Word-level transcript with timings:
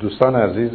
دوستان 0.00 0.36
عزیز 0.36 0.70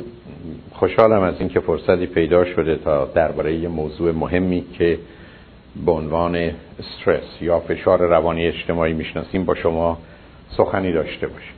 خوشحالم 0.73 1.21
از 1.21 1.35
اینکه 1.39 1.59
فرصتی 1.59 2.05
پیدا 2.05 2.45
شده 2.45 2.75
تا 2.75 3.05
درباره 3.05 3.53
یه 3.55 3.67
موضوع 3.67 4.11
مهمی 4.11 4.65
که 4.73 4.99
به 5.85 5.91
عنوان 5.91 6.35
استرس 6.79 7.41
یا 7.41 7.59
فشار 7.59 7.99
روانی 7.99 8.47
اجتماعی 8.47 8.93
می‌شناسیم 8.93 9.45
با 9.45 9.55
شما 9.55 9.97
سخنی 10.57 10.91
داشته 10.91 11.27
باشیم. 11.27 11.53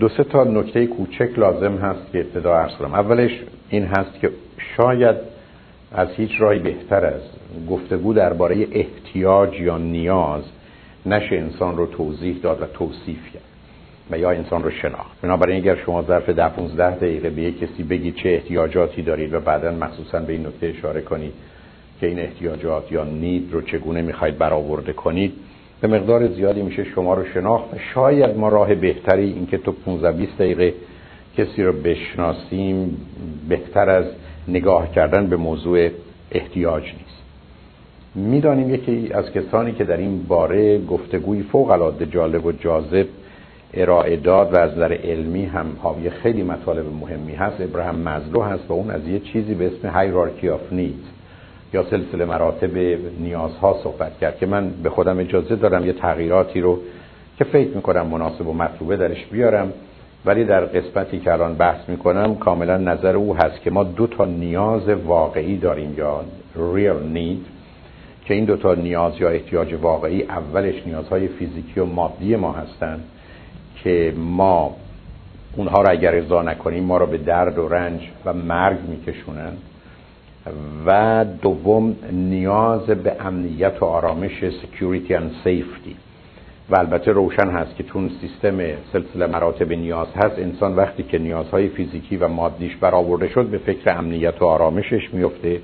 دو 0.00 0.08
سه 0.08 0.24
تا 0.24 0.44
نکته 0.44 0.86
کوچک 0.86 1.38
لازم 1.38 1.76
هست 1.76 2.12
که 2.12 2.20
ابتدا 2.20 2.54
عرض 2.54 2.72
کنم. 2.72 2.94
اولش 2.94 3.30
این 3.70 3.84
هست 3.84 4.20
که 4.20 4.30
شاید 4.76 5.16
از 5.92 6.08
هیچ 6.08 6.30
رای 6.38 6.58
بهتر 6.58 7.06
از 7.06 7.20
گفتگو 7.70 8.12
درباره 8.12 8.66
احتیاج 8.72 9.60
یا 9.60 9.78
نیاز 9.78 10.42
نشه 11.06 11.36
انسان 11.36 11.76
رو 11.76 11.86
توضیح 11.86 12.36
داد 12.42 12.62
و 12.62 12.66
توصیف 12.66 13.32
کرد. 13.34 13.47
و 14.10 14.18
یا 14.18 14.30
انسان 14.30 14.62
رو 14.62 14.70
شناخت. 14.70 15.20
بنابراین 15.22 15.56
اگر 15.56 15.76
شما 15.76 16.02
ظرف 16.02 16.28
ده 16.28 16.48
15 16.48 16.96
دقیقه 16.96 17.30
به 17.30 17.52
کسی 17.52 17.82
بگید 17.82 18.14
چه 18.14 18.28
احتیاجاتی 18.28 19.02
دارید 19.02 19.34
و 19.34 19.40
بعدا 19.40 19.70
مخصوصا 19.70 20.18
به 20.18 20.32
این 20.32 20.46
نکته 20.46 20.66
اشاره 20.66 21.00
کنید 21.00 21.32
که 22.00 22.06
این 22.06 22.18
احتیاجات 22.18 22.92
یا 22.92 23.04
نید 23.04 23.52
رو 23.52 23.62
چگونه 23.62 24.02
می‌خواید 24.02 24.38
برآورده 24.38 24.92
کنید 24.92 25.32
به 25.80 25.88
مقدار 25.88 26.28
زیادی 26.28 26.62
میشه 26.62 26.84
شما 26.84 27.14
رو 27.14 27.24
شناخت 27.34 27.74
و 27.74 27.76
شاید 27.94 28.36
ما 28.36 28.48
راه 28.48 28.74
بهتری 28.74 29.32
اینکه 29.32 29.58
تو 29.58 29.72
15 29.72 30.12
20 30.12 30.38
دقیقه 30.38 30.74
کسی 31.36 31.62
رو 31.62 31.72
بشناسیم 31.72 33.06
بهتر 33.48 33.90
از 33.90 34.04
نگاه 34.48 34.92
کردن 34.92 35.26
به 35.26 35.36
موضوع 35.36 35.88
احتیاج 36.32 36.82
نیست. 36.82 37.18
می‌دانیم 38.14 38.74
یکی 38.74 39.10
از 39.12 39.32
کسانی 39.32 39.72
که 39.72 39.84
در 39.84 39.96
این 39.96 40.22
باره 40.22 40.78
گفتگوی 40.78 41.42
فوق 41.42 41.70
العاده 41.70 42.06
جالب 42.06 42.46
و 42.46 42.52
جاذب 42.52 43.06
ارائه 43.74 44.16
داد 44.16 44.54
و 44.54 44.56
از 44.56 44.72
نظر 44.72 44.92
علمی 44.92 45.44
هم 45.44 45.66
حاوی 45.82 46.10
خیلی 46.10 46.42
مطالب 46.42 46.86
مهمی 47.00 47.34
هست. 47.34 47.60
ابراهیم 47.60 47.94
مزلو 47.94 48.42
هست 48.42 48.64
و 48.68 48.72
اون 48.72 48.90
از 48.90 49.08
یه 49.08 49.18
چیزی 49.18 49.54
به 49.54 49.66
اسم 49.66 49.88
هایرارکی 49.88 50.48
آف 50.48 50.72
نید 50.72 51.04
یا 51.74 51.84
سلسله 51.90 52.24
مراتب 52.24 52.76
نیازها 53.20 53.80
صحبت 53.82 54.18
کرد 54.18 54.38
که 54.38 54.46
من 54.46 54.70
به 54.82 54.90
خودم 54.90 55.18
اجازه 55.18 55.56
دارم 55.56 55.86
یه 55.86 55.92
تغییراتی 55.92 56.60
رو 56.60 56.78
که 57.38 57.44
فکر 57.44 57.76
می‌کنم 57.76 58.06
مناسب 58.06 58.46
و 58.46 58.52
مطلوبه 58.52 58.96
درش 58.96 59.26
بیارم 59.26 59.72
ولی 60.24 60.44
در 60.44 60.64
قسمتی 60.64 61.18
که 61.18 61.32
الان 61.32 61.54
بحث 61.54 61.88
می‌کنم 61.88 62.34
کاملا 62.34 62.76
نظر 62.76 63.16
او 63.16 63.36
هست 63.36 63.62
که 63.62 63.70
ما 63.70 63.84
دو 63.84 64.06
تا 64.06 64.24
نیاز 64.24 64.88
واقعی 64.88 65.56
داریم 65.56 65.94
یا 65.98 66.20
real 66.56 67.16
need 67.16 67.46
که 68.24 68.34
این 68.34 68.44
دو 68.44 68.56
تا 68.56 68.74
نیاز 68.74 69.20
یا 69.20 69.28
احتیاج 69.28 69.74
واقعی 69.74 70.22
اولش 70.22 70.86
نیازهای 70.86 71.28
فیزیکی 71.28 71.80
و 71.80 71.84
مادی 71.84 72.36
ما 72.36 72.52
هستند 72.52 73.04
که 73.84 74.12
ما 74.16 74.76
اونها 75.56 75.82
را 75.82 75.90
اگر 75.90 76.14
ارضا 76.14 76.42
نکنیم 76.42 76.84
ما 76.84 76.96
را 76.96 77.06
به 77.06 77.18
درد 77.18 77.58
و 77.58 77.68
رنج 77.68 78.00
و 78.24 78.32
مرگ 78.32 78.78
میکشونن. 78.88 79.52
و 80.86 81.24
دوم 81.42 81.96
نیاز 82.12 82.86
به 82.86 83.16
امنیت 83.20 83.82
و 83.82 83.84
آرامش 83.84 84.44
security 84.44 85.10
and 85.10 85.46
safety. 85.46 85.94
و 86.70 86.78
البته 86.78 87.12
روشن 87.12 87.50
هست 87.50 87.76
که 87.76 87.82
چون 87.82 88.10
سیستم 88.20 88.58
سلسله 88.92 89.26
مراتب 89.26 89.72
نیاز 89.72 90.08
هست. 90.16 90.38
انسان 90.38 90.76
وقتی 90.76 91.02
که 91.02 91.18
نیازهای 91.18 91.68
فیزیکی 91.68 92.16
و 92.16 92.28
مادیش 92.28 92.76
برآورده 92.76 93.28
شد 93.28 93.46
به 93.46 93.58
فکر 93.58 93.90
امنیت 93.98 94.42
و 94.42 94.44
آرامشش 94.44 95.08
میفته 95.12 95.60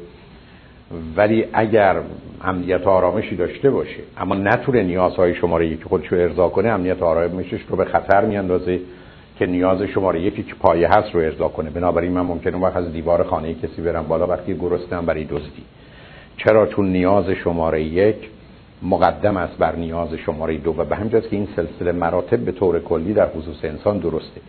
ولی 1.16 1.44
اگر 1.52 1.96
امنیت 2.44 2.86
آرامشی 2.86 3.36
داشته 3.36 3.70
باشه 3.70 4.00
اما 4.16 4.34
نتونه 4.34 4.82
نیازهای 4.82 5.34
شماره 5.34 5.66
یکی 5.66 5.84
خودش 5.84 6.06
رو 6.06 6.18
ارضا 6.18 6.48
کنه 6.48 6.68
امنیت 6.68 7.02
آرامشش 7.02 7.60
رو 7.68 7.76
به 7.76 7.84
خطر 7.84 8.24
میاندازه 8.24 8.80
که 9.38 9.46
نیاز 9.46 9.82
شماره 9.82 10.20
یکی 10.20 10.42
که 10.42 10.54
پایه 10.54 10.88
هست 10.88 11.14
رو 11.14 11.20
ارضا 11.20 11.48
کنه. 11.48 11.70
بنابراین 11.70 12.12
من 12.12 12.20
ممکنه 12.20 12.58
وقت 12.58 12.76
از 12.76 12.92
دیوار 12.92 13.22
خانه 13.22 13.54
کسی 13.54 13.82
برم 13.82 14.06
بالا 14.08 14.26
وقتی 14.26 14.54
گرسنم 14.54 15.06
برای 15.06 15.24
دزدی. 15.24 15.62
چرا؟ 16.36 16.66
چون 16.66 16.88
نیاز 16.88 17.30
شماره 17.30 17.82
یک 17.82 18.16
مقدم 18.82 19.36
است 19.36 19.58
بر 19.58 19.76
نیاز 19.76 20.14
شماره 20.14 20.58
دو 20.58 20.74
و 20.78 20.84
به 20.84 20.96
همجاست 20.96 21.28
که 21.28 21.36
این 21.36 21.48
سلسله 21.56 21.92
مراتب 21.92 22.38
به 22.38 22.52
طور 22.52 22.80
کلی 22.80 23.12
در 23.12 23.28
خصوص 23.28 23.64
انسان 23.64 23.98
درسته. 23.98 24.40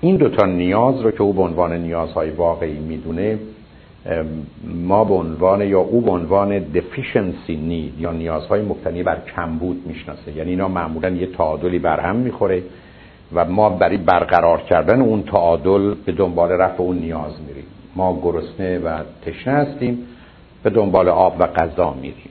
این 0.00 0.16
دوتا 0.16 0.46
نیاز 0.46 1.00
رو 1.00 1.10
که 1.10 1.22
او 1.22 1.32
به 1.32 1.42
عنوان 1.42 1.72
نیازهای 1.72 2.30
واقعی 2.30 2.78
می‌دونه 2.78 3.38
ما 4.64 5.04
به 5.04 5.14
عنوان 5.14 5.60
یا 5.60 5.80
او 5.80 6.00
به 6.00 6.10
عنوان 6.10 6.60
deficiency 6.60 7.50
need 7.50 8.00
یا 8.00 8.12
نیازهای 8.12 8.62
مبتنی 8.62 9.02
بر 9.02 9.18
کمبود 9.36 9.82
می‌شناسه. 9.86 10.36
یعنی 10.36 10.50
اینا 10.50 10.68
معمولا 10.68 11.08
یه 11.08 11.26
تعادلی 11.26 11.78
بر 11.78 12.00
هم 12.00 12.16
می‌خوره 12.16 12.62
و 13.34 13.44
ما 13.44 13.70
برای 13.70 13.96
برقرار 13.96 14.60
کردن 14.60 15.00
اون 15.00 15.22
تعادل 15.22 15.94
به 15.94 16.12
دنبال 16.12 16.50
رفع 16.50 16.82
اون 16.82 16.96
نیاز 16.96 17.32
میریم. 17.48 17.64
ما 17.96 18.20
گرسنه 18.22 18.78
و 18.78 18.98
تشنه 19.26 19.54
هستیم 19.54 19.98
به 20.62 20.70
دنبال 20.70 21.08
آب 21.08 21.36
و 21.38 21.46
غذا 21.46 21.94
میریم. 22.02 22.30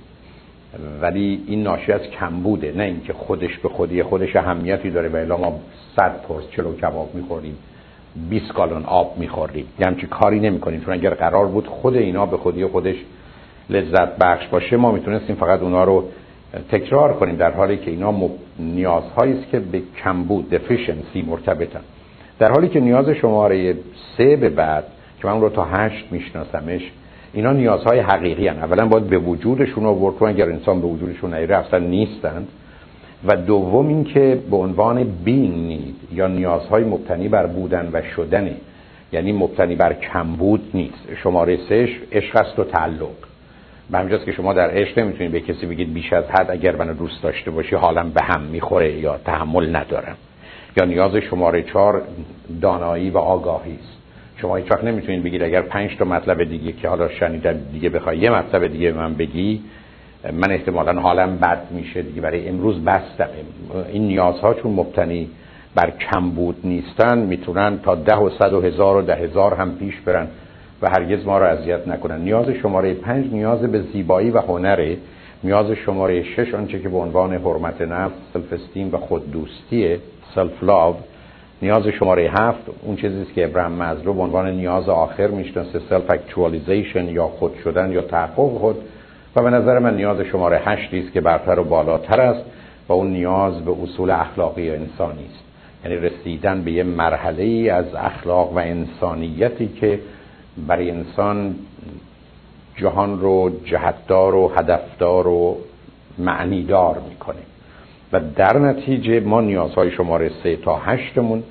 ولی 1.01 1.44
این 1.47 1.63
ناشی 1.63 1.91
از 1.91 2.01
کمبوده 2.01 2.73
نه 2.78 2.84
اینکه 2.84 3.13
خودش 3.13 3.57
به 3.57 3.69
خودی 3.69 4.03
خودش 4.03 4.35
اهمیتی 4.35 4.89
داره 4.91 5.09
و 5.09 5.16
الا 5.16 5.38
ما 5.38 5.59
صد 5.95 6.22
پرس 6.28 6.44
چلو 6.51 6.75
کباب 6.75 7.09
می‌خوریم. 7.13 7.57
20 8.29 8.53
گالون 8.53 8.83
آب 8.83 9.17
می‌خوریم 9.17 9.66
یه 9.79 9.88
همچی 9.88 10.07
کاری 10.07 10.39
نمی‌کنیم 10.39 10.81
چون 10.81 10.94
اگر 10.94 11.09
قرار 11.09 11.45
بود 11.45 11.67
خود 11.67 11.95
اینا 11.95 12.25
به 12.25 12.38
خودی 12.38 12.66
خودش 12.66 12.95
لذت 13.69 14.17
بخش 14.17 14.47
باشه 14.47 14.78
ما 14.78 14.91
می‌تونستیم 14.91 15.35
فقط 15.35 15.61
اونا 15.61 15.83
رو 15.83 16.03
تکرار 16.72 17.13
کنیم 17.13 17.35
در 17.35 17.51
حالی 17.51 17.78
که 17.78 17.91
اینا 17.91 18.29
نیازهایی 18.59 19.33
است 19.33 19.50
که 19.51 19.59
به 19.59 19.81
کمبود 20.03 20.50
دفیشنسی 20.50 21.22
مرتبطن. 21.22 21.81
در 22.39 22.51
حالی 22.51 22.67
که 22.67 22.79
نیاز 22.79 23.09
شماره 23.09 23.75
سه 24.17 24.35
به 24.35 24.49
بعد 24.49 24.84
که 25.22 25.28
من 25.28 25.41
رو 25.41 25.49
تا 25.49 25.63
هشت 25.63 26.05
میشناسمش 26.11 26.91
اینا 27.34 27.51
نیازهای 27.51 27.99
حقیقی 27.99 28.47
هن. 28.47 28.57
اولا 28.57 28.85
باید 28.85 29.07
به 29.07 29.17
وجودشون 29.17 29.84
رو 29.84 30.25
اگر 30.25 30.49
انسان 30.49 30.81
به 30.81 30.88
وجودشون 30.88 31.34
نیره 31.34 31.57
اصلا 31.57 31.79
نیستند. 31.79 32.47
و 33.25 33.35
دوم 33.35 33.88
اینکه 33.88 34.39
به 34.51 34.57
عنوان 34.57 35.03
بین 35.03 35.51
نید 35.67 35.95
یا 36.13 36.28
نیازهای 36.28 36.83
مبتنی 36.83 37.28
بر 37.28 37.45
بودن 37.45 37.89
و 37.94 38.01
شدنه 38.16 38.55
یعنی 39.11 39.31
مبتنی 39.31 39.75
بر 39.75 39.94
کمبود 39.94 40.72
نیست. 40.73 41.07
شماره 41.23 41.57
سهش 41.69 41.89
عشق 42.11 42.35
است 42.35 42.59
و 42.59 42.63
تعلق. 42.63 43.16
به 43.91 43.97
همجاست 43.97 44.25
که 44.25 44.31
شما 44.31 44.53
در 44.53 44.69
عشق 44.69 45.00
نمی‌تونید 45.00 45.31
به 45.31 45.41
کسی 45.41 45.66
بگید 45.66 45.94
بیش 45.94 46.13
از 46.13 46.23
حد 46.23 46.51
اگر 46.51 46.75
منو 46.75 46.94
دوست 46.94 47.23
داشته 47.23 47.51
باشی 47.51 47.75
حالم 47.75 48.09
به 48.09 48.22
هم 48.23 48.41
می‌خوره 48.41 48.91
یا 48.94 49.17
تحمل 49.17 49.75
ندارم. 49.75 50.16
یا 50.78 50.85
نیاز 50.85 51.16
شماره 51.16 51.63
چهار 51.63 52.01
دانایی 52.61 53.09
و 53.09 53.17
آگاهی 53.17 53.73
است. 53.73 53.97
شما 54.41 54.55
هیچ 54.55 54.72
وقت 54.72 54.84
نمی‌تونید 54.84 55.23
بگید 55.23 55.44
اگر 55.44 55.61
پنج 55.61 55.97
تا 55.97 56.05
مطلب 56.05 56.44
دیگه 56.44 56.72
که 56.72 56.89
حالا 56.89 57.09
شنیدم 57.09 57.55
دیگه 57.73 57.89
بخوای 57.89 58.17
یه 58.17 58.29
مطلب 58.29 58.67
دیگه 58.67 58.91
من 58.91 59.13
بگی 59.13 59.61
من 60.33 60.51
احتمالا 60.51 61.01
حالم 61.01 61.38
بد 61.38 61.61
میشه 61.71 62.01
دیگه. 62.01 62.21
برای 62.21 62.49
امروز 62.49 62.85
بستم. 62.85 63.27
این 63.91 64.07
نیازها 64.07 64.53
چون 64.53 64.71
مبتنی 64.71 65.29
بر 65.75 65.89
کمبود 65.89 66.55
نیستن 66.63 67.17
می‌تونن 67.17 67.79
تا 67.83 67.95
ده 67.95 68.15
و 68.15 68.29
صد 68.29 68.53
و 68.53 68.61
هزار 68.61 68.97
و 68.97 69.01
ده 69.01 69.16
هزار 69.16 69.53
هم 69.53 69.75
پیش 69.75 69.95
برن 70.05 70.27
و 70.81 70.89
هرگز 70.89 71.25
ما 71.25 71.37
را 71.37 71.47
اذیت 71.47 71.87
نکنن. 71.87 72.21
نیاز 72.21 72.49
شماره 72.49 72.93
پنج 72.93 73.33
نیاز 73.33 73.61
به 73.61 73.81
زیبایی 73.81 74.29
و 74.31 74.39
هنره. 74.39 74.97
نیاز 75.43 75.71
شماره 75.71 76.23
شش 76.23 76.53
آنچه 76.53 76.79
که 76.79 76.89
به 76.89 76.97
عنوان 76.97 77.33
حرمت 77.33 77.81
نفس 77.81 78.13
self-esteem 78.33 78.89
و 78.93 78.97
خود 78.97 79.31
دوستیه 79.31 79.99
self-love 80.35 80.95
نیاز 81.61 81.87
شماره 81.87 82.31
هفت 82.39 82.61
اون 82.83 82.95
چیزی 82.95 83.25
که 83.35 83.45
ابراهیم 83.45 83.71
مزلو 83.71 84.13
به 84.13 84.21
عنوان 84.21 84.51
نیاز 84.51 84.89
آخر 84.89 85.27
می‌شناسه 85.27 85.79
self-actualization 85.89 87.09
یا 87.09 87.27
خود 87.27 87.51
شدن 87.63 87.91
یا 87.91 88.01
تحقق 88.01 88.57
خود. 88.57 88.75
و 89.37 89.41
به 89.41 89.49
نظر 89.49 89.79
من 89.79 89.95
نیاز 89.95 90.21
شماره 90.21 90.61
هشتی 90.65 90.99
است 90.99 91.13
که 91.13 91.21
برتر 91.21 91.59
و 91.59 91.63
بالاتر 91.63 92.21
است 92.21 92.45
و 92.87 92.93
اون 92.93 93.07
نیاز 93.07 93.65
به 93.65 93.71
اصول 93.83 94.11
اخلاقی 94.11 94.69
و 94.69 94.73
انسانی 94.73 95.25
است. 95.25 95.43
یعنی 95.85 95.97
رسیدن 95.97 96.61
به 96.61 96.71
یه 96.71 96.83
مرحله 96.83 97.43
ای 97.43 97.69
از 97.69 97.95
اخلاق 97.95 98.53
و 98.53 98.59
انسانیتی 98.59 99.67
که 99.67 99.99
برای 100.67 100.91
انسان 100.91 101.55
جهان 102.75 103.19
رو 103.19 103.51
جهتدار 103.66 104.35
و 104.35 104.51
هدفدار 104.55 105.28
و 105.28 105.57
معنیدار 106.17 107.01
می‌کنه. 107.09 107.41
و 108.13 108.19
در 108.35 108.57
نتیجه 108.57 109.19
ما 109.19 109.41
نیازهای 109.41 109.91
شماره 109.91 110.31
سه 110.43 110.55
تا 110.55 110.75
هشتمون 110.75 111.43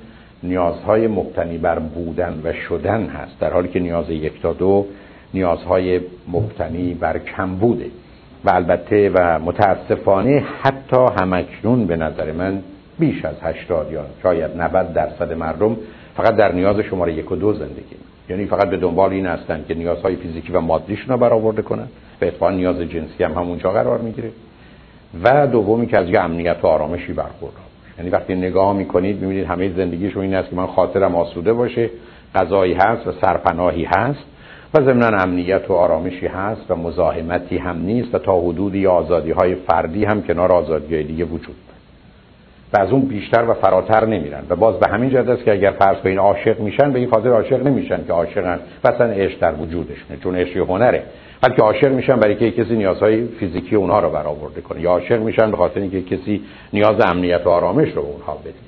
نیازهای 0.43 1.07
مبتنی 1.07 1.57
بر 1.57 1.79
بودن 1.79 2.41
و 2.43 2.53
شدن 2.53 3.05
هست. 3.07 3.39
در 3.39 3.53
حالی 3.53 3.67
که 3.67 3.79
نیاز 3.79 4.09
یک 4.09 4.41
تا 4.41 4.53
دو 4.53 4.85
نیازهای 5.33 6.01
مبتنی 6.31 6.93
بر 6.93 7.19
کم 7.19 7.55
بوده. 7.55 7.85
و 8.45 8.49
البته 8.49 9.11
و 9.13 9.39
متاسفانه 9.39 10.43
حتی 10.61 11.05
همکنون 11.21 11.85
به 11.85 11.95
نظر 11.95 12.31
من 12.31 12.59
بیش 12.99 13.25
از 13.25 13.35
هشتاد 13.41 13.91
یا 13.91 14.05
شاید 14.23 14.61
90 14.61 14.93
درصد 14.93 15.33
مردم 15.33 15.77
فقط 16.17 16.35
در 16.35 16.51
نیاز 16.51 16.79
شماره 16.79 17.13
یک 17.13 17.31
و 17.31 17.35
دو 17.35 17.53
زندگی. 17.53 17.95
یعنی 18.29 18.45
فقط 18.45 18.69
به 18.69 18.77
دنبال 18.77 19.11
این 19.11 19.25
هستند 19.25 19.65
که 19.67 19.73
نیازهای 19.73 20.15
فیزیکی 20.15 20.53
و 20.53 20.59
مادیشون 20.59 21.07
رو 21.07 21.17
برآورده 21.17 21.61
کنن. 21.61 21.87
به 22.19 22.27
اتفاق 22.27 22.51
نیاز 22.51 22.77
جنسی 22.77 23.23
هم 23.23 23.31
همونجا 23.31 23.71
قرار 23.71 23.97
می‌گیره. 23.97 24.31
و 25.23 25.47
دومی 25.47 25.87
که 25.87 25.99
از 25.99 26.09
یه 26.09 26.19
امنیت 26.19 26.57
و 26.63 26.67
آرامشی 26.67 27.13
برخوردار 27.13 27.61
یعنی 27.97 28.09
وقتی 28.09 28.35
نگاه 28.35 28.73
می‌کنید 28.73 29.21
می‌بینید 29.21 29.45
همه 29.45 29.73
زندگیشون 29.77 30.21
این 30.21 30.35
است 30.35 30.49
که 30.49 30.55
من 30.55 30.67
خاطرم 30.67 31.15
آسوده 31.15 31.53
باشه 31.53 31.89
غذایی 32.35 32.73
هست 32.73 33.07
و 33.07 33.11
سرپناهی 33.21 33.83
هست. 33.83 34.23
و 34.73 34.81
ضمن 34.81 35.21
امنیت 35.21 35.69
و 35.69 35.73
آرامشی 35.73 36.27
هست 36.27 36.71
و 36.71 36.75
مزاحمتی 36.75 37.57
هم 37.57 37.81
نیست 37.81 38.15
و 38.15 38.19
تا 38.19 38.39
حدودی 38.39 38.87
آزادی 38.87 39.31
های 39.31 39.55
فردی 39.55 40.05
هم 40.05 40.21
کنار 40.23 40.51
آزادی 40.51 41.03
دیگه 41.03 41.25
وجود 41.25 41.55
و 42.73 42.79
از 42.79 42.91
اون 42.91 43.01
بیشتر 43.01 43.45
و 43.49 43.53
فراتر 43.53 44.05
نمیرن 44.05 44.43
و 44.49 44.55
باز 44.55 44.79
به 44.79 44.87
همین 44.87 45.09
جهت 45.09 45.29
است 45.29 45.43
که 45.43 45.51
اگر 45.51 45.71
فرض 45.71 45.97
این 46.05 46.19
عاشق 46.19 46.59
میشن 46.59 46.91
به 46.91 46.99
این 46.99 47.09
خاطر 47.09 47.29
عاشق 47.29 47.67
نمیشن 47.67 48.05
که 48.07 48.13
عاشقن. 48.13 48.59
مثلا 48.85 49.05
عشق 49.05 49.39
در 49.39 49.53
وجودشونه 49.53 50.19
چون 50.23 50.35
عشق 50.35 50.57
هنره. 50.57 51.03
بلکه 51.41 51.61
عاشق 51.61 51.91
میشن 51.91 52.15
برای 52.15 52.35
که 52.35 52.51
کسی 52.51 52.75
نیازهای 52.75 53.25
فیزیکی 53.25 53.75
اونها 53.75 53.99
رو 53.99 54.09
برآورده 54.09 54.61
کنه. 54.61 54.81
یا 54.81 54.91
عاشق 54.91 55.19
میشن 55.21 55.51
به 55.51 55.57
خاطر 55.57 55.79
اینکه 55.79 56.01
کسی 56.01 56.41
نیاز 56.73 56.95
امنیت 56.99 57.41
و 57.45 57.49
آرامش 57.49 57.89
رو 57.89 58.01
به 58.01 58.07
اونها 58.07 58.37
بده 58.45 58.66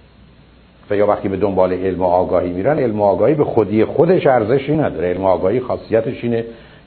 و 0.92 0.96
یا 0.96 1.08
وقتی 1.08 1.30
به 1.30 1.38
دنبال 1.38 1.74
علم 1.74 2.02
و 2.02 2.06
آگاهی 2.06 2.50
میرن 2.50 2.80
علم 2.80 3.02
و 3.02 3.04
آگاهی 3.04 3.34
به 3.34 3.44
خودی 3.44 3.86
خودش 3.86 4.28
ارزشی 4.28 4.78
نداره. 4.78 5.10
علم 5.10 5.24
و 5.24 5.28
آگاهی 5.28 5.60
خاصیتش 5.60 6.24
اینه 6.24 6.46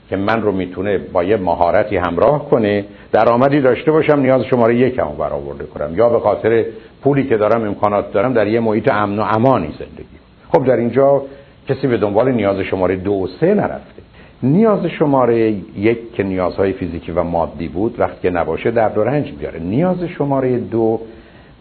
که 0.09 0.15
من 0.15 0.41
رو 0.41 0.51
می‌تونه 0.51 0.97
با 0.97 1.23
یه 1.23 1.37
مهارتی 1.37 1.97
همراه 1.97 2.49
کنه. 2.49 2.85
درآمدی 3.11 3.61
داشته 3.61 3.91
باشم 3.91 4.19
نیاز 4.19 4.41
شماره 4.41 4.75
یکم 4.75 5.07
رو 5.07 5.15
برآورده 5.15 5.63
کنم. 5.63 5.95
یا 5.95 6.09
به 6.09 6.19
خاطر 6.19 6.65
پولی 7.03 7.23
که 7.23 7.37
دارم 7.37 7.63
امکانات 7.63 8.13
دارم 8.13 8.33
در 8.33 8.47
یه 8.47 8.59
محیط 8.59 8.91
امن 8.91 9.19
و 9.19 9.21
امانی 9.21 9.67
زندگی. 9.79 10.17
خب 10.53 10.65
در 10.65 10.77
اینجا 10.77 11.21
کسی 11.69 11.87
به 11.87 11.97
دنبال 11.97 12.31
نیاز 12.31 12.59
شماره 12.59 12.95
دو 12.95 13.11
و 13.11 13.27
سه 13.39 13.53
نرفته. 13.53 14.03
نیاز 14.43 14.85
شماره 14.85 15.55
یک 15.77 16.13
که 16.13 16.23
نیازهای 16.23 16.73
فیزیکی 16.73 17.11
و 17.11 17.23
مادی 17.23 17.67
بود 17.67 17.95
وقتی 17.99 18.21
که 18.21 18.29
نباشه 18.29 18.71
درد 18.71 18.97
و 18.97 19.03
رنج 19.03 19.33
میاره 19.39 19.59
نیاز 19.59 20.03
شماره 20.03 20.57
دو 20.57 20.99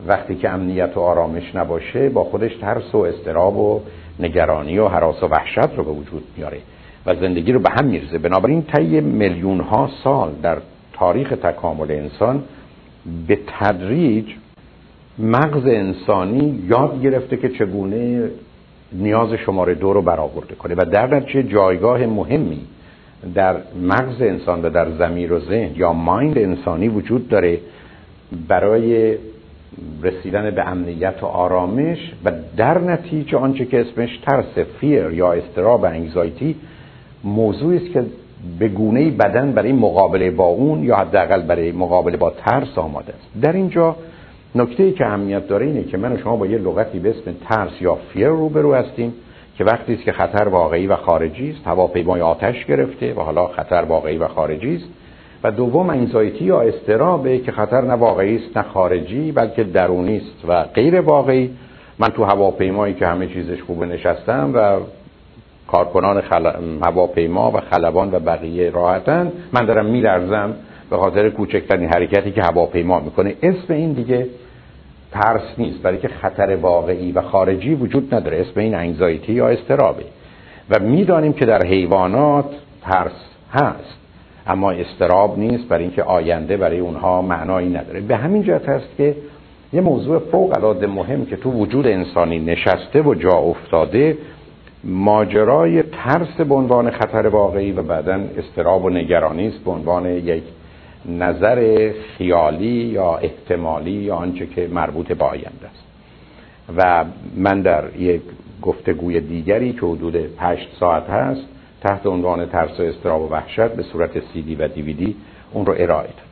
وقتی 0.07 0.35
که 0.35 0.51
امنیت 0.51 0.97
و 0.97 1.01
آرامش 1.01 1.55
نباشه 1.55 2.09
با 2.09 2.25
خودش 2.25 2.57
ترس 2.57 2.95
و 2.95 2.99
استراب 2.99 3.57
و 3.57 3.81
نگرانی 4.21 4.79
و 4.79 4.89
حراس 4.89 5.23
و 5.23 5.27
وحشت 5.27 5.77
رو 5.77 5.85
به 5.85 5.91
وجود 5.91 6.25
میاره 6.37 6.59
و 7.07 7.15
زندگی 7.15 7.53
رو 7.53 7.61
به 7.61 7.71
هم 7.71 7.85
میرزه 7.85 8.19
بنابراین 8.19 8.63
طی 8.63 9.01
میلیون 9.01 9.61
ها 9.61 9.91
سال 10.05 10.33
در 10.43 10.59
تاریخ 10.93 11.29
تکامل 11.29 11.91
انسان 11.91 12.43
به 13.27 13.39
تدریج 13.59 14.27
مغز 15.19 15.67
انسانی 15.67 16.65
یاد 16.69 17.03
گرفته 17.03 17.37
که 17.37 17.49
چگونه 17.49 18.31
نیاز 18.93 19.33
شماره 19.33 19.75
دو 19.75 19.93
رو 19.93 20.03
برآورده 20.03 20.55
کنه 20.55 20.75
و 20.75 20.85
در 20.85 21.15
نتیجه 21.15 21.43
جایگاه 21.43 22.07
مهمی 22.07 22.61
در 23.35 23.57
مغز 23.83 24.23
انسان 24.23 24.63
و 24.63 24.71
در 24.71 24.91
زمیر 24.91 25.33
و 25.33 25.41
ذهن 25.41 25.75
یا 25.77 25.93
مایند 25.93 26.39
انسانی 26.39 26.89
وجود 26.89 27.29
داره 27.29 27.59
برای 28.49 29.17
رسیدن 30.03 30.51
به 30.51 30.69
امنیت 30.69 31.23
و 31.23 31.27
آرامش 31.27 32.13
و 32.25 32.33
در 32.57 32.79
نتیجه 32.79 33.39
آنچه 33.39 33.65
که 33.65 33.81
اسمش 33.81 34.19
ترس 34.27 34.59
فیر 34.81 35.11
یا 35.11 35.33
استراب 35.33 35.85
انگزایتی 35.85 36.57
موضوعی 37.25 37.77
است 37.77 37.93
که 37.93 38.05
به 38.59 38.69
گونه 38.69 39.11
بدن 39.11 39.53
برای 39.53 39.73
مقابله 39.73 40.31
با 40.31 40.45
اون 40.45 40.85
یا 40.85 40.97
حداقل 40.97 41.43
برای 41.43 41.73
مقابله 41.73 42.17
با 42.17 42.31
ترس 42.31 42.79
آماده 42.79 43.13
است. 43.13 43.43
در 43.43 43.53
اینجا 43.53 43.97
نکته 44.55 44.83
ای 44.83 44.93
که 44.93 45.07
اهمیت 45.07 45.49
داره 45.49 45.67
اینه 45.67 45.85
که 45.85 45.97
من 45.97 46.13
و 46.13 46.19
شما 46.19 46.37
با 46.37 46.47
یه 46.47 46.59
لغتی 46.59 46.99
به 46.99 47.11
اسم 47.11 47.35
ترس 47.49 47.71
یا 47.81 47.95
فیر 47.95 48.29
روبرو 48.29 48.75
هستیم 48.75 49.15
که 49.59 49.65
وقتی 49.65 49.95
است 49.95 50.03
که 50.03 50.13
خطر 50.13 50.49
واقعی 50.49 50.87
و 50.87 50.97
خارجی 50.97 51.51
است 51.51 51.67
هواپیمای 51.67 52.21
آتش 52.21 52.65
گرفته 52.65 53.15
و 53.15 53.21
حالا 53.21 53.47
خطر 53.47 53.85
واقعی 53.89 54.19
و 54.19 54.29
خارجی 54.29 54.77
است. 54.77 54.85
و 55.45 55.51
دوم 55.51 55.91
انزایتی 55.91 56.45
یا 56.45 56.61
استرابه 56.61 57.39
که 57.39 57.53
خطر 57.53 57.81
نه 57.81 57.93
واقعی 57.93 58.37
است 58.37 58.57
نه 58.57 58.63
خارجی 58.63 59.33
بلکه 59.33 59.65
درونی 59.65 60.17
است 60.17 60.49
و 60.49 60.63
غیر 60.63 61.01
واقعی. 61.01 61.51
من 61.99 62.09
تو 62.09 62.25
هواپیمایی 62.25 62.95
که 62.95 63.07
همه 63.07 63.27
چیزش 63.27 63.63
خوبه 63.63 63.87
نشستم 63.87 64.51
و 64.55 64.79
کارکنان 65.69 66.21
خل... 66.21 66.53
هواپیما 66.85 67.51
و 67.51 67.61
خلبان 67.61 68.15
و 68.15 68.19
بقیه 68.19 68.71
راحتن 68.71 69.33
من 69.53 69.65
دارم 69.65 69.87
میلرزم 69.87 70.55
به 70.91 70.97
خاطر 70.97 71.31
کوچکترین 71.31 71.89
حرکتی 71.89 72.33
که 72.33 72.43
هواپیما 72.43 73.01
می‌کنه. 73.01 73.35
اسم 73.43 73.75
این 73.75 73.93
دیگه 73.93 74.27
ترس 75.13 75.43
نیست 75.59 75.83
برای 75.83 75.99
که 75.99 76.09
خطر 76.09 76.57
واقعی 76.57 77.13
و 77.13 77.23
خارجی 77.23 77.75
وجود 77.75 78.15
نداره. 78.15 78.41
اسم 78.41 78.61
این 78.61 78.75
انگزایتی 78.75 79.33
یا 79.33 79.49
استرابه 79.49 80.05
و 80.71 80.79
می‌دانیم 80.79 81.33
که 81.33 81.47
در 81.47 81.67
حیوانات 81.67 82.47
ترس 82.83 83.13
هست. 83.53 84.02
اما 84.47 84.71
استراب 84.71 85.39
نیست 85.39 85.69
برای 85.69 85.85
اینکه 85.85 86.03
آینده 86.03 86.57
برای 86.57 86.79
اونها 86.79 87.23
معنایی 87.23 87.69
نداره. 87.69 88.01
به 88.01 88.17
همین 88.17 88.43
جهت 88.43 88.69
هست 88.69 88.97
که 88.97 89.17
یه 89.73 89.81
موضوع 89.81 90.19
فوق 90.19 90.57
العاده 90.57 90.87
مهم 90.87 91.27
که 91.27 91.37
تو 91.37 91.51
وجود 91.51 91.87
انسانی 91.87 92.39
نشسته 92.39 93.03
و 93.03 93.15
جا 93.15 93.37
افتاده 93.37 94.19
ماجرای 94.85 95.83
ترس 95.83 96.37
به 96.49 96.55
عنوان 96.55 96.91
خطر 96.91 97.27
واقعی 97.27 97.73
و 97.73 97.83
بعدا 97.83 98.21
استراب 98.39 98.85
و 98.85 98.91
نگرانی 98.91 99.49
است 99.49 99.59
به 99.59 99.71
عنوان 99.71 100.07
یک 100.07 100.43
نظر 101.09 101.91
خیالی 102.19 102.67
یا 102.67 103.17
احتمالی 103.17 103.91
یا 103.91 104.15
آنچه 104.15 104.47
که 104.47 104.69
مربوط 104.73 105.13
به 105.13 105.25
آینده 105.25 105.67
است. 105.67 105.85
و 106.77 107.05
من 107.37 107.63
در 107.63 107.97
یک 107.99 108.23
گفتگوی 108.63 109.21
دیگری 109.21 109.73
که 109.73 109.87
حدود 109.87 110.37
پشت 110.37 110.69
ساعت 110.81 111.11
هست 111.11 111.47
تحت 111.83 112.07
عنوان 112.07 112.47
ترس 112.47 112.81
و 112.81 112.83
استراب 112.83 113.23
و 113.23 113.29
وحشت 113.29 113.69
به 113.69 113.83
صورت 113.83 114.11
سی 114.33 114.43
دی 114.43 114.55
و 114.55 114.69
دیویدی 114.69 115.17
اون 115.53 115.67
رو 115.67 115.75
ارائه 115.79 116.09
دادم 116.09 116.23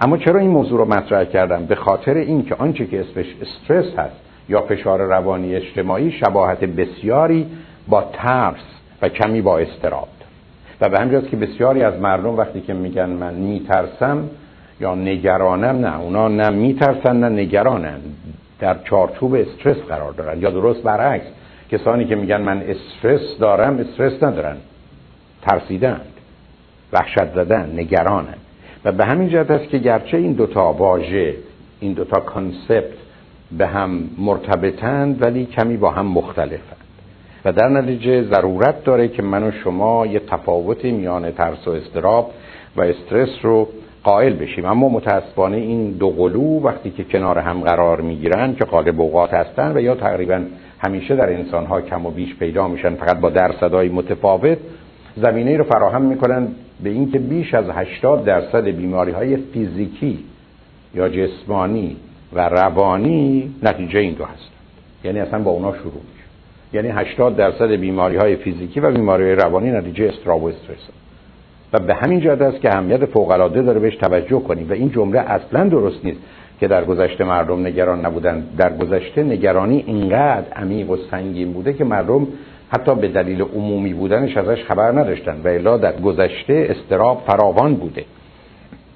اما 0.00 0.16
چرا 0.16 0.40
این 0.40 0.50
موضوع 0.50 0.78
رو 0.78 0.84
مطرح 0.84 1.24
کردم؟ 1.24 1.64
به 1.64 1.74
خاطر 1.74 2.14
اینکه 2.14 2.54
آنچه 2.54 2.86
که 2.86 3.00
اسمش 3.00 3.26
استرس 3.42 3.98
هست 3.98 4.16
یا 4.48 4.60
فشار 4.60 5.00
روانی 5.00 5.54
اجتماعی 5.54 6.12
شباهت 6.12 6.64
بسیاری 6.64 7.46
با 7.88 8.04
ترس 8.12 8.64
و 9.02 9.08
کمی 9.08 9.42
با 9.42 9.58
استراب 9.58 10.08
و 10.80 10.88
به 10.88 10.98
همجاست 10.98 11.28
که 11.28 11.36
بسیاری 11.36 11.82
از 11.82 12.00
مردم 12.00 12.36
وقتی 12.36 12.60
که 12.60 12.74
میگن 12.74 13.10
من 13.10 13.34
میترسم 13.34 14.30
یا 14.80 14.94
نگرانم 14.94 15.86
نه 15.86 16.00
اونا 16.00 16.28
نه 16.28 16.50
میترسن 16.50 17.16
نه 17.16 17.28
نگرانن. 17.28 18.00
در 18.60 18.76
چارچوب 18.84 19.34
استرس 19.34 19.76
قرار 19.76 20.12
دارن. 20.12 20.40
یا 20.40 20.50
درست 20.50 20.82
برعکس 20.82 21.26
کسانی 21.70 22.04
که 22.04 22.14
میگن 22.16 22.40
من 22.40 22.62
استرس 22.62 23.38
دارم 23.38 23.78
استرس 23.78 24.22
ندارن. 24.22 24.56
ترسیدن 25.42 26.00
وحشت 26.92 27.34
زدن 27.34 27.72
نگرانن 27.76 28.34
و 28.84 28.92
به 28.92 29.04
همین 29.04 29.28
جهت 29.28 29.50
است 29.50 29.68
که 29.68 29.78
گرچه 29.78 30.16
این 30.16 30.32
دوتا 30.32 30.72
واژه 30.72 31.34
این 31.80 31.92
دوتا 31.92 32.20
کانسپت 32.20 32.92
به 33.58 33.66
هم 33.66 34.10
مرتبطند 34.18 35.22
ولی 35.22 35.46
کمی 35.46 35.76
با 35.76 35.90
هم 35.90 36.06
مختلفند. 36.06 36.78
و 37.44 37.52
در 37.52 37.68
نتیجه 37.68 38.22
ضرورت 38.22 38.84
داره 38.84 39.08
که 39.08 39.22
من 39.22 39.42
و 39.42 39.50
شما 39.50 40.06
یه 40.06 40.18
تفاوت 40.18 40.84
میان 40.84 41.30
ترس 41.30 41.68
و 41.68 41.70
استراب 41.70 42.30
و 42.76 42.82
استرس 42.82 43.28
رو 43.42 43.68
قائل 44.04 44.32
بشیم. 44.32 44.64
اما 44.64 44.88
متاسفانه 44.88 45.56
این 45.56 45.90
دو 45.90 46.10
قلو 46.10 46.60
وقتی 46.60 46.90
که 46.90 47.04
کنار 47.04 47.38
هم 47.38 47.60
قرار 47.60 48.00
می‌گیرن 48.00 48.54
که 48.54 48.64
قالب 48.64 49.00
اوقات 49.00 49.34
هستن 49.34 49.76
و 49.76 49.80
یا 49.80 49.94
تقریبا 49.94 50.40
همیشه 50.78 51.16
در 51.16 51.32
انسان 51.32 51.66
ها 51.66 51.80
کم 51.80 52.06
و 52.06 52.10
بیش 52.10 52.34
پیدا 52.34 52.68
میشن 52.68 52.94
فقط 52.94 53.20
با 53.20 53.30
درصدهای 53.30 53.88
متفاوت 53.88 54.58
زمینه 55.16 55.56
رو 55.56 55.64
فراهم 55.64 56.02
می‌کنن 56.02 56.48
به 56.82 56.90
اینکه 56.90 57.18
بیش 57.18 57.54
از 57.54 57.64
80 57.70 58.24
درصد 58.24 58.64
بیماری 58.64 59.12
های 59.12 59.36
فیزیکی 59.36 60.18
یا 60.94 61.08
جسمانی 61.08 61.96
و 62.32 62.48
روانی 62.48 63.54
نتیجه 63.62 63.98
این 63.98 64.14
دو 64.14 64.24
هست 64.24 64.50
یعنی 65.04 65.20
اصلا 65.20 65.42
با 65.42 65.50
اونا 65.50 65.72
شروع 65.72 65.92
میشه. 65.92 66.24
یعنی 66.72 66.88
80 66.88 67.36
درصد 67.36 67.70
بیماری 67.70 68.16
های 68.16 68.36
فیزیکی 68.36 68.80
و 68.80 68.90
بیماری 68.90 69.24
های 69.24 69.34
روانی 69.34 69.70
نتیجه 69.70 70.08
استراب 70.08 70.42
و 70.42 70.48
استرس 70.48 70.88
و 71.72 71.78
به 71.78 71.94
همین 71.94 72.20
جهت 72.20 72.42
است 72.42 72.60
که 72.60 72.74
اهمیت 72.74 73.04
فوق 73.04 73.30
العاده 73.30 73.62
داره 73.62 73.80
بهش 73.80 73.96
توجه 73.96 74.40
کنیم 74.40 74.70
و 74.70 74.72
این 74.72 74.90
جمله 74.90 75.18
اصلا 75.18 75.64
درست 75.68 76.04
نیست 76.04 76.18
که 76.60 76.68
در 76.68 76.84
گذشته 76.84 77.24
مردم 77.24 77.66
نگران 77.66 78.06
نبودن. 78.06 78.46
در 78.58 78.76
گذشته 78.76 79.22
نگرانی 79.22 79.84
اینقدر 79.86 80.52
عمیق 80.56 80.90
و 80.90 80.96
سنگین 81.10 81.52
بوده 81.52 81.72
که 81.72 81.84
مردم 81.84 82.26
حتی 82.68 82.94
به 82.94 83.08
دلیل 83.08 83.42
عمومی 83.42 83.94
بودنش 83.94 84.36
ازش 84.36 84.64
خبر 84.64 84.92
نداشتن 84.92 85.40
و 85.44 85.48
الا 85.48 85.76
در 85.76 86.00
گذشته 86.00 86.66
استراب 86.70 87.22
فراوان 87.26 87.74
بوده. 87.74 88.04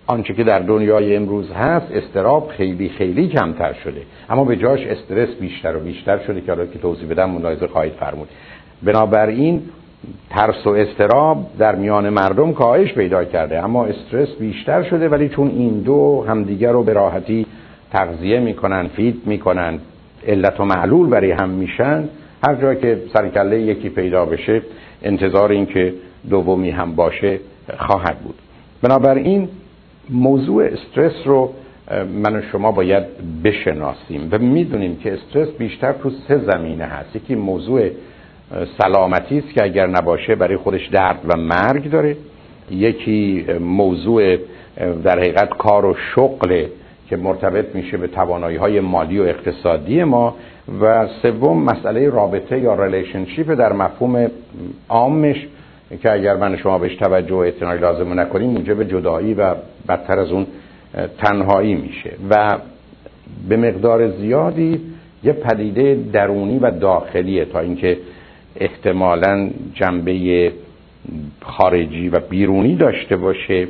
آنچه 0.06 0.34
که 0.34 0.44
در 0.44 0.58
دنیای 0.58 1.16
امروز 1.16 1.52
هست 1.52 1.86
استراب 1.92 2.48
خیلی 2.48 2.88
خیلی 2.88 3.28
کمتر 3.28 3.72
شده. 3.72 4.02
اما 4.30 4.44
به 4.44 4.56
جاش 4.56 4.80
استرس 4.86 5.28
بیشتر 5.40 5.76
و 5.76 5.80
بیشتر 5.80 6.18
شده 6.18 6.40
که 6.40 6.52
حالا 6.52 6.66
که 6.66 6.78
توضیح 6.78 7.08
بدم 7.08 7.30
ملاحظه 7.30 7.66
خواهید 7.66 7.92
فرمود. 7.92 8.28
بنابراین 8.82 9.62
ترس 10.30 10.66
و 10.66 10.70
استراب 10.70 11.46
در 11.58 11.74
میان 11.74 12.08
مردم 12.08 12.52
کاهش 12.52 12.92
پیدا 12.92 13.24
کرده. 13.24 13.64
اما 13.64 13.84
استرس 13.84 14.28
بیشتر 14.40 14.82
شده 14.82 15.08
ولی 15.08 15.28
چون 15.28 15.48
این 15.48 15.80
دو 15.80 16.24
همدیگر 16.28 16.72
رو 16.72 16.82
به 16.82 16.92
راحتی 16.92 17.46
تغذیه 17.92 18.40
می‌کنن 18.40 18.88
فید 18.88 19.22
می‌کنن 19.26 19.78
علت 20.26 20.60
و 20.60 20.64
معلول 20.64 21.06
برای 21.06 21.30
هم 21.30 21.48
میشن 21.48 22.08
هر 22.46 22.54
جا 22.54 22.74
که 22.74 23.02
سرکله 23.12 23.60
یکی 23.60 23.88
پیدا 23.88 24.24
بشه 24.24 24.62
انتظار 25.02 25.50
این 25.50 25.66
که 25.66 25.94
دومی 26.30 26.70
هم 26.70 26.94
باشه 26.94 27.40
خواهد 27.78 28.18
بود. 28.18 28.34
بنابراین 28.82 29.48
موضوع 30.10 30.64
استرس 30.64 31.26
رو 31.26 31.52
من 32.22 32.36
و 32.36 32.42
شما 32.52 32.72
باید 32.72 33.04
بشناسیم. 33.44 34.28
و 34.30 34.38
می‌دونیم 34.38 34.96
که 34.96 35.12
استرس 35.12 35.48
بیشتر 35.48 35.92
تو 35.92 36.10
سه 36.28 36.38
زمینه 36.38 36.84
هست. 36.84 37.16
یکی 37.16 37.34
موضوع 37.34 37.90
سلامتی 38.78 39.38
است 39.38 39.54
که 39.54 39.64
اگر 39.64 39.86
نباشه 39.86 40.34
برای 40.34 40.56
خودش 40.56 40.86
درد 40.86 41.20
و 41.24 41.36
مرگ 41.36 41.90
داره. 41.90 42.16
یکی 42.70 43.46
موضوع 43.60 44.36
در 45.04 45.18
حقیقت 45.18 45.48
کار 45.48 45.84
و 45.84 45.96
شغل 46.14 46.64
که 47.08 47.16
مرتبط 47.16 47.74
میشه 47.74 47.96
به 47.96 48.06
توانایی 48.06 48.56
های 48.56 48.80
مالی 48.80 49.18
و 49.18 49.22
اقتصادی 49.22 50.04
ما 50.04 50.34
و 50.80 51.08
سوم 51.22 51.62
مسئله 51.62 52.10
رابطه 52.10 52.60
یا 52.60 52.84
relationship 52.84 53.54
در 53.54 53.72
مفهوم 53.72 54.30
عامش 54.88 55.46
که 56.02 56.12
اگر 56.12 56.36
من 56.36 56.56
شما 56.56 56.78
بهش 56.78 56.96
توجه 56.96 57.34
و 57.34 57.38
اعتنایی 57.38 57.80
لازم 57.80 58.20
نکنیم 58.20 58.50
موجب 58.50 58.82
جدایی 58.82 59.34
و 59.34 59.54
بدتر 59.88 60.18
از 60.18 60.32
اون 60.32 60.46
تنهایی 61.18 61.74
میشه. 61.74 62.10
و 62.30 62.58
به 63.48 63.56
مقدار 63.56 64.10
زیادی 64.10 64.80
یه 65.24 65.32
پدیده 65.32 65.98
درونی 66.12 66.58
و 66.58 66.70
داخلیه 66.70 67.44
تا 67.44 67.60
اینکه 67.60 67.98
احتمالا 68.56 69.50
جنبه 69.74 70.52
خارجی 71.42 72.08
و 72.08 72.20
بیرونی 72.20 72.76
داشته 72.76 73.16
باشه 73.16 73.68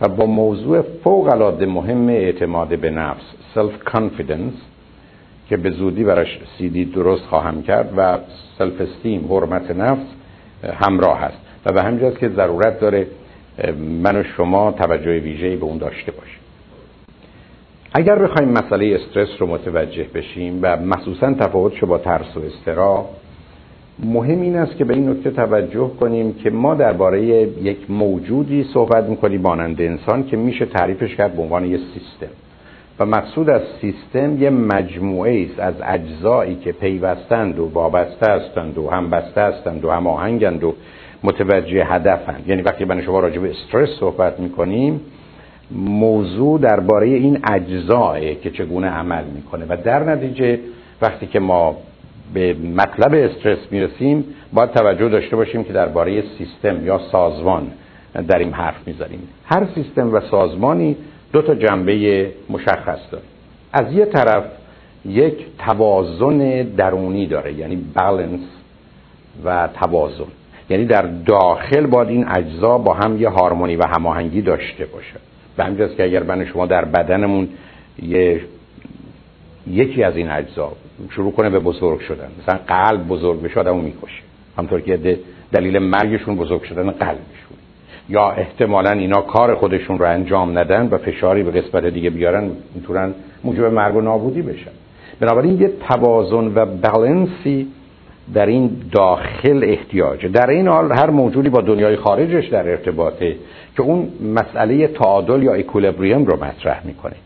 و 0.00 0.08
با 0.08 0.26
موضوع 0.26 0.82
فوق 1.04 1.32
العاده 1.32 1.66
مهم 1.66 2.08
اعتماد 2.08 2.78
به 2.78 2.90
نفس 2.90 3.22
self 3.54 3.90
confidence 3.90 4.58
که 5.48 5.56
به 5.56 5.70
زودی 5.70 6.04
براش 6.04 6.38
سیدی 6.58 6.84
درست 6.84 7.24
خواهم 7.24 7.62
کرد 7.62 7.92
و 7.96 8.18
سلف 8.58 8.80
استیم 8.80 9.32
حرمت 9.32 9.70
نفس 9.70 10.06
همراه 10.80 11.20
هست 11.20 11.38
و 11.66 11.72
به 11.72 11.82
همجاست 11.82 12.18
که 12.18 12.28
ضرورت 12.28 12.80
داره 12.80 13.06
من 14.02 14.16
و 14.16 14.22
شما 14.36 14.72
توجه 14.72 15.18
ویژه‌ای 15.18 15.56
به 15.56 15.64
اون 15.64 15.78
داشته 15.78 16.12
باشیم. 16.12 16.38
اگر 17.94 18.18
بخوایم 18.18 18.48
مسئله 18.48 18.94
استرس 19.00 19.28
رو 19.38 19.46
متوجه 19.46 20.06
بشیم 20.14 20.58
و 20.62 20.76
مخصوصا 20.76 21.34
تفاوتش 21.34 21.84
با 21.84 21.98
ترس 21.98 22.36
و 22.36 22.40
استرا 22.40 23.06
مهم 24.04 24.40
این 24.40 24.56
است 24.56 24.76
که 24.76 24.84
به 24.84 24.94
این 24.94 25.08
نکته 25.08 25.30
توجه 25.30 25.90
کنیم 26.00 26.34
که 26.34 26.50
ما 26.50 26.74
درباره 26.74 27.22
یک 27.22 27.90
موجودی 27.90 28.64
صحبت 28.74 29.04
می‌کنیم 29.04 29.40
مانند 29.40 29.80
انسان 29.80 30.26
که 30.26 30.36
میشه 30.36 30.66
تعریفش 30.66 31.14
کرد 31.14 31.32
به 31.36 31.42
عنوان 31.42 31.64
یک 31.64 31.80
سیستم. 31.94 32.32
و 32.98 33.06
مقصود 33.06 33.50
از 33.50 33.62
سیستم 33.80 34.42
یه 34.42 34.50
مجموعه 34.50 35.46
است 35.50 35.60
از 35.60 35.74
اجزایی 35.84 36.54
که 36.54 36.72
پیوستند 36.72 37.58
و 37.58 37.70
وابسته 37.74 38.30
هستند 38.30 38.78
و 38.78 38.88
هم 38.88 39.10
بسته 39.10 39.40
هستند 39.40 39.84
و 39.84 39.90
هم 39.90 40.06
آهنگند 40.06 40.64
و 40.64 40.74
متوجه 41.24 41.84
هدفند. 41.84 42.44
یعنی 42.46 42.62
وقتی 42.62 42.84
من 42.84 43.02
شما 43.02 43.20
راجع 43.20 43.38
به 43.38 43.50
استرس 43.50 43.88
صحبت 44.00 44.40
می‌کنیم 44.40 45.00
موضوع 45.70 46.60
درباره 46.60 47.06
این 47.06 47.38
اجزاه 47.52 48.34
که 48.34 48.50
چگونه 48.50 48.86
عمل 48.86 49.24
می‌کنه. 49.34 49.64
و 49.68 49.76
در 49.84 50.04
نتیجه 50.04 50.58
وقتی 51.02 51.26
که 51.26 51.40
ما 51.40 51.76
به 52.34 52.54
مطلب 52.54 53.14
استرس 53.14 53.58
می‌رسیم 53.70 54.24
باید 54.52 54.70
توجه 54.70 55.08
داشته 55.08 55.36
باشیم 55.36 55.64
که 55.64 55.72
درباره 55.72 56.24
سیستم 56.38 56.86
یا 56.86 57.00
سازمان 57.12 57.72
در 58.28 58.38
این 58.38 58.52
حرف 58.52 58.86
می‌زنیم. 58.86 59.28
هر 59.44 59.66
سیستم 59.74 60.14
و 60.14 60.20
سازمانی 60.20 60.96
دو 61.32 61.42
تا 61.42 61.54
جنبه 61.54 62.30
مشخص 62.50 62.98
داره. 63.10 63.24
از 63.72 63.92
یه 63.92 64.04
طرف 64.04 64.44
یک 65.04 65.46
توازن 65.58 66.62
درونی 66.62 67.26
داره 67.26 67.52
یعنی 67.52 67.76
بالانس 67.76 68.40
و 69.44 69.68
توازن. 69.80 70.24
یعنی 70.70 70.84
در 70.84 71.02
داخل 71.26 71.86
باید 71.86 72.08
این 72.08 72.26
اجزا 72.36 72.78
با 72.78 72.94
هم 72.94 73.20
یه 73.20 73.28
هارمونی 73.28 73.76
و 73.76 73.86
هماهنگی 73.86 74.42
داشته 74.42 74.86
باشه. 74.86 75.16
به 75.56 75.64
همجاست 75.64 75.96
که 75.96 76.04
اگر 76.04 76.22
من 76.22 76.44
شما 76.44 76.66
در 76.66 76.84
بدنمون 76.84 77.48
یه 78.02 78.40
یکی 79.70 80.02
از 80.02 80.16
این 80.16 80.30
اجزا 80.30 80.72
شروع 81.10 81.32
کنه 81.32 81.50
به 81.50 81.58
بزرگ 81.58 82.00
شدن. 82.00 82.28
مثلا 82.42 82.58
قلب 82.66 83.08
بزرگ 83.08 83.42
بشه 83.42 83.60
آدمو 83.60 83.80
می‌کشه. 83.80 84.22
همطور 84.58 84.80
که 84.80 85.18
دلیل 85.52 85.78
مرگشون 85.78 86.36
بزرگ 86.36 86.62
شدن 86.62 86.90
قلبشون. 86.90 87.58
یا 88.08 88.30
احتمالا 88.30 88.90
اینا 88.90 89.20
کار 89.20 89.54
خودشون 89.54 89.98
رو 89.98 90.04
انجام 90.06 90.58
ندن 90.58 90.88
و 90.90 90.98
فشاری 90.98 91.42
به 91.42 91.60
قسمت 91.60 91.86
دیگه 91.86 92.10
بیارن 92.10 92.50
می‌تونن 92.74 93.14
موجب 93.44 93.64
مرگ 93.64 93.96
و 93.96 94.00
نابودی 94.00 94.42
بشن. 94.42 94.70
بنابراین 95.20 95.60
یه 95.60 95.72
توازن 95.88 96.52
و 96.54 96.66
بالانسی 96.66 97.68
در 98.34 98.46
این 98.46 98.70
داخل 98.92 99.64
احتیاجه 99.64 100.28
در 100.28 100.50
این 100.50 100.68
حال 100.68 100.92
هر 100.92 101.10
موجودی 101.10 101.48
با 101.48 101.60
دنیای 101.60 101.96
خارجش 101.96 102.48
در 102.48 102.68
ارتباطه 102.68 103.36
که 103.76 103.82
اون 103.82 104.08
مسئله 104.34 104.86
تعادل 104.86 105.42
یا 105.42 105.54
اکولبریم 105.54 106.24
رو 106.24 106.44
مطرح 106.44 106.86
می‌کنه. 106.86 107.16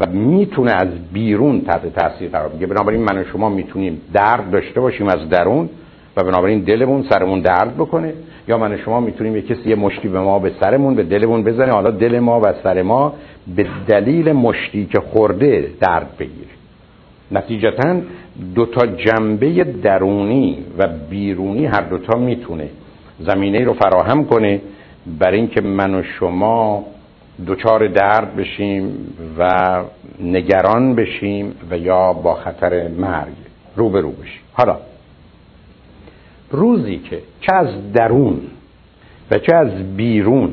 و 0.00 0.06
می‌تونه 0.06 0.72
از 0.72 0.88
بیرون 1.12 1.60
تحت 1.60 1.94
تاثیر 1.94 2.28
قرار 2.30 2.48
بگیره. 2.48 2.66
بنابراین 2.66 3.00
من 3.00 3.18
و 3.18 3.24
شما 3.24 3.48
می‌تونیم 3.48 4.00
درد 4.12 4.50
داشته 4.50 4.80
باشیم 4.80 5.08
از 5.08 5.28
درون 5.28 5.68
و 6.16 6.24
بنابراین 6.24 6.60
دلمون 6.60 7.04
سرمون 7.10 7.40
درد 7.40 7.74
بکنه. 7.74 8.12
یا 8.48 8.58
من 8.58 8.72
و 8.74 8.76
شما 8.76 9.00
می‌تونیم 9.00 9.36
یه 9.36 9.42
کسی 9.42 9.68
یه 9.70 9.76
مشتی 9.76 10.08
به 10.08 10.20
ما 10.20 10.38
به 10.38 10.52
سرمون 10.60 10.94
به 10.94 11.02
دلمون 11.02 11.42
بزنه 11.42 11.72
حالا 11.72 11.90
دل 11.90 12.18
ما 12.18 12.40
و 12.40 12.44
سر 12.62 12.82
ما 12.82 13.14
به 13.56 13.66
دلیل 13.86 14.32
مشتی 14.32 14.86
که 14.86 15.00
خورده 15.00 15.70
درد 15.80 16.08
بگیره. 16.18 16.52
نتیجتا 17.32 17.96
دو 18.54 18.66
تا 18.66 18.86
جنبه 18.86 19.64
درونی 19.64 20.58
و 20.78 20.88
بیرونی 21.10 21.66
هر 21.66 21.80
دوتا 21.80 22.18
می‌تونه 22.18 22.68
زمینه 23.20 23.64
رو 23.64 23.72
فراهم 23.72 24.24
کنه. 24.24 24.60
برای 25.18 25.38
اینکه 25.38 25.60
من 25.60 25.94
و 25.94 26.02
شما 26.02 26.84
دچار 27.46 27.88
درد 27.88 28.36
بشیم 28.36 28.92
و 29.38 29.52
نگران 30.20 30.94
بشیم 30.94 31.54
و 31.70 31.78
یا 31.78 32.12
با 32.12 32.34
خطر 32.34 32.88
مرگ 32.88 33.32
روبرو 33.76 34.10
بشیم. 34.10 34.40
حالا 34.52 34.76
روزی 36.50 36.98
که 36.98 37.18
چه 37.40 37.54
از 37.54 37.92
درون 37.92 38.40
و 39.30 39.38
چه 39.38 39.56
از 39.56 39.96
بیرون 39.96 40.52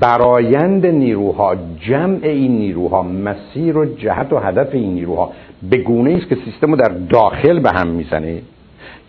برایند 0.00 0.86
نیروها 0.86 1.56
جمع 1.80 2.18
این 2.22 2.58
نیروها 2.58 3.02
مسیر 3.02 3.76
و 3.76 3.84
جهت 3.84 4.32
و 4.32 4.38
هدف 4.38 4.74
این 4.74 4.94
نیروها 4.94 5.32
به 5.70 5.76
گونه 5.76 6.12
است 6.12 6.28
که 6.28 6.36
سیستم 6.44 6.70
رو 6.70 6.76
در 6.76 6.94
داخل 7.10 7.58
به 7.60 7.70
هم 7.70 7.88
می‌زنه 7.88 8.42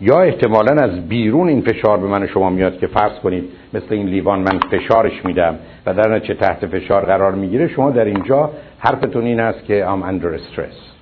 یا 0.00 0.20
احتمالا 0.20 0.82
از 0.82 1.08
بیرون 1.08 1.48
این 1.48 1.60
فشار 1.60 1.98
به 1.98 2.06
من 2.06 2.26
شما 2.26 2.50
میاد 2.50 2.78
که 2.78 2.86
فرض 2.86 3.12
کنید 3.12 3.44
مثل 3.74 3.86
این 3.90 4.06
لیوان 4.06 4.38
من 4.38 4.60
فشارش 4.70 5.24
میدم 5.24 5.58
و 5.86 5.94
در 5.94 6.18
چه 6.18 6.34
تحت 6.34 6.66
فشار 6.66 7.04
قرار 7.04 7.32
می‌گیره 7.32 7.68
شما 7.68 7.90
در 7.90 8.04
اینجا 8.04 8.50
حرفتون 8.78 9.24
این 9.24 9.40
است 9.40 9.64
که 9.64 9.86
ام 9.86 10.18
under 10.18 10.38
stress. 10.38 10.94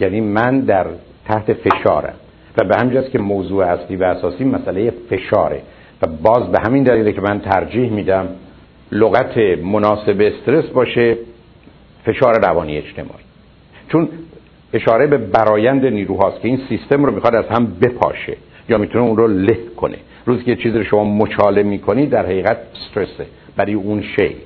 یعنی 0.00 0.20
من 0.20 0.60
در 0.60 0.86
تحت 1.28 1.52
فشارم. 1.52 2.14
و 2.58 2.64
به 2.64 2.76
همجاست 2.76 3.10
که 3.10 3.18
موضوع 3.18 3.64
اصلی 3.64 3.96
و 3.96 4.04
اساسی 4.04 4.44
مسئله 4.44 4.92
فشاره. 5.10 5.62
و 6.02 6.06
باز 6.06 6.52
به 6.52 6.58
همین 6.66 6.82
دلیله 6.82 7.12
که 7.12 7.20
من 7.20 7.40
ترجیح 7.40 7.90
میدم 7.90 8.28
لغت 8.92 9.38
مناسب 9.64 10.20
استرس 10.20 10.64
باشه 10.64 11.16
فشار 12.04 12.40
روانی 12.40 12.78
اجتماعی. 12.78 13.24
چون 13.88 14.08
اشاره 14.74 15.06
به 15.06 15.18
برایند 15.18 15.86
نیروهاست 15.86 16.40
که 16.40 16.48
این 16.48 16.60
سیستم 16.68 17.04
رو 17.04 17.14
می‌خواد 17.14 17.34
از 17.34 17.44
هم 17.44 17.66
بپاشه 17.66 18.36
یا 18.68 18.78
می‌تونه 18.78 19.04
اون 19.04 19.16
رو 19.16 19.26
له 19.26 19.58
کنه. 19.76 19.96
روزی 20.26 20.44
که 20.44 20.56
چیزی 20.56 20.78
رو 20.78 20.84
شما 20.84 21.04
مچاله 21.04 21.62
می‌کنی 21.62 22.06
در 22.06 22.26
حقیقت 22.26 22.56
استرسه 22.74 23.26
برای 23.56 23.74
اون 23.74 24.02
شی. 24.02 24.36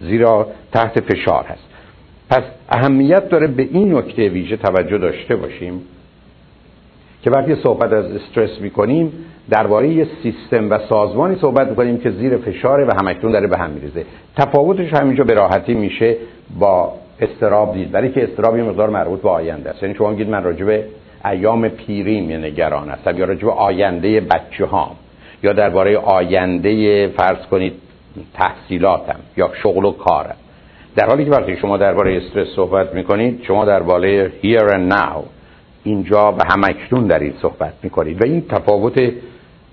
زیرا 0.00 0.48
تحت 0.72 1.00
فشار 1.00 1.44
هست. 1.44 1.64
پس 2.30 2.42
اهمیت 2.68 3.28
داره 3.28 3.46
به 3.46 3.68
این 3.72 3.94
نکته 3.94 4.28
ویژه 4.28 4.56
توجه 4.56 4.98
داشته 4.98 5.36
باشیم 5.36 5.80
که 7.22 7.30
وقتی 7.30 7.54
صحبت 7.54 7.92
از 7.92 8.04
استرس 8.04 8.60
می‌کنیم 8.60 9.12
درباره 9.50 9.88
یه 9.88 10.06
سیستم 10.22 10.70
و 10.70 10.78
سازمانی 10.88 11.36
صحبت 11.40 11.68
می‌کنیم 11.68 11.98
که 11.98 12.10
زیر 12.10 12.36
فشاره 12.36 12.84
و 12.84 12.90
همکنون 13.00 13.32
داره 13.32 13.46
به 13.46 13.58
هم 13.58 13.70
میریزه. 13.70 14.04
تفاوتش 14.36 14.94
همینجا 14.94 15.24
به 15.24 15.34
راحتی 15.34 15.74
میشه 15.74 16.16
با 16.58 16.92
استراب 17.20 17.74
دید. 17.74 17.90
برای 17.90 18.12
که 18.12 18.24
استراب 18.24 18.56
یه 18.56 18.62
مقدار 18.62 18.90
مربوط 18.90 19.22
به 19.22 19.30
آینده 19.30 19.70
است. 19.70 19.82
یعنی 19.82 19.94
شما 19.94 20.10
میگید 20.10 20.28
من 20.28 20.44
راجع 20.44 20.64
به 20.64 20.84
ایام 21.24 21.68
پیریم 21.68 22.44
نگران 22.44 22.88
هستم 22.88 23.18
یا 23.18 23.24
راجع 23.24 23.44
به 23.44 23.52
آینده 23.52 24.20
بچه 24.20 24.66
هام 24.66 24.96
یا 25.42 25.52
درباره 25.52 25.98
آینده 25.98 27.08
فرض 27.08 27.46
کنید 27.50 27.72
تحصیلاتم 28.34 29.20
یا 29.36 29.50
شغل 29.62 29.84
و 29.84 29.92
کارم. 29.92 30.36
در 30.96 31.06
حالی 31.06 31.24
که 31.24 31.30
وقتی 31.30 31.56
شما 31.56 31.76
درباره 31.76 32.16
استرس 32.16 32.48
صحبت 32.56 32.94
می‌کنید 32.94 33.42
شما 33.42 33.64
درباره 33.64 34.32
here 34.42 34.68
and 34.70 34.92
now 34.92 35.18
اینجا 35.84 36.32
و 36.32 36.38
همکنون 36.52 37.06
در 37.06 37.18
این 37.18 37.32
صحبت 37.42 37.72
می‌کنید. 37.82 38.22
و 38.22 38.24
این 38.24 38.42
تفاوت 38.48 39.12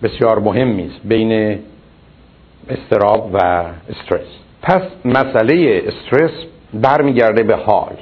بسیار 0.04 0.40
مهمی 0.40 0.86
است 0.86 1.00
بین 1.04 1.60
استراب 2.70 3.30
و 3.34 3.38
استرس. 3.90 4.28
پس 4.62 4.82
مسئله 5.06 5.84
استرس 5.88 6.32
برمیگرده 6.82 7.44
به 7.44 7.56
حال. 7.56 7.94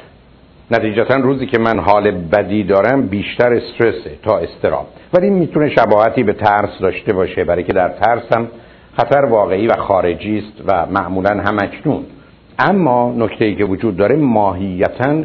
نتیجتا 0.72 1.15
روزی 1.15 1.46
که 1.46 1.60
من 1.60 1.80
حال 1.80 2.12
بدی 2.12 2.63
دارم 2.63 3.01
بیشتر 3.01 3.53
استرسه 3.53 4.12
تا 4.24 4.38
استراب. 4.38 4.88
ولی 5.13 5.30
می‌تونه 5.30 5.70
شباهتی 5.70 6.24
به 6.24 6.34
ترس 6.34 6.70
داشته 6.82 7.13
باشه 7.13 7.44
برای 7.44 7.63
که 7.63 7.74
در 7.74 7.89
ترس 7.89 8.24
هم 8.36 8.48
خطر 8.98 9.25
واقعی 9.25 9.68
و 9.68 9.75
خارجی 9.75 10.38
است 10.38 10.62
و 10.68 10.86
معمولا 10.86 11.30
همکنون 11.30 12.06
اما 12.60 13.13
نکته 13.18 13.46
ای 13.46 13.56
که 13.56 13.65
وجود 13.65 13.98
داره 13.98 14.15
ماهیتا 14.15 15.24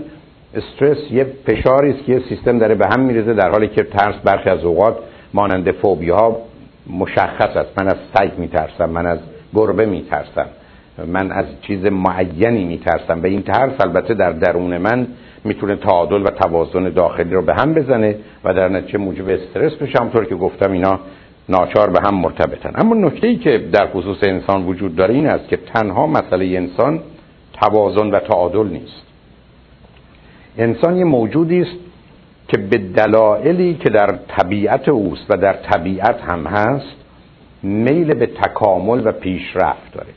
استرس 0.54 0.98
یه 1.10 1.26
فشاری 1.46 1.90
است 1.90 2.04
که 2.04 2.12
یه 2.12 2.22
سیستم 2.28 2.58
داره 2.58 2.74
به 2.74 2.86
هم 2.86 3.00
میرزه 3.00 3.34
در 3.34 3.50
حالی 3.50 3.68
که 3.68 3.82
ترس 3.82 4.14
برخی 4.24 4.50
از 4.50 4.64
اوقات 4.64 4.96
مانند 5.34 5.70
فوبیا 5.70 6.36
مشخص 6.90 7.56
است. 7.56 7.80
من 7.80 7.88
از 7.88 7.96
سگ 8.14 8.30
میترسم 8.38 8.90
من 8.90 9.06
از 9.06 9.18
گربه 9.54 9.86
میترسم. 9.86 10.46
من 11.06 11.32
از 11.32 11.46
چیز 11.62 11.84
معینی 11.84 12.64
میترسم. 12.64 13.20
به 13.20 13.28
این 13.28 13.42
ترس 13.42 13.80
البته 13.80 14.14
در 14.14 14.32
درون 14.32 14.78
من 14.78 15.06
می‌تونه 15.44 15.76
تعادل 15.76 16.22
و 16.22 16.30
توازن 16.30 16.88
داخلی 16.88 17.34
رو 17.34 17.42
به 17.42 17.54
هم 17.54 17.74
بزنه 17.74 18.16
و 18.44 18.54
در 18.54 18.68
نتیجه 18.68 18.98
موجب 18.98 19.28
استرس 19.28 19.74
بشه 19.74 19.98
همطور 20.00 20.24
که 20.24 20.34
گفتم 20.34 20.72
اینا 20.72 21.00
ناچار 21.48 21.90
به 21.90 22.00
هم 22.04 22.14
مرتبطن. 22.14 22.72
اما 22.74 22.94
نکته 22.94 23.26
ای 23.26 23.36
که 23.36 23.58
در 23.72 23.86
خصوص 23.86 24.18
انسان 24.22 24.64
وجود 24.64 24.96
داره 24.96 25.14
این 25.14 25.26
است 25.26 25.48
که 25.48 25.56
تنها 25.56 26.06
مسئله 26.06 26.44
انسان 26.44 27.00
توازن 27.52 28.10
و 28.10 28.18
تعادل 28.18 28.66
نیست. 28.66 29.02
انسان 30.58 30.96
یه 30.96 31.04
موجودی 31.04 31.60
است 31.60 31.76
که 32.48 32.58
به 32.58 32.78
دلایلی 32.78 33.74
که 33.74 33.90
در 33.90 34.18
طبیعت 34.28 34.88
اوست 34.88 35.26
و 35.28 35.36
در 35.36 35.52
طبیعت 35.52 36.20
هم 36.20 36.46
هست 36.46 36.96
میل 37.62 38.14
به 38.14 38.26
تکامل 38.26 39.06
و 39.06 39.12
پیشرفت 39.12 39.92
داره. 39.94 40.08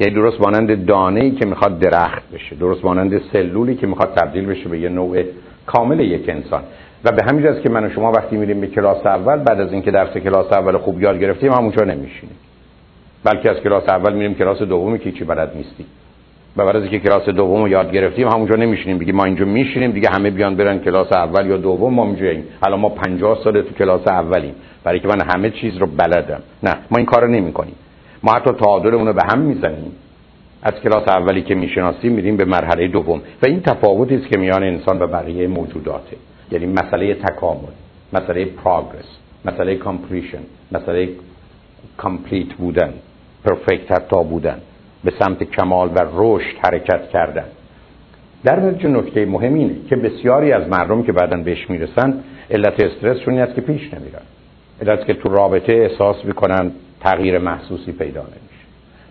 یعنی 0.00 0.14
درست 0.14 0.40
مانند 0.40 0.86
دانه 0.86 1.20
ای 1.20 1.30
که 1.30 1.46
می‌خواد 1.46 1.78
درخت 1.78 2.22
بشه 2.34 2.56
درست 2.56 2.84
مانند 2.84 3.22
سلولی 3.32 3.74
که 3.74 3.86
می‌خواد 3.86 4.14
تبدیل 4.14 4.46
بشه 4.46 4.68
به 4.68 4.78
یه 4.78 4.88
نوع 4.88 5.22
کامل 5.66 6.00
یک 6.00 6.28
انسان. 6.28 6.62
و 7.04 7.12
به 7.12 7.22
همین 7.24 7.60
که 7.62 7.68
من 7.68 7.84
و 7.84 7.90
شما 7.90 8.12
وقتی 8.12 8.36
میریم 8.36 8.60
به 8.60 8.66
کلاس 8.66 9.06
اول 9.06 9.36
بعد 9.36 9.60
از 9.60 9.72
اینکه 9.72 9.90
درس 9.90 10.16
کلاس 10.16 10.52
اول 10.52 10.78
خوب 10.78 11.02
یاد 11.02 11.20
گرفتیم 11.20 11.52
همونجا 11.52 11.84
نمیشینیم. 11.84 12.36
بلکه 13.24 13.50
از 13.50 13.56
کلاس 13.56 13.88
اول 13.88 14.12
میریم 14.12 14.34
کلاس 14.34 14.62
دومی 14.62 14.98
که 14.98 15.12
چی 15.12 15.24
بلد 15.24 15.52
نیستیم. 15.56 15.86
و 16.56 16.64
بعد 16.64 16.76
از 16.76 16.82
اینکه 16.82 16.98
کلاس 16.98 17.28
دوم 17.28 17.62
رو 17.62 17.68
یاد 17.68 17.92
گرفتیم 17.92 18.28
همونجا 18.28 18.56
نمیشینیم. 18.56 18.98
بگیم 18.98 19.16
ما 19.16 19.24
اینجا 19.24 19.44
میشینیم 19.44 19.90
دیگه 19.90 20.08
همه 20.10 20.30
بیان 20.30 20.56
برن 20.56 20.78
کلاس 20.78 21.12
اول 21.12 21.46
یا 21.46 21.56
دوم 21.56 21.94
ما 21.94 22.04
اینجاییم 22.04 22.44
الان 22.62 22.80
ما 22.80 22.88
50 22.88 23.38
سال 23.44 23.62
تو 23.62 23.74
کلاس 23.74 24.06
اولیم. 24.06 24.54
برای 24.84 25.00
که 25.00 25.08
من 25.08 25.20
همه 25.20 25.50
چیز 25.50 25.76
رو 25.76 25.86
بلدم. 25.86 26.40
نه 26.62 26.76
ما 26.90 26.96
این 26.96 27.06
کارو 27.06 27.26
نمی‌کنیم. 27.26 27.74
ما 28.22 28.32
حتی 28.32 28.50
رو 28.90 29.12
به 29.12 29.22
هم 29.32 29.38
می‌زنیم. 29.38 29.92
از 30.62 30.74
کلاس 30.74 31.08
اولی 31.08 31.42
که 31.42 31.54
می‌شناسیم 31.54 32.12
میریم 32.12 32.36
به 32.36 32.44
مرحله 32.44 32.88
دوم 32.88 33.18
و 33.42 33.46
این 33.46 33.60
تفاوتی 33.60 34.14
است 34.14 34.26
که 34.26 34.38
میان 34.38 34.62
انسان 34.62 35.02
و 35.02 35.06
بقیه 35.06 35.46
موجوداته. 35.46 36.16
یعنی 36.52 36.66
مسئله 36.66 37.14
تکامل 37.14 37.72
مسئله 38.12 38.44
progress 38.44 39.04
مسئله 39.44 39.74
completion 39.74 40.38
مسئله 40.72 41.08
complete 41.96 42.52
بودن 42.52 42.92
perfect 43.44 43.92
حتی 43.92 44.24
بودن 44.24 44.58
به 45.04 45.12
سمت 45.18 45.44
کمال 45.44 45.88
و 45.88 46.06
رشد 46.14 46.56
حرکت 46.64 47.08
کردن. 47.08 47.44
در 48.44 48.60
نتیجه 48.60 48.88
نکته 48.88 49.26
مهم 49.26 49.54
اینه 49.54 49.74
که 49.88 49.96
بسیاری 49.96 50.52
از 50.52 50.68
مردم 50.68 51.02
که 51.02 51.12
بعدا 51.12 51.36
بهش 51.36 51.70
می‌رسن 51.70 52.24
علت 52.50 52.84
استرسشون 52.84 53.34
این 53.34 53.42
است 53.42 53.54
که 53.54 53.60
پیش 53.60 53.94
نمیرن. 53.94 54.22
علت 54.82 55.06
که 55.06 55.14
تو 55.14 55.28
رابطه 55.28 55.72
احساس 55.72 56.24
می‌کنن 56.24 56.72
تغییر 57.00 57.38
محسوسی 57.38 57.92
پیدا 57.92 58.20
نمیشه. 58.20 58.64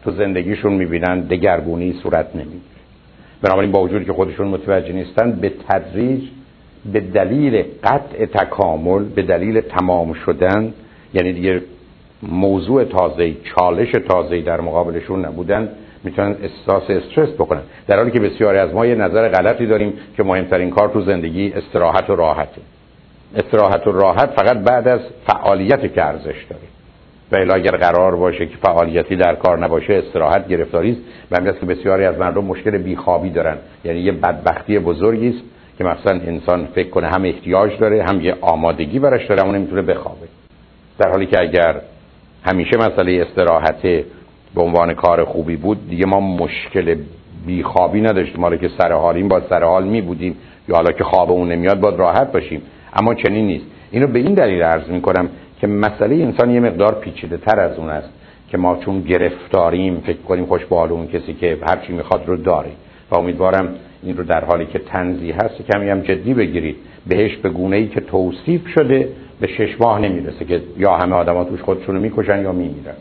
تو 0.04 0.12
زندگیشون 0.12 0.74
می‌بینن 0.74 1.20
دگرگونی 1.20 2.00
صورت 2.04 2.36
نمی‌گیره. 2.36 2.80
بنابراین 3.42 3.72
با 3.72 3.82
وجودی 3.82 4.06
که 4.06 4.14
خودشون 4.14 4.48
متوجه 4.48 4.94
نیستن 4.94 5.32
به 5.32 5.54
تدریج 5.70 6.24
به 6.94 7.00
دلیل 7.00 7.64
قطع 7.84 8.26
تکامل 8.26 9.04
به 9.04 9.22
دلیل 9.22 9.62
تمام 9.62 10.14
شدن 10.14 10.74
یعنی 11.14 11.34
دیگه 11.34 11.62
موضوع 12.24 12.84
تازه 12.84 13.34
چالش 13.56 13.92
تازه 13.92 14.42
در 14.42 14.62
مقابلشون 14.62 15.26
نبودن 15.26 15.70
می‌تونن 16.04 16.36
احساس 16.44 16.90
استرس 16.90 17.30
بکنن. 17.30 17.62
در 17.88 17.98
حالی 17.98 18.12
که 18.12 18.20
بسیاری 18.20 18.58
از 18.58 18.74
ما 18.74 18.86
یه 18.86 18.96
نظر 18.96 19.30
غلطی 19.30 19.66
داریم 19.66 19.94
که 20.18 20.24
مهمترین 20.24 20.70
کار 20.70 20.90
تو 20.90 21.02
زندگی 21.02 21.54
استراحت 21.54 22.10
و 22.10 22.16
راحته. 22.16 22.62
استراحت 23.36 23.88
و 23.88 23.92
راحت 23.92 24.30
فقط 24.30 24.58
بعد 24.58 24.88
از 24.88 25.00
فعالیت 25.28 25.94
که 25.94 26.06
ارزش 26.06 26.46
داره. 26.50 26.79
و 27.32 27.36
اگر 27.54 27.72
قرار 27.72 28.16
باشه 28.16 28.46
که 28.46 28.58
فعالیتی 28.58 29.16
در 29.16 29.36
کار 29.36 29.60
نباشه 29.66 29.94
استراحت 29.94 30.48
گرفتاری 30.48 30.92
است 30.92 31.02
و 31.32 31.52
که 31.52 31.66
بسیاری 31.66 32.06
از 32.06 32.18
مردم 32.18 32.44
مشکل 32.44 32.78
بیخوابی 32.78 33.30
دارن. 33.30 33.58
یعنی 33.86 34.00
یه 34.00 34.12
بدبختی 34.12 34.80
بزرگی 34.80 35.30
است 35.30 35.44
که 35.78 35.84
مثلا 35.84 36.20
انسان 36.20 36.68
فکر 36.76 36.90
کنه 36.90 37.08
هم 37.08 37.24
احتیاج 37.24 37.72
داره 37.80 38.04
هم 38.04 38.22
یه 38.22 38.36
آمادگی 38.42 39.00
براش 39.00 39.26
داره 39.26 39.46
اون 39.46 39.56
نمی‌تونه 39.56 39.82
بخوابه. 39.82 40.28
در 41.00 41.10
حالی 41.10 41.26
که 41.26 41.42
اگر 41.42 41.82
همیشه 42.44 42.78
مسئله 42.78 43.26
استراحت 43.30 43.82
به 44.56 44.62
عنوان 44.62 44.94
کار 44.94 45.24
خوبی 45.24 45.56
بود 45.56 45.90
دیگه 45.90 46.06
ما 46.06 46.20
مشکل 46.20 46.96
بیخوابی 47.46 48.02
نداشتیم. 48.02 48.42
ما 48.42 48.56
که 48.56 48.70
سر 48.78 48.92
حالیم 48.92 49.28
با 49.28 49.42
سر 49.50 49.64
حال 49.64 49.88
می 49.88 50.02
بودیم. 50.02 50.38
یا 50.68 50.76
حالا 50.76 50.92
که 50.92 51.04
خواب 51.04 51.32
اون 51.32 51.52
نمیاد 51.52 51.80
باید 51.80 52.00
راحت 52.00 52.32
باشیم. 52.32 52.62
اما 52.94 53.14
چنین 53.14 53.48
نیست. 53.48 53.66
اینو 53.92 54.08
به 54.08 54.20
این 54.20 54.34
دلیل 54.34 54.64
عرض 54.64 54.90
می 54.90 55.02
کنم 55.02 55.30
که 55.62 55.68
مسئله 55.68 56.16
انسان 56.16 56.50
یه 56.50 56.60
مقدار 56.60 56.96
پیچیده 56.96 57.38
تر 57.38 57.60
از 57.60 57.78
اون 57.78 57.90
است 57.90 58.10
که 58.50 58.58
ما 58.58 58.76
چون 58.86 59.02
گرفتاریم 59.02 60.04
فکر 60.06 60.18
کنیم 60.18 60.46
خوش 60.46 60.66
به 60.66 60.76
اون 60.76 61.08
کسی 61.08 61.34
که 61.34 61.58
هرچی 61.68 61.94
می‌خواد 61.94 62.24
رو 62.28 62.38
داره. 62.38 62.72
و 63.12 63.16
امیدوارم 63.16 63.70
این 64.04 64.18
رو 64.18 64.24
در 64.24 64.46
حالی 64.46 64.66
که 64.66 64.80
تنزیه 64.80 65.36
هست 65.36 65.62
کمی 65.74 65.90
هم 65.90 66.02
جدی 66.02 66.34
بگیرید. 66.34 66.76
بهش 67.08 67.36
به 67.36 67.50
گونه 67.50 67.76
ای 67.76 67.88
که 67.88 68.02
توصیف 68.02 68.68
شده 68.68 69.10
به 69.40 69.48
شش 69.48 69.82
ماه 69.82 70.02
نمی‌رسه 70.02 70.46
که 70.46 70.62
یا 70.78 70.98
همه 70.98 71.16
آدما 71.16 71.44
توش 71.44 71.62
خودشون 71.62 71.96
رو 71.96 72.02
می‌کشن 72.02 72.42
یا 72.42 72.52
میمیرن. 72.52 72.94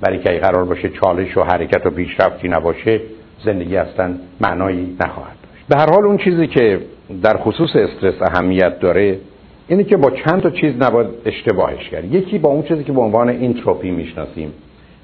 برای 0.00 0.18
که 0.18 0.30
قرار 0.30 0.64
باشه 0.64 0.88
چالش 0.88 1.36
و 1.36 1.42
حرکت 1.42 1.86
و 1.86 1.90
پیشرفتی 1.90 2.48
نباشه 2.48 3.00
زندگی 3.44 3.76
اصلا 3.76 4.14
معنایی 4.40 4.96
نخواهد 5.04 5.36
داشت. 5.42 5.66
به 5.68 5.76
هر 5.76 5.90
حال 5.90 6.04
اون 6.04 6.18
چیزی 6.18 6.46
که 6.46 6.80
در 7.22 7.36
خصوص 7.36 7.76
استرس 7.76 8.14
اهمیت 8.22 8.80
داره 8.80 9.18
اینه 9.68 9.84
که 9.84 9.96
با 9.96 10.10
چند 10.10 10.42
تا 10.42 10.50
چیز 10.50 10.72
نباید 10.80 11.08
اشتباهش 11.24 11.88
کرد. 11.88 12.14
یکی 12.14 12.38
با 12.38 12.48
اون 12.48 12.62
چیزی 12.62 12.84
که 12.84 12.92
به 12.92 13.00
عنوان 13.00 13.28
اینتروپی 13.28 13.90
می‌شناسیم. 13.90 14.52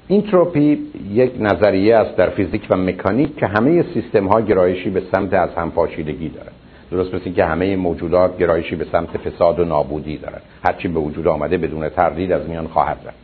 اینتروپی 0.07 0.79
یک 1.13 1.31
نظریه 1.39 1.95
است 1.95 2.17
در 2.17 2.29
فیزیک 2.29 2.67
و 2.69 2.77
مکانیک 2.77 3.37
که 3.37 3.47
همه 3.47 3.85
سیستم 3.93 4.27
ها 4.27 4.41
گرایشی 4.41 4.89
به 4.89 5.01
سمت 5.11 5.33
از 5.33 5.49
هم 5.57 5.71
پاشیدگی 5.71 6.29
دارند. 6.29 6.51
درست 6.91 7.15
مثل 7.15 7.31
که 7.31 7.45
همه 7.45 7.75
موجودات 7.75 8.37
گرایشی 8.37 8.75
به 8.75 8.85
سمت 8.91 9.17
فساد 9.17 9.59
و 9.59 9.65
نابودی 9.65 10.17
دارند. 10.17 10.41
هرچی 10.65 10.87
به 10.87 10.99
وجود 10.99 11.27
آمده 11.27 11.57
بدون 11.57 11.89
تردید 11.89 12.31
از 12.31 12.49
میان 12.49 12.67
خواهد 12.67 12.97
رفت. 13.05 13.17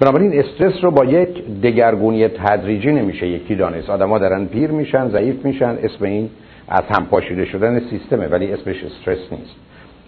بنابراین 0.00 0.38
استرس 0.38 0.84
رو 0.84 0.90
با 0.90 1.04
یک 1.04 1.44
دگرگونی 1.62 2.28
تدریجی 2.28 2.92
نمیشه. 2.92 3.26
یکی 3.26 3.54
دانست. 3.54 3.90
آدما 3.90 4.18
دارن 4.18 4.46
پیر 4.46 4.70
میشن 4.70 5.08
ضعیف 5.08 5.44
میشن. 5.44 5.78
اسم 5.82 6.04
این 6.04 6.30
از 6.68 6.84
هم 6.90 7.06
پاشیده 7.06 7.44
شدن 7.44 7.80
سیستمه 7.90 8.28
ولی 8.28 8.52
اسمش 8.52 8.84
استرس 8.84 9.32
نیست. 9.32 9.56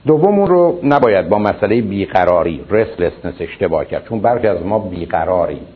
دوم 0.06 0.44
رو 0.44 0.78
نباید 0.84 1.28
با 1.28 1.38
مسئله 1.38 1.80
بیقراری 1.80 2.60
رسلسنس 2.70 3.34
اشتباه 3.40 3.84
کرد 3.84 4.08
چون 4.08 4.20
برخی 4.20 4.46
از 4.46 4.66
ما 4.66 4.78
بیقراریم 4.78 5.66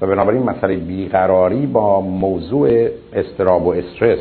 و 0.00 0.06
بنابراین 0.06 0.42
مسئله 0.42 0.76
بیقراری 0.76 1.66
با 1.66 2.00
موضوع 2.00 2.88
استراب 3.12 3.66
و 3.66 3.70
استرس 3.70 4.18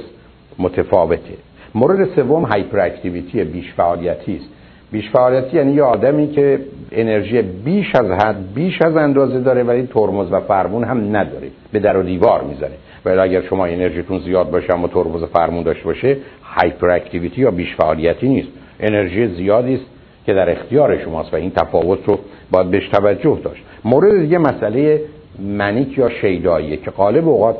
متفاوته. 0.59 1.33
مورد 1.75 2.15
سوم 2.15 2.43
هایپر 2.43 2.79
اکتیویتی 2.79 3.43
بیش 3.43 3.73
فعالیتی 3.73 4.35
است. 4.35 4.45
بیش 4.91 5.09
فعالیتی 5.09 5.57
یعنی 5.57 5.73
یه 5.73 5.83
آدمی 5.83 6.27
که 6.31 6.59
انرژی 6.91 7.41
بیش 7.41 7.95
از 7.95 8.05
حد 8.05 8.53
بیش 8.53 8.81
از 8.81 8.95
اندازه 8.95 9.39
داره 9.39 9.63
ولی 9.63 9.87
ترمز 9.93 10.31
و 10.31 10.39
فرمون 10.39 10.83
هم 10.83 11.15
نداره. 11.15 11.47
به 11.71 11.79
در 11.79 11.97
و 11.97 12.03
دیوار 12.03 12.43
می‌زنه. 12.43 12.75
ولی 13.05 13.19
اگر 13.19 13.41
شما 13.41 13.65
انرژیتون 13.65 14.19
زیاد 14.19 14.51
باشه 14.51 14.73
اما 14.73 14.87
ترمز 14.87 15.23
و 15.23 15.25
فرمون 15.25 15.63
داشته 15.63 15.85
باشه 15.85 16.17
هایپر 16.43 16.89
اکتیویتی 16.89 17.41
یا 17.41 17.51
بیش 17.51 17.75
فعالیتی 17.75 18.29
نیست. 18.29 18.49
انرژی 18.81 19.27
زیادی 19.27 19.75
است 19.75 19.85
که 20.25 20.33
در 20.33 20.49
اختیار 20.49 20.97
شماست 20.97 21.33
و 21.33 21.35
این 21.35 21.51
تفاوت 21.51 21.99
رو 22.05 22.19
باید 22.51 22.71
بهش 22.71 22.87
توجه 22.87 23.39
داشت. 23.43 23.63
مورد 23.85 24.21
دیگه 24.21 24.37
مسئله 24.37 25.01
منیک 25.39 25.97
یا 25.97 26.09
شیداییه 26.09 26.77
که 26.77 26.91
غالب 26.91 27.27
اوقات 27.29 27.55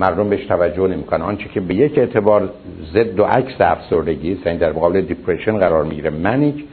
مردم 0.00 0.28
بهش 0.28 0.46
توجه 0.46 0.86
نمی‌کنن. 0.86 1.22
آنچه 1.22 1.48
که 1.54 1.60
به 1.60 1.74
یک 1.74 1.98
اعتبار 1.98 2.50
ضد 2.92 3.20
و 3.20 3.24
عکس 3.24 3.60
افسردگی 3.60 4.32
است 4.32 4.46
یعنی 4.46 4.58
در 4.58 4.72
مقابل 4.72 5.00
دیپریشن 5.00 5.58
قرار 5.58 5.84
می‌گیره 5.84 6.10
منیک 6.10 6.64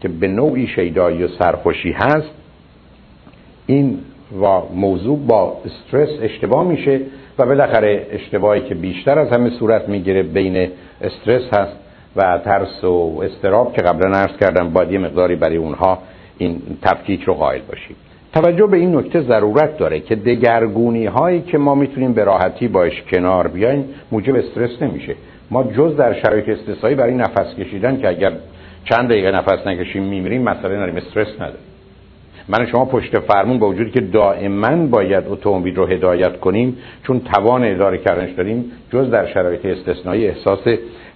که 0.00 0.08
به 0.08 0.28
نوعی 0.28 0.66
شیدایی 0.66 1.24
و 1.24 1.28
سرخوشی 1.28 1.90
هست 1.92 2.30
این 3.66 3.98
و 4.42 4.60
موضوع 4.74 5.18
با 5.18 5.56
استرس 5.66 6.08
اشتباه 6.22 6.68
میشه 6.68 7.00
و 7.38 7.46
بالاخره 7.46 8.06
اشتباهی 8.10 8.60
که 8.60 8.74
بیشتر 8.74 9.18
از 9.18 9.28
همه 9.28 9.50
صورت 9.50 9.88
می‌گیره 9.88 10.22
بین 10.22 10.68
استرس 11.00 11.54
هست 11.54 11.76
و 12.16 12.38
ترس 12.44 12.84
و 12.84 13.20
استراب 13.24 13.72
که 13.72 13.82
قبلا 13.82 14.18
عرض 14.18 14.36
کردم 14.40 14.70
باید 14.70 14.92
یه 14.92 14.98
مقداری 14.98 15.36
برای 15.36 15.56
اونها 15.56 15.98
این 16.38 16.60
تفکیک 16.82 17.22
رو 17.22 17.34
قائل 17.34 17.60
باشیم. 17.68 17.96
توجه 18.34 18.66
به 18.66 18.76
این 18.76 18.96
نکته 18.96 19.20
ضرورت 19.20 19.78
داره 19.78 20.00
که 20.00 20.16
دگرگونی 20.16 21.06
هایی 21.06 21.40
که 21.40 21.58
ما 21.58 21.74
می‌تونیم 21.74 22.12
به 22.12 22.24
راحتی 22.24 22.68
باش 22.68 23.02
کنار 23.10 23.48
بیایم 23.48 23.84
موجب 24.12 24.36
استرس 24.36 24.82
نمیشه. 24.82 25.14
ما 25.50 25.62
جز 25.62 25.96
در 25.96 26.14
شرایط 26.14 26.48
استثنایی 26.48 26.96
برای 26.96 27.14
نفس 27.14 27.54
کشیدن 27.58 28.00
که 28.00 28.08
اگر 28.08 28.32
چند 28.84 29.08
دقیقه 29.08 29.30
نفس 29.30 29.66
نکشیم 29.66 30.02
میمیریم 30.02 30.42
مسئله 30.42 30.76
نداریم 30.76 30.96
استرس 30.96 31.34
نداریم. 31.34 31.68
من 32.48 32.66
شما 32.66 32.84
پشت 32.84 33.18
فرمون 33.18 33.58
با 33.58 33.68
وجودی 33.68 33.90
که 33.90 34.00
دائما 34.00 34.86
باید 34.86 35.24
اتومبیل 35.28 35.76
رو 35.76 35.86
هدایت 35.86 36.40
کنیم 36.40 36.76
چون 37.06 37.20
توان 37.20 37.64
اداره 37.64 37.98
کردنش 37.98 38.30
داریم 38.30 38.72
جز 38.92 39.10
در 39.10 39.26
شرایط 39.26 39.66
استثنایی 39.66 40.26
احساس 40.26 40.58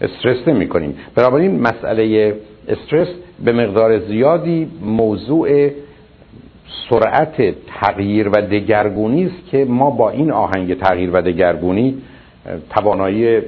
استرس 0.03 0.49
نمی 0.49 0.69
کنیم 0.69 0.95
بنابراین 1.15 1.61
مسئله 1.61 2.35
استرس 2.69 3.09
به 3.45 3.53
مقدار 3.53 3.99
زیادی 3.99 4.71
موضوع 4.83 5.71
سرعت 6.91 7.55
تغییر 7.67 8.29
و 8.29 8.33
دگرگونی 8.33 9.25
است 9.25 9.51
که 9.51 9.65
ما 9.65 9.91
با 9.91 10.11
این 10.11 10.31
آهنگ 10.31 10.79
تغییر 10.79 11.11
و 11.11 11.23
دگرگونی 11.23 12.03
توانایی 12.71 13.41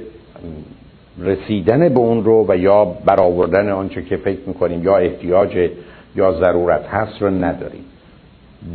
رسیدن 1.21 1.89
به 1.89 1.99
اون 1.99 2.23
رو 2.23 2.45
و 2.49 2.57
یا 2.57 2.85
برآوردن 2.85 3.69
آنچه 3.69 4.01
که 4.01 4.17
فکر 4.17 4.39
می‌کنیم 4.47 4.83
یا 4.83 4.97
احتیاج 4.97 5.69
یا 6.15 6.31
ضرورت 6.31 6.85
هست 6.87 7.21
رو 7.21 7.29
نداریم. 7.29 7.85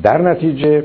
در 0.02 0.22
نتیجه 0.22 0.84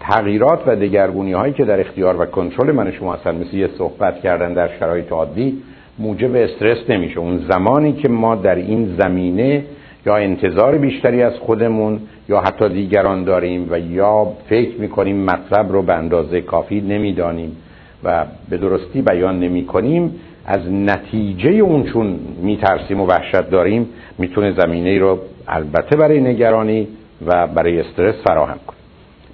تغییرات 0.00 0.60
و 0.66 0.76
دگرگونی 0.76 1.32
هایی 1.32 1.52
که 1.52 1.64
در 1.64 1.80
اختیار 1.80 2.20
و 2.20 2.24
کنترل 2.24 2.72
من 2.72 2.92
شما 2.92 3.14
هستن 3.14 3.34
مثل 3.34 3.56
یه 3.56 3.68
صحبت 3.78 4.20
کردن 4.20 4.52
در 4.52 4.70
شرایط 4.78 5.12
عادی 5.12 5.62
موجب 5.98 6.36
استرس 6.36 6.90
نمیشه. 6.90 7.18
اون 7.18 7.46
زمانی 7.50 7.92
که 7.92 8.08
ما 8.08 8.34
در 8.34 8.54
این 8.54 8.96
زمینه 9.00 9.64
یا 10.06 10.16
انتظار 10.16 10.78
بیشتری 10.78 11.22
از 11.22 11.32
خودمون 11.32 12.00
یا 12.28 12.40
حتی 12.40 12.68
دیگران 12.68 13.24
داریم 13.24 13.68
و 13.70 13.78
یا 13.78 14.32
فکر 14.48 14.80
می‌کنیم 14.80 15.24
مطلب 15.24 15.72
رو 15.72 15.82
به 15.82 15.94
اندازه 15.94 16.40
کافی 16.40 16.80
نمی‌دانیم 16.80 17.56
و 18.04 18.24
به 18.50 18.56
درستی 18.56 19.02
بیان 19.02 19.40
نمی 19.40 19.66
کنیم 19.66 20.14
از 20.46 20.72
نتیجه 20.72 21.50
اون 21.50 21.84
چون 21.84 22.18
میترسیم 22.42 23.00
و 23.00 23.06
وحشت 23.06 23.50
داریم 23.50 23.88
می‌تونه 24.18 24.52
زمینه 24.52 24.98
رو 24.98 25.18
البته 25.48 25.96
برای 25.96 26.20
نگرانی 26.20 26.88
و 27.26 27.46
برای 27.46 27.80
استرس 27.80 28.14
فراهم 28.24 28.58
کنه. 28.66 28.76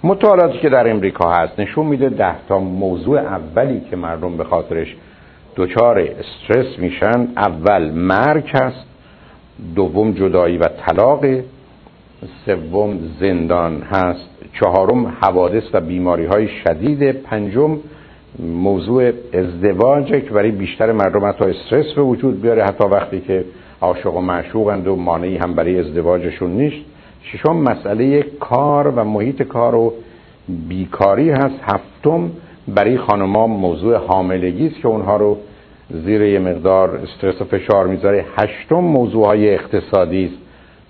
مطالعاتی 0.05 0.59
که 0.59 0.69
در 0.69 0.91
امریکا 0.91 1.33
هست 1.33 1.61
نشون 1.61 1.87
میده 1.87 2.09
ده 2.09 2.35
تا 2.49 2.59
موضوع 2.59 3.19
اولی 3.19 3.81
که 3.91 3.97
مردم 3.97 4.37
به 4.37 4.45
خاطرش 4.45 4.97
دچار 5.59 5.99
استرس 5.99 6.79
میشن 6.79 7.29
اول 7.37 7.91
مرگ 7.91 8.51
هست 8.55 8.87
دوم 9.75 10.13
جدایی 10.13 10.59
و 10.59 10.65
طلاق 10.65 11.25
سوم 12.47 12.99
زندان 13.21 13.83
هست. 13.83 14.29
چهارم 14.61 15.07
حوادث 15.07 15.63
و 15.73 15.81
بیماری 15.81 16.25
های 16.25 16.49
شدید. 16.49 17.13
پنجم 17.13 17.79
موضوع 18.39 19.13
ازدواج 19.33 20.07
که 20.07 20.31
برای 20.31 20.51
بیشتر 20.51 20.93
مردم 20.93 21.25
حتی 21.25 21.45
استرس 21.45 21.93
به 21.93 22.03
وجود 22.03 22.43
بیاره 22.43 22.65
حتی 22.65 22.85
وقتی 22.85 23.21
که 23.21 23.45
عاشق 23.81 24.15
و 24.15 24.21
معشوقند 24.21 24.89
و 24.89 24.97
مانعی 24.97 25.37
هم 25.37 25.55
برای 25.55 25.79
ازدواجشون 25.79 26.51
نیست. 26.51 26.87
ششم 27.23 27.57
مسئله 27.57 28.23
کار 28.23 28.89
و 28.89 29.05
محیط 29.05 29.43
کار 29.43 29.75
و 29.75 29.95
بیکاری 30.69 31.31
هست. 31.31 31.61
هفتم 31.63 32.31
برای 32.69 32.99
خانما 32.99 33.47
موضوع 33.47 33.97
حاملگی 33.97 34.67
است 34.67 34.81
که 34.81 34.89
اونها 34.89 35.17
رو 35.17 35.39
زیر 35.91 36.23
یه 36.23 36.39
مقدار 36.39 36.97
استرس 36.97 37.41
و 37.41 37.45
فشار 37.45 37.87
می‌ذاره. 37.87 38.25
هشتم 38.37 38.81
موضوع 38.81 39.27
های 39.27 39.55
اقتصادی 39.55 40.25
است. 40.25 40.37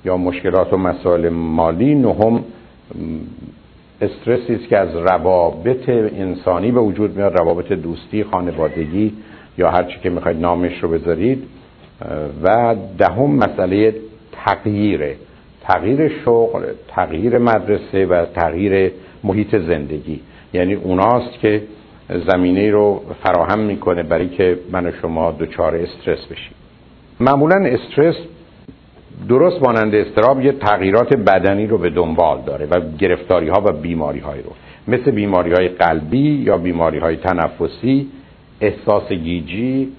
یا 0.05 0.17
مشکلات 0.17 0.73
و 0.73 0.77
مسائل 0.77 1.29
مالی. 1.29 1.95
نهم 1.95 2.45
استرسی 4.01 4.55
است 4.55 4.69
که 4.69 4.79
از 4.79 4.97
روابط 4.97 5.89
انسانی 5.89 6.73
به 6.73 6.81
وجود 6.81 7.17
میاد. 7.17 7.39
روابط 7.39 7.73
دوستی 7.73 8.25
خانوادگی 8.25 9.13
یا 9.59 9.71
هر 9.71 9.83
چی 9.83 10.01
که 10.03 10.11
می‌خواید 10.11 10.41
نامش 10.41 10.83
رو 10.83 10.89
بذارید. 10.89 11.43
و 12.43 12.77
دهم 12.99 13.31
مسئله 13.31 13.95
تغییره 14.33 15.17
تغییر 15.63 16.09
شغل 16.25 16.63
تغییر 16.89 17.39
مدرسه 17.39 18.07
و 18.07 18.25
تغییر 18.35 18.93
محیط 19.25 19.57
زندگی. 19.57 20.21
یعنی 20.55 20.75
اوناست 20.75 21.41
که 21.41 21.63
زمینه 22.09 22.71
رو 22.71 23.03
فراهم 23.23 23.59
می‌کنه 23.59 24.03
برای 24.03 24.29
که 24.29 24.59
من 24.73 24.87
و 24.87 24.91
شما 25.03 25.33
دچار 25.33 25.77
استرس 25.77 26.27
بشیم. 26.27 26.55
معمولا 27.21 27.57
استرس 27.67 28.17
درست 29.29 29.63
مانند 29.63 29.95
استراب 29.95 30.41
یه 30.41 30.53
تغییرات 30.53 31.15
بدنی 31.15 31.67
رو 31.67 31.79
به 31.79 31.91
دنبال 31.91 32.41
داره 32.47 32.67
و 32.67 32.81
گرفتاری 32.99 33.49
ها 33.49 33.63
و 33.65 33.73
بیماری 33.73 34.19
های 34.19 34.43
رو. 34.43 34.51
مثل 34.89 35.11
بیماری 35.11 35.53
های 35.53 35.69
قلبی 35.69 36.43
یا 36.47 36.59
بیماری 36.59 36.99
های 36.99 37.17
تنفسی 37.17 38.09
احساس 38.61 39.13
گیجی 39.13 39.93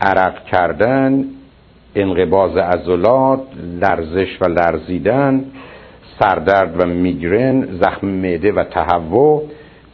عرق 0.00 0.44
کردن 0.44 1.24
انقباز 1.94 2.56
عضلات 2.56 3.40
لرزش 3.80 4.28
و 4.40 4.48
لرزیدن 4.48 5.44
سردرد 6.18 6.80
و 6.80 6.86
میگرن 6.86 7.78
زخم 7.80 8.06
معده 8.06 8.52
و 8.52 8.64
تهوع 8.64 9.42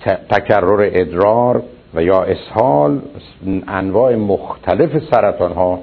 تکرر 0.05 0.91
ادرار 0.93 1.63
و 1.95 2.03
یا 2.03 2.23
اسهال 2.23 3.01
انواع 3.69 4.17
مختلف 4.17 4.91
سرطان 5.11 5.53
ها 5.53 5.79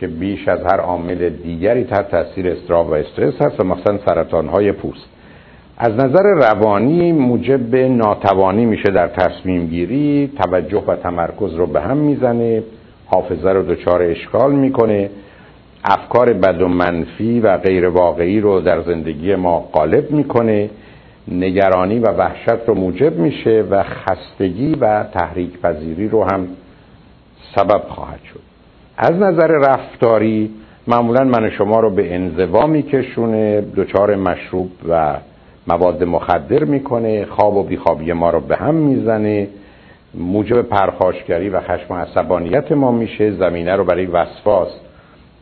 که 0.00 0.06
بیش 0.06 0.48
از 0.48 0.60
هر 0.60 0.80
عامل 0.80 1.28
دیگری 1.28 1.84
تحت 1.84 2.10
تاثیر 2.10 2.48
استراب 2.48 2.88
و 2.90 2.92
استرس 2.92 3.34
هست 3.42 3.60
و 3.60 3.64
مثلا 3.64 3.98
سرطان 4.06 4.48
های 4.48 4.72
پوست. 4.72 5.06
از 5.78 5.92
نظر 5.92 6.22
روانی 6.22 7.12
موجب 7.12 7.76
ناتوانی 7.76 8.66
میشه 8.66 8.90
در 8.90 9.08
تصمیم 9.08 9.66
گیری 9.66 10.32
توجه 10.42 10.82
و 10.86 10.96
تمرکز 10.96 11.54
رو 11.54 11.66
به 11.66 11.80
هم 11.80 11.96
می‌زنه 11.96 12.62
حافظه 13.06 13.50
رو 13.50 13.62
دچار 13.62 14.02
اشکال 14.02 14.52
می‌کنه 14.52 15.10
افکار 15.84 16.32
بد 16.32 16.62
و 16.62 16.68
منفی 16.68 17.40
و 17.40 17.56
غیر 17.56 17.88
واقعی 17.88 18.40
رو 18.40 18.60
در 18.60 18.82
زندگی 18.82 19.34
ما 19.34 19.60
غالب 19.72 20.10
می‌کنه. 20.10 20.70
نگرانی 21.28 21.98
و 21.98 22.10
وحشت 22.10 22.68
رو 22.68 22.74
موجب 22.74 23.18
میشه 23.18 23.64
و 23.70 23.82
خستگی 23.82 24.74
و 24.74 25.04
تحریک 25.04 25.60
پذیری 25.60 26.08
رو 26.08 26.24
هم 26.24 26.48
سبب 27.54 27.82
خواهد 27.88 28.20
شد. 28.32 28.40
از 28.96 29.12
نظر 29.12 29.46
رفتاری 29.46 30.50
معمولا 30.86 31.24
من 31.24 31.50
شما 31.50 31.80
رو 31.80 31.90
به 31.90 32.14
انزوا 32.14 32.66
میکشونه 32.66 33.60
دچار 33.60 34.16
مشروب 34.16 34.70
و 34.88 35.16
مواد 35.66 36.04
مخدر 36.04 36.64
می‌کنه 36.64 37.24
خواب 37.24 37.56
و 37.56 37.62
بیخوابی 37.62 38.12
ما 38.12 38.30
رو 38.30 38.40
به 38.40 38.56
هم 38.56 38.74
می‌زنه 38.74 39.48
موجب 40.14 40.62
پرخاشگری 40.62 41.48
و 41.48 41.60
خشم 41.60 41.94
و 41.94 41.96
عصبانیت 41.96 42.72
ما 42.72 42.92
میشه 42.92 43.30
زمینه 43.30 43.76
رو 43.76 43.84
برای 43.84 44.06
وسواس 44.06 44.68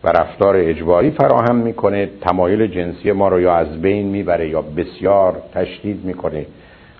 و 0.04 0.08
رفتار 0.08 0.56
اجباری 0.56 1.10
فراهم 1.10 1.56
می‌کنه 1.56 2.08
تمایل 2.20 2.66
جنسی 2.66 3.12
ما 3.12 3.28
رو 3.28 3.40
یا 3.40 3.54
از 3.54 3.82
بین 3.82 4.06
می‌بره 4.06 4.48
یا 4.48 4.62
بسیار 4.62 5.42
تشدید 5.54 6.04
می‌کنه 6.04 6.46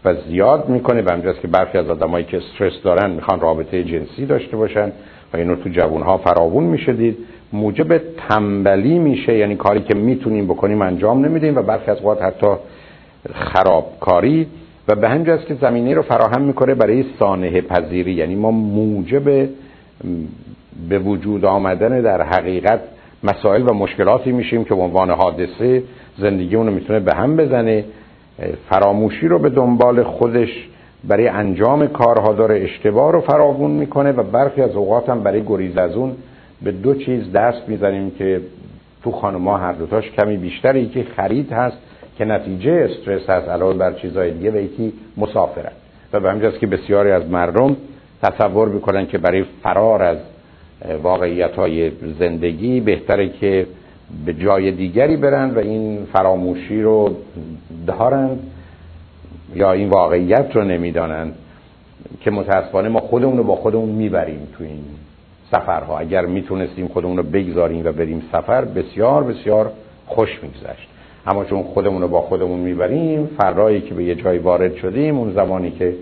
و 0.04 0.14
زیاد 0.14 0.68
می‌کنه. 0.68 1.02
به 1.02 1.12
همجاست 1.12 1.40
که 1.40 1.48
برخی 1.48 1.78
از 1.78 1.90
آدمایی 1.90 2.24
که 2.24 2.36
استرس 2.36 2.82
دارن 2.82 3.10
می‌خوان 3.10 3.40
رابطه 3.40 3.84
جنسی 3.84 4.26
داشته 4.26 4.56
باشن 4.56 4.92
و 5.32 5.36
اینو 5.36 5.56
تو 5.56 5.68
جوانها 5.68 6.18
فراوون 6.18 6.64
میشه 6.64 6.92
دید. 6.92 7.16
موجب 7.52 7.98
تنبلی 8.28 8.98
میشه 8.98 9.36
یعنی 9.38 9.56
کاری 9.56 9.80
که 9.80 9.94
می‌تونیم 9.94 10.46
بکنیم 10.46 10.82
انجام 10.82 11.24
نمیدیم 11.24 11.56
و 11.56 11.62
برخی 11.62 11.90
از 11.90 12.04
وقت 12.04 12.22
حتی 12.22 12.46
خرابکاری. 13.34 14.46
و 14.88 14.94
به 14.94 15.08
همجاست 15.08 15.46
که 15.46 15.54
زمینه 15.54 15.94
رو 15.94 16.02
فراهم 16.02 16.42
می‌کنه 16.42 16.74
برای 16.74 17.04
سانه 17.18 17.60
پذیری. 17.60 18.12
یعنی 18.12 18.34
ما 18.34 18.50
موجب 18.50 19.48
به 20.88 20.98
وجود 20.98 21.44
آمدن 21.44 22.00
در 22.00 22.22
حقیقت 22.22 22.80
مسائل 23.24 23.68
و 23.68 23.72
مشکلاتی 23.72 24.32
میشیم 24.32 24.64
که 24.64 24.74
به 24.74 24.82
عنوان 24.82 25.10
حادثه 25.10 25.82
زندگی 26.18 26.56
اونو 26.56 26.70
می‌تونه 26.70 27.00
به 27.00 27.14
هم 27.14 27.36
بزنه. 27.36 27.84
فراموشی 28.70 29.28
رو 29.28 29.38
به 29.38 29.48
دنبال 29.48 30.02
خودش 30.02 30.68
برای 31.04 31.28
انجام 31.28 31.86
کارها 31.86 32.32
داره 32.32 32.60
اشتباه 32.60 33.12
رو 33.12 33.20
فراوون 33.20 33.70
می‌کنه 33.70 34.12
و 34.12 34.22
برخی 34.22 34.62
از 34.62 34.76
اوقات 34.76 35.08
هم 35.08 35.22
برای 35.22 35.42
گریز 35.42 35.76
از 35.76 35.96
اون 35.96 36.12
به 36.62 36.72
دو 36.72 36.94
چیز 36.94 37.32
دست 37.32 37.68
می‌زنیم 37.68 38.10
که 38.10 38.40
تو 39.02 39.12
خانمها 39.12 39.56
هر 39.56 39.72
دوتاش 39.72 40.10
کمی 40.10 40.36
بیشتر 40.36 40.76
یکی 40.76 41.02
خرید 41.02 41.52
هست 41.52 41.76
که 42.18 42.24
نتیجه 42.24 42.88
استرس 42.90 43.30
هست 43.30 43.48
علاوه 43.48 43.74
بر 43.74 43.92
چیزهای 43.92 44.30
دیگه 44.30 44.50
و 44.50 44.56
یکی 44.56 44.92
مسافرت. 45.16 45.72
و 46.12 46.20
به 46.20 46.30
همجاست 46.30 46.58
که 46.58 46.66
بسیاری 46.66 47.10
از 47.10 47.30
مردم 47.30 47.76
تصور 48.22 48.68
می‌کنن 48.68 49.06
که 49.06 49.18
برای 49.18 49.44
فرار 49.62 50.02
از 50.02 50.18
واقعیت 51.02 51.54
های 51.54 51.92
زندگی 52.18 52.80
بهتره 52.80 53.28
که 53.28 53.66
به 54.26 54.34
جای 54.34 54.70
دیگری 54.70 55.16
برن 55.16 55.50
و 55.50 55.58
این 55.58 56.06
فراموشی 56.12 56.82
رو 56.82 57.16
دارند 57.86 58.50
یا 59.54 59.72
این 59.72 59.88
واقعیت 59.88 60.56
رو 60.56 60.64
نمی‌دانند 60.64 61.34
که 62.20 62.30
متاسفانه 62.30 62.88
ما 62.88 63.00
خودمون 63.00 63.36
رو 63.36 63.44
با 63.44 63.56
خودمون 63.56 63.88
می‌بریم 63.88 64.48
تو 64.58 64.64
این 64.64 64.84
سفرها. 65.50 65.98
اگر 65.98 66.26
می‌تونستیم 66.26 66.88
خودمون 66.88 67.16
رو 67.16 67.22
بگذاریم 67.22 67.86
و 67.86 67.92
بریم 67.92 68.22
سفر 68.32 68.64
بسیار 68.64 69.24
بسیار 69.24 69.72
خوش 70.06 70.38
میگذشت. 70.42 70.88
اما 71.26 71.44
چون 71.44 71.62
خودمون 71.62 72.02
رو 72.02 72.08
با 72.08 72.20
خودمون 72.20 72.60
می‌بریم 72.60 73.26
فرایی 73.38 73.80
که 73.80 73.94
به 73.94 74.04
یه 74.04 74.14
جای 74.14 74.38
وارد 74.38 74.76
شدیم 74.76 75.18
اون 75.18 75.32
زمانی 75.32 75.70
که 75.70 75.94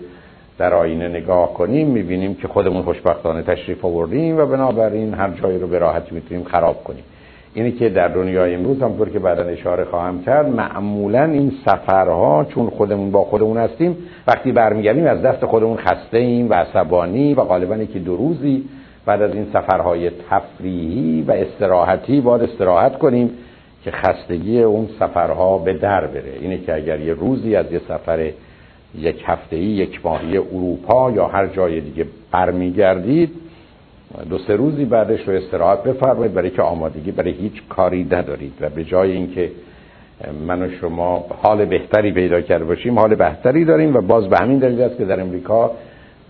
در 0.57 0.73
آینه 0.73 1.07
نگاه 1.07 1.53
کنیم 1.53 1.87
می‌بینیم 1.87 2.35
که 2.35 2.47
خودمون 2.47 2.81
خوشبختانه 2.81 3.41
تشریف 3.41 3.85
آوردیم 3.85 4.37
و 4.37 4.45
بنابراین 4.45 5.13
هر 5.13 5.29
جایی 5.29 5.59
رو 5.59 5.67
به 5.67 5.79
راحتی 5.79 6.15
می‌تونیم 6.15 6.43
خراب 6.43 6.83
کنیم. 6.83 7.03
اینه 7.53 7.71
که 7.71 7.89
در 7.89 8.07
دنیای 8.07 8.55
امروز 8.55 8.81
همونطور 8.81 9.09
که 9.09 9.19
بعدا 9.19 9.43
اشاره 9.43 9.83
خواهم 9.83 10.23
کرد 10.23 10.49
معمولا 10.49 11.23
این 11.23 11.51
سفرها 11.65 12.45
چون 12.49 12.69
خودمون 12.69 13.11
با 13.11 13.23
خودمون 13.23 13.57
هستیم 13.57 13.97
وقتی 14.27 14.51
برمیگردیم 14.51 15.05
از 15.05 15.21
دست 15.21 15.45
خودمون 15.45 15.77
خسته 15.77 16.17
ایم 16.17 16.49
و 16.49 16.53
عصبانی 16.53 17.33
و 17.33 17.43
غالبا 17.43 17.77
که 17.77 17.99
دو 17.99 18.17
روزی 18.17 18.63
بعد 19.05 19.21
از 19.21 19.33
این 19.33 19.47
سفرهای 19.53 20.11
تفریحی 20.29 21.25
و 21.27 21.31
استراحتی 21.31 22.21
باید 22.21 22.41
استراحت 22.41 22.97
کنیم 22.97 23.29
که 23.83 23.91
خستگی 23.91 24.61
اون 24.61 24.89
سفرها 24.99 25.57
به 25.57 25.73
در 25.73 26.07
بره. 26.07 26.33
اینه 26.41 26.57
که 26.57 26.75
اگر 26.75 26.99
یه 26.99 27.13
روزی 27.13 27.55
از 27.55 27.71
یه 27.71 27.81
سفر 27.87 28.31
یک 28.99 29.23
هفته 29.25 29.57
یک 29.57 30.05
ماهی 30.05 30.37
اروپا 30.37 31.11
یا 31.11 31.27
هر 31.27 31.47
جای 31.47 31.81
دیگه 31.81 32.05
برمیگردید 32.31 33.31
دو 34.29 34.37
سه 34.37 34.55
روزی 34.55 34.85
بعدش 34.85 35.27
رو 35.27 35.33
استراحت 35.33 35.83
بفرمایید 35.83 36.33
برای 36.33 36.49
که 36.49 36.61
آمادگی 36.61 37.11
برای 37.11 37.31
هیچ 37.31 37.53
کاری 37.69 38.03
ندارید 38.11 38.53
و 38.61 38.69
به 38.69 38.83
جای 38.83 39.11
اینکه 39.11 39.51
من 40.47 40.61
و 40.61 40.69
شما 40.81 41.25
حال 41.41 41.65
بهتری 41.65 42.11
پیدا 42.11 42.41
کرده 42.41 42.65
باشیم 42.65 42.99
حال 42.99 43.15
بهتری 43.15 43.65
داریم 43.65 43.95
و 43.95 44.01
باز 44.01 44.29
به 44.29 44.37
همین 44.37 44.59
دلیل 44.59 44.81
است 44.81 44.97
که 44.97 45.05
در 45.05 45.21
امریکا 45.21 45.71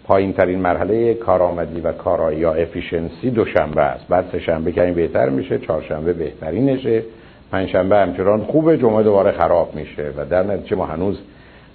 پایین 0.04 0.34
ترین 0.34 0.60
مرحله 0.60 1.14
کارآمدی 1.14 1.82
و 1.82 1.92
کارایی 1.92 2.40
یا 2.40 2.54
افیشنسی 2.54 3.30
دوشنبه 3.30 3.82
است. 3.82 4.08
بعد 4.08 4.26
سه 4.32 4.40
شنبه 4.40 4.72
کمی 4.72 4.92
بهتر 4.92 5.30
میشه 5.30 5.60
چهارشنبه 5.60 6.14
بهترینشه 6.14 7.04
پنجشنبه 7.52 7.98
همچنان 7.98 8.44
خوبه 8.44 8.78
جمعه 8.78 9.04
دوباره 9.04 9.32
خراب 9.32 9.76
میشه 9.76 10.12
و 10.18 10.26
در 10.26 10.44
نتیجه 10.44 10.76
ما 10.76 10.86
هنوز 10.86 11.20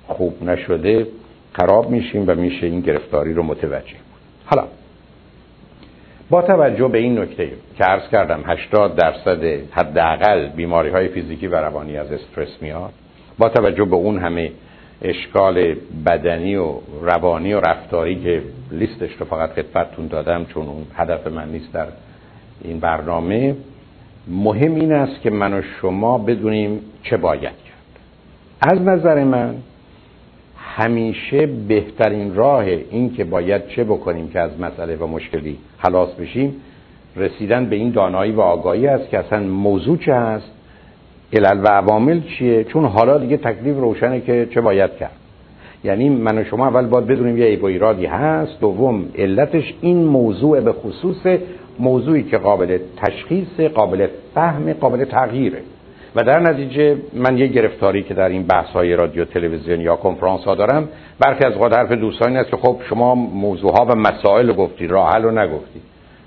خوب 0.08 0.42
نشده 0.42 1.06
خراب 1.52 1.90
میشیم 1.90 2.24
و 2.26 2.34
میشه 2.34 2.66
این 2.66 2.80
گرفتاری 2.80 3.34
رو 3.34 3.42
متوجه 3.42 3.96
حالا 4.46 4.64
با 6.30 6.42
توجه 6.42 6.88
به 6.88 6.98
این 6.98 7.18
نکته 7.18 7.50
که 7.76 7.84
عرض 7.84 8.10
کردم 8.12 8.40
80 8.46 8.96
درصد 8.96 9.44
حداقل 9.70 10.48
بیماری 10.48 10.90
های 10.90 11.08
فیزیکی 11.08 11.46
و 11.46 11.54
روانی 11.54 11.96
از 11.96 12.12
استرس 12.12 12.48
میاد 12.60 12.92
با 13.38 13.48
توجه 13.48 13.84
به 13.84 13.96
اون 13.96 14.18
همه 14.18 14.50
اشکال 15.02 15.74
بدنی 16.06 16.56
و 16.56 16.72
روانی 17.02 17.52
و 17.52 17.60
رفتاری 17.60 18.22
که 18.22 18.42
لیستش 18.70 19.10
رو 19.18 19.26
فقط 19.26 19.50
خدمتتون 19.50 20.06
دادم 20.06 20.44
چون 20.44 20.66
اون 20.66 20.86
هدف 20.94 21.26
من 21.26 21.48
نیست 21.48 21.72
در 21.72 21.86
این 22.64 22.80
برنامه 22.80 23.56
مهم 24.28 24.74
این 24.74 24.92
است 24.92 25.20
که 25.20 25.30
من 25.30 25.54
و 25.54 25.62
شما 25.80 26.18
بدونیم 26.18 26.80
چه 27.02 27.16
باید 27.16 27.42
کرد. 27.42 27.98
از 28.60 28.82
نظر 28.82 29.24
من 29.24 29.54
همیشه 30.78 31.46
بهترین 31.46 32.34
راه 32.34 32.64
این 32.64 33.14
که 33.14 33.24
باید 33.24 33.68
چه 33.68 33.84
بکنیم 33.84 34.28
که 34.28 34.40
از 34.40 34.60
مسئله 34.60 34.96
و 34.96 35.06
مشکلی 35.06 35.58
خلاص 35.78 36.08
بشیم 36.08 36.54
رسیدن 37.16 37.66
به 37.66 37.76
این 37.76 37.90
دانایی 37.90 38.32
و 38.32 38.40
آگاهی 38.40 38.86
است 38.86 39.10
که 39.10 39.18
اصلا 39.18 39.40
موضوع 39.40 39.96
چه 39.96 40.14
هست 40.14 40.50
علل 41.32 41.60
و 41.64 41.68
عوامل 41.68 42.20
چیه؟ 42.20 42.64
چون 42.64 42.84
حالا 42.84 43.18
دیگه 43.18 43.36
تکلیف 43.36 43.76
روشنه 43.76 44.20
که 44.20 44.48
چه 44.50 44.60
باید 44.60 44.96
کرد. 44.96 45.12
یعنی 45.84 46.08
من 46.08 46.38
و 46.38 46.44
شما 46.44 46.66
اول 46.66 46.86
باید 46.86 47.06
بدونیم 47.06 47.38
یه 47.38 47.44
عیب 47.44 47.62
و 47.62 47.66
ایرادی 47.66 48.06
هست 48.06 48.60
دوم 48.60 49.04
علتش 49.18 49.74
این 49.80 50.04
موضوع 50.04 50.60
به 50.60 50.72
خصوص 50.72 51.38
موضوعی 51.78 52.22
که 52.22 52.38
قابل 52.38 52.78
تشخیص 52.96 53.60
قابل 53.60 54.06
فهم 54.34 54.72
قابل 54.72 55.04
تغییره. 55.04 55.62
و 56.16 56.24
در 56.24 56.40
نتیجه 56.40 56.96
من 57.14 57.38
یه 57.38 57.46
گرفتاری 57.46 58.02
که 58.02 58.14
در 58.14 58.28
این 58.28 58.46
بحث 58.46 58.66
های 58.66 58.96
رادیو 58.96 59.24
تلویزیون 59.24 59.80
یا 59.80 59.96
کنفرانس 59.96 60.44
ها 60.44 60.54
دارم 60.54 60.88
برخی 61.18 61.44
از 61.44 61.52
اوقات 61.52 61.76
حرف 61.76 61.92
دوستانی 61.92 62.36
است 62.36 62.50
که 62.50 62.56
خب 62.56 62.76
شما 62.88 63.14
موضوع 63.14 63.72
ها 63.72 63.84
و 63.84 63.94
مسائل 63.94 64.52
گفتی 64.52 64.86
راه 64.86 65.12
حل 65.12 65.22
رو 65.22 65.30
نگفتی 65.30 65.80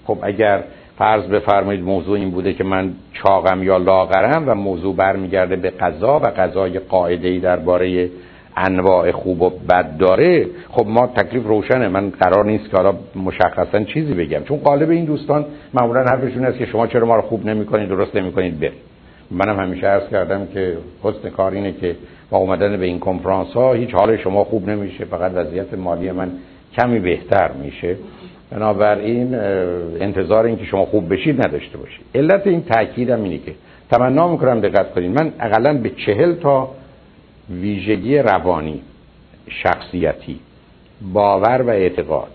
خب 0.05 0.17
اگر 0.21 0.63
فرض 0.97 1.23
بفرمایید 1.23 1.83
موضوع 1.83 2.17
این 2.17 2.31
بوده 2.31 2.53
که 2.53 2.63
من 2.63 2.93
چاقم 3.13 3.63
یا 3.63 3.77
لاغرم 3.77 4.43
و 4.47 4.55
موضوع 4.55 4.95
برمیگرده 4.95 5.55
به 5.55 5.69
قضا 5.69 6.19
و 6.19 6.25
قضای 6.25 6.79
قاعده 6.79 7.27
ای 7.27 7.39
درباره 7.39 8.09
انواع 8.57 9.11
خوب 9.11 9.41
و 9.41 9.49
بد 9.49 9.97
داره 9.97 10.47
خب 10.71 10.87
ما 10.87 11.07
تکلیف 11.07 11.45
روشنه. 11.45 11.87
من 11.87 12.09
قرار 12.09 12.45
نیست 12.45 12.69
که 12.69 12.77
حالا 12.77 12.93
مشخصا 13.15 13.83
چیزی 13.83 14.13
بگم. 14.13 14.43
چون 14.43 14.57
قالب 14.57 14.89
این 14.89 15.05
دوستان 15.05 15.45
معمولا 15.73 16.03
حرفشون 16.03 16.45
است 16.45 16.57
که 16.57 16.65
شما 16.65 16.87
چرا 16.87 17.05
ما 17.05 17.15
رو 17.15 17.21
خوب 17.21 17.45
نمی‌کنید 17.45 17.89
درست 17.89 18.15
نمی‌کنید 18.15 18.59
برید. 18.59 18.90
منم 19.31 19.59
همیشه 19.59 19.87
عرض 19.87 20.09
کردم 20.09 20.47
که 20.53 20.77
حسن 21.03 21.29
کار 21.29 21.51
اینه 21.51 21.71
که 21.71 21.95
با 22.29 22.37
اومدن 22.37 22.77
به 22.77 22.85
این 22.85 22.99
کنفرانس 22.99 23.47
ها 23.47 23.73
هیچ 23.73 23.93
حال 23.93 24.17
شما 24.17 24.43
خوب 24.43 24.69
نمیشه 24.69 25.05
فقط 25.05 25.31
وضعیت 25.35 25.73
مالی 25.73 26.11
من 26.11 26.31
کمی 26.77 26.99
بهتر 26.99 27.51
میشه. 27.51 27.95
بنابراین 28.51 29.35
انتظار 29.35 30.45
این 30.45 30.57
که 30.57 30.65
شما 30.65 30.85
خوب 30.85 31.13
بشید 31.13 31.45
نداشته 31.45 31.77
باشید. 31.77 32.05
علت 32.15 32.47
این 32.47 32.63
تاکیدم 32.63 33.23
اینه 33.23 33.37
که 33.37 33.53
تمنا 33.91 34.27
می‌کنم 34.27 34.59
دقت 34.59 34.93
کنید. 34.93 35.19
من 35.19 35.33
اقلا 35.39 35.73
به 35.73 35.89
چهل 35.89 36.35
تا 36.35 36.71
ویژگی 37.49 38.17
روانی 38.17 38.81
شخصیتی 39.47 40.39
باور 41.13 41.61
و 41.61 41.69
اعتقاد 41.69 42.31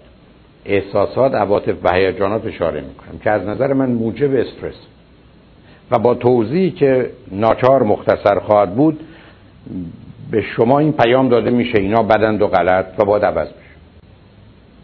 احساسات 0.65 1.35
عواطف 1.35 1.75
و 1.85 1.93
هیجانات 1.93 2.47
اشاره 2.47 2.81
می‌کنم 2.81 3.19
که 3.25 3.31
از 3.31 3.43
نظر 3.43 3.73
من 3.73 3.91
موجب 3.91 4.35
استرس 4.35 4.75
و 5.91 5.99
با 5.99 6.15
توضیحی 6.15 6.71
که 6.71 7.11
ناچار 7.33 7.83
مختصر 7.83 8.39
خواهد 8.39 8.75
بود 8.75 9.01
به 10.31 10.43
شما 10.43 10.79
این 10.79 10.93
پیام 10.93 11.29
داده 11.29 11.51
میشه 11.51 11.79
اینا 11.79 12.03
بدند 12.03 12.43
و 12.43 12.47
غلط 12.47 12.87
و 12.99 13.05
باید 13.05 13.25
عوض 13.25 13.49
بشه. 13.49 13.57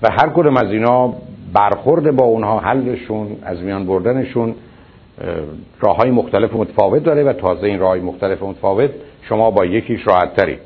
و 0.02 0.08
هر 0.10 0.28
کدوم 0.28 0.56
از 0.56 0.72
اینا 0.72 1.14
برخورد 1.52 2.16
با 2.16 2.24
اونها 2.24 2.58
حلشون 2.58 3.36
از 3.42 3.62
میان 3.62 3.86
بردنشون 3.86 4.54
راه 5.80 5.96
های 5.96 6.10
مختلف 6.10 6.50
متفاوت 6.54 7.04
داره 7.04 7.24
و 7.24 7.32
تازه 7.32 7.66
این 7.66 7.78
راه 7.78 7.96
مختلف 7.96 8.42
متفاوت 8.42 8.90
شما 9.28 9.50
با 9.50 9.64
یکیش 9.64 10.06
راحت 10.06 10.36
تری 10.36 10.58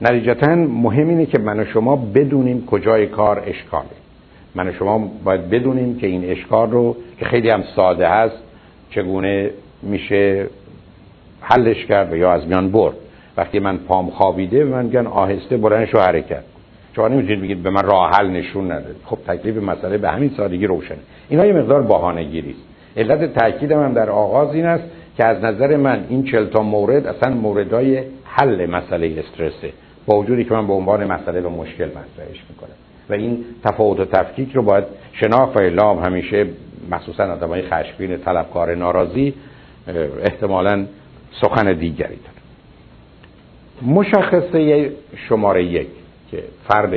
نتیجتا 0.00 0.54
مهم 0.54 1.08
اینه 1.08 1.26
که 1.26 1.38
من 1.38 1.60
و 1.60 1.64
شما 1.64 1.96
بدونیم 1.96 2.66
کجای 2.66 3.06
کار 3.06 3.42
اشکاله. 3.46 3.88
من 4.54 4.68
و 4.68 4.72
شما 4.72 5.10
باید 5.24 5.50
بدونیم 5.50 5.98
که 5.98 6.06
این 6.06 6.30
اشکال 6.30 6.70
رو 6.70 6.96
که 7.18 7.24
خیلی 7.24 7.50
هم 7.50 7.64
ساده 7.76 8.08
هست 8.08 8.36
چگونه 8.90 9.50
میشه 9.82 10.46
حلش 11.40 11.84
کرد 11.84 12.12
و 12.12 12.16
یا 12.16 12.32
از 12.32 12.46
میان 12.46 12.70
برد. 12.70 12.94
وقتی 13.36 13.58
من 13.58 13.76
پام 13.76 14.10
خوابیده 14.10 14.64
من 14.64 14.84
میگن 14.84 15.06
آهسته 15.06 15.56
برنش 15.56 15.94
رو 15.94 16.00
حرکت. 16.00 16.42
شما 16.96 17.08
نمی‌تونید 17.08 17.40
بگید 17.40 17.62
به 17.62 17.70
من 17.70 17.82
راه 17.82 18.10
حل 18.10 18.30
نشون 18.30 18.72
نده. 18.72 18.94
خب 19.04 19.18
تکلیف 19.26 19.56
مسئله 19.56 19.98
به 19.98 20.10
همین 20.10 20.30
سادگی 20.36 20.66
روشنه. 20.66 20.98
اینا 21.28 21.46
یه 21.46 21.52
مقدار 21.52 21.82
بهانه 21.82 22.24
گیری 22.24 22.50
است. 22.50 22.60
علت 22.96 23.38
تاکید 23.38 23.72
من 23.72 23.92
در 23.92 24.10
آغاز 24.10 24.54
این 24.54 24.66
است 24.66 24.84
که 25.16 25.24
از 25.24 25.44
نظر 25.44 25.76
من 25.76 26.04
این 26.08 26.24
چل 26.24 26.46
تا 26.46 26.62
مورد 26.62 27.06
اصلا 27.06 27.34
موردای 27.34 28.02
حل 28.24 28.66
مسئله 28.66 29.14
استرسه. 29.18 29.72
با 30.06 30.18
وجودی 30.18 30.44
که 30.44 30.54
من 30.54 30.66
به 30.66 30.72
عنوان 30.72 31.04
مسئله 31.04 31.40
و 31.40 31.48
مشکل 31.48 31.84
مطرحش 31.84 32.42
می‌کنم. 32.48 32.76
و 33.10 33.12
این 33.12 33.44
تفاوت 33.64 34.00
و 34.00 34.04
تفکیک 34.04 34.52
رو 34.52 34.62
باید 34.62 34.84
شناخت 35.12 35.56
و 35.56 35.60
اعلام 35.60 35.98
همیشه 35.98 36.46
مخصوصا 36.90 37.32
آدمای 37.32 37.62
خشمگین 37.62 38.16
طلبکار 38.16 38.74
ناراضی 38.74 39.34
احتمالا 40.22 40.86
سخن 41.40 41.72
دیگری 41.72 42.16
داره. 42.16 42.38
مشخصه 43.82 44.92
شماره 45.28 45.64
یک 45.64 45.88
که 46.30 46.42
فرد 46.68 46.94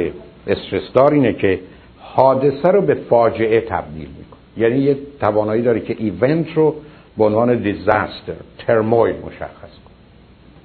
استرسدار 0.47 1.13
اینه 1.13 1.33
که 1.33 1.59
حادثه 1.99 2.69
رو 2.69 2.81
به 2.81 2.93
فاجعه 2.93 3.61
تبدیل 3.61 4.07
می‌کنه. 4.07 4.67
یعنی 4.67 4.79
یه 4.79 4.97
توانایی 5.19 5.61
داره 5.61 5.79
که 5.79 5.95
ایونت 5.99 6.47
رو 6.55 6.75
به 7.17 7.23
عنوان 7.23 7.55
دیزاستر 7.55 8.33
ترمویل 8.57 9.15
مشخص 9.15 9.71
کنه. 9.85 9.93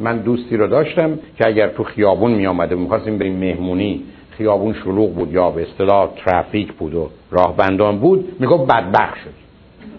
من 0.01 0.19
دوستی 0.19 0.57
رو 0.57 0.67
داشتم 0.67 1.19
که 1.39 1.47
اگر 1.47 1.69
تو 1.69 1.85
خیابون 1.85 2.31
می 2.31 2.47
آمده 2.47 2.75
می‌خواستیم 2.75 3.19
بریم 3.19 3.37
مهمونی 3.37 4.05
خیابون 4.31 4.75
شلوغ 4.75 5.15
بود 5.15 5.33
یا 5.33 5.51
به 5.51 5.63
اصطلاح 5.63 6.11
ترافیک 6.25 6.73
بود 6.73 6.95
و 6.95 7.11
راهبندان 7.31 7.99
بود 7.99 8.37
می‌گفت 8.41 8.67
بدبخ 8.67 9.17
شد 9.25 9.47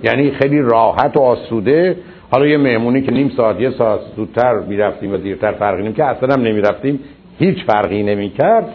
یعنی 0.04 0.32
خیلی 0.32 0.62
راحت 0.62 1.18
و 1.18 1.20
آسوده 1.20 1.98
حالا 2.32 2.46
یه 2.48 2.58
مهمونی 2.58 3.02
که 3.02 3.12
نیم 3.12 3.32
ساعت 3.38 3.60
یه 3.62 3.72
ساعت 3.72 4.00
زودتر 4.16 4.60
می‌رفتیم 4.60 5.14
و 5.14 5.18
دیرتر 5.18 5.52
فرقی 5.52 5.84
نمی 5.84 5.94
که 5.94 6.04
اصلا 6.04 6.34
هم 6.34 6.42
نمی‌رفتیم 6.42 7.00
هیچ 7.40 7.64
فرقی 7.66 8.04
نمی‌کرد. 8.04 8.74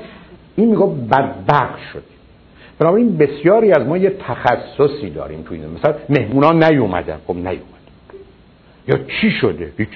این 0.57 0.69
می‌گفت 0.69 1.01
بدبخ 1.11 1.79
شد 1.93 2.03
بنابراین 2.79 3.17
بسیاری 3.17 3.73
از 3.73 3.87
ما 3.87 3.99
یه 3.99 4.11
تخصصی 4.11 5.11
داریم 5.11 5.43
تو 5.43 5.55
این. 5.55 5.63
مثلا 5.79 5.95
مهمونا 6.09 6.69
نیومدن. 6.69 7.17
خب 7.27 7.37
نیومد. 7.37 7.83
یا 8.89 8.99
چی 9.21 9.31
شده؟ 9.31 9.73
هیچ. 9.79 9.89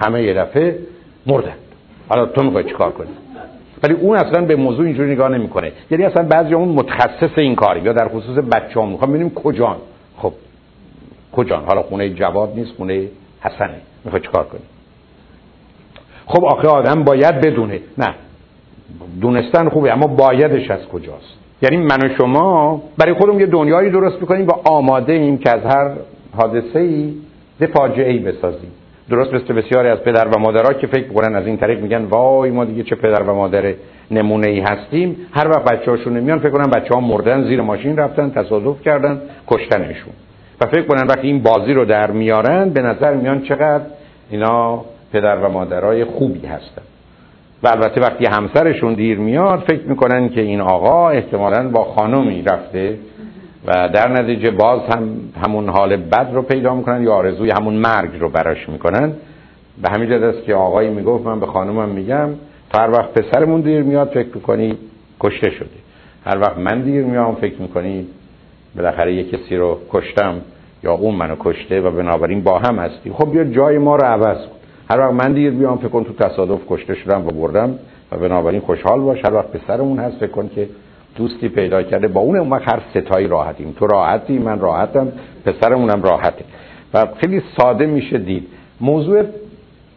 همه 0.00 0.22
یه 0.22 0.34
دفعه 0.34 0.78
مردن. 1.26 1.54
حالا 2.08 2.26
تو 2.26 2.42
می‌خوای 2.42 2.64
چیکار 2.64 2.90
کنی؟ 2.90 3.08
ولی 3.82 3.94
اون 3.94 4.16
اصلا 4.16 4.44
به 4.44 4.56
موضوع 4.56 4.86
اینجوری 4.86 5.12
نگاه 5.12 5.28
نمی‌کنه. 5.28 5.72
یعنی 5.90 6.04
اصلا 6.04 6.22
بعضی 6.22 6.54
اون 6.54 6.68
متخصص 6.68 7.38
این 7.38 7.54
کاری 7.54 7.80
یا 7.80 7.92
در 7.92 8.08
خصوص 8.08 8.38
بچه‌ها 8.38 8.86
می‌خوام 8.86 9.10
ببینیم 9.10 9.30
کجان. 9.30 9.76
خب 10.16 10.32
کجان 11.32 11.64
حالا 11.64 11.82
خونه 11.82 12.10
جواد 12.10 12.52
نیست 12.54 12.72
خونه 12.76 13.08
حسنه. 13.40 13.76
می‌خوای 14.04 14.22
چیکار 14.22 14.44
کنی؟ 14.44 14.60
خب 16.26 16.44
آخه 16.44 16.68
آدم 16.68 17.04
باید 17.04 17.40
بدونه. 17.40 17.80
نه. 17.98 18.14
دونستن 19.20 19.68
خوبه 19.68 19.92
اما 19.92 20.06
بایدش 20.06 20.70
از 20.70 20.88
کجاست؟ 20.88 21.34
یعنی 21.62 21.76
من 21.76 22.06
و 22.06 22.08
شما 22.18 22.82
برای 22.98 23.14
خودمون 23.14 23.40
یه 23.40 23.46
دنیایی 23.46 23.90
درست 23.90 24.20
می‌کنیم 24.20 24.46
و 24.46 24.52
آماده 24.64 25.12
ایم 25.12 25.38
که 25.38 25.50
از 25.50 25.60
هر 25.60 25.90
حادثه 26.36 26.78
ای 26.78 27.14
به 27.58 27.66
فاجعه 27.66 28.12
ای 28.12 28.18
بسازیم. 28.18 28.70
درست 29.10 29.34
مثل 29.34 29.54
بسیاری 29.54 29.88
از 29.88 29.98
پدر 29.98 30.28
و 30.28 30.38
مادرها 30.38 30.72
که 30.72 30.86
فکر 30.86 31.08
کنن 31.08 31.34
از 31.34 31.46
این 31.46 31.56
طریق 31.56 31.80
میگن 31.80 32.04
وای 32.04 32.50
ما 32.50 32.64
دیگه 32.64 32.82
چه 32.82 32.94
پدر 32.94 33.22
و 33.22 33.34
مادر 33.34 33.74
نمونه 34.10 34.48
ای 34.48 34.60
هستیم. 34.60 35.16
هر 35.32 35.48
وقت 35.48 35.64
بچه‌هاشون 35.64 36.20
میان 36.20 36.38
فکر 36.38 36.50
کنن 36.50 36.70
بچه 36.70 36.94
ها 36.94 37.00
مردن 37.00 37.44
زیر 37.44 37.60
ماشین 37.60 37.96
رفتن 37.96 38.30
تصادف 38.30 38.82
کردن 38.82 39.22
کشتنشون. 39.48 40.12
و 40.60 40.66
فکر 40.66 40.82
کنن 40.82 41.06
وقتی 41.06 41.26
این 41.26 41.42
بازی 41.42 41.72
رو 41.72 41.84
در 41.84 42.10
میارن 42.10 42.70
به 42.70 42.82
نظر 42.82 43.14
میان 43.14 43.42
چقدر 43.42 43.84
اینا 44.30 44.84
پدر 45.12 45.36
و 45.36 45.48
مادرای 45.48 46.04
خوبی 46.04 46.46
هستن. 46.46 46.82
و 47.62 47.68
البته 47.68 48.00
وقتی 48.00 48.26
همسرشون 48.26 48.94
دیر 48.94 49.18
میاد 49.18 49.58
فکر 49.58 49.82
می‌کنن 49.82 50.28
که 50.28 50.40
این 50.40 50.60
آقا 50.60 51.10
احتمالا 51.10 51.68
با 51.68 51.84
خانمی 51.84 52.42
رفته 52.42 52.98
و 53.66 53.88
در 53.88 54.08
نتیجه 54.08 54.50
باز 54.50 54.80
هم 54.94 55.08
همون 55.44 55.68
حال 55.68 55.96
بد 55.96 56.30
رو 56.32 56.42
پیدا 56.42 56.74
می‌کنن 56.74 57.02
یا 57.02 57.12
آرزوی 57.12 57.50
همون 57.50 57.74
مرگ 57.74 58.10
رو 58.20 58.28
براش 58.28 58.68
می‌کنن. 58.68 59.12
به 59.82 59.90
همین 59.90 60.08
جد 60.10 60.22
است 60.22 60.44
که 60.44 60.54
آقایی 60.54 60.90
می‌گفت 60.90 61.26
من 61.26 61.40
به 61.40 61.46
خانومم 61.46 61.88
میگم 61.88 62.28
هر 62.74 62.90
وقت 62.90 63.12
پسرمون 63.12 63.60
دیر 63.60 63.82
میاد 63.82 64.08
فکر 64.08 64.28
می‌کنی 64.34 64.78
کشته 65.20 65.50
شده 65.50 65.68
هر 66.24 66.38
وقت 66.38 66.58
من 66.58 66.80
دیر 66.80 67.04
میام 67.04 67.34
فکر 67.34 67.62
می‌کنی 67.62 68.06
بالاخره 68.76 69.14
یه 69.14 69.24
کسی 69.24 69.56
رو 69.56 69.78
کشتم 69.90 70.40
یا 70.82 70.92
اون 70.92 71.14
منو 71.14 71.36
کشته 71.38 71.80
و 71.80 71.90
بنابراین 71.90 72.42
با 72.42 72.58
هم 72.58 72.78
هستی. 72.78 73.10
خب 73.10 73.32
بیا 73.32 73.44
جای 73.44 73.78
ما 73.78 73.96
رو 73.96 74.04
عوض 74.04 74.36
کن. 74.36 74.56
هر 74.90 75.00
وقت 75.00 75.12
من 75.12 75.32
دیر 75.32 75.50
بیام 75.50 75.78
فکر 75.78 75.88
کن 75.88 76.04
تو 76.04 76.12
تصادف 76.12 76.60
کشته 76.68 76.94
شدم 76.94 77.26
و 77.26 77.30
بردم 77.30 77.78
و 78.12 78.16
بنابراین 78.16 78.60
خوشحال 78.60 79.00
باش. 79.00 79.24
هر 79.24 79.34
وقت 79.34 79.52
پسرمون 79.52 79.98
هست 79.98 80.16
فکر 80.16 80.30
کن 80.30 80.50
که 80.54 80.68
دوستی 81.16 81.48
پیدا 81.48 81.82
کرده. 81.82 82.08
با 82.08 82.20
اون 82.20 82.36
اون 82.36 82.52
هر 82.52 82.80
ستایی 82.90 83.26
راحتیم. 83.26 83.74
تو 83.78 83.86
راحتی 83.86 84.38
من 84.38 84.60
راحتم 84.60 85.12
پسرمونم 85.44 86.02
راحته. 86.02 86.44
و 86.94 87.06
خیلی 87.20 87.42
ساده 87.56 87.86
میشه 87.86 88.18
دید. 88.18 88.46
موضوع 88.80 89.22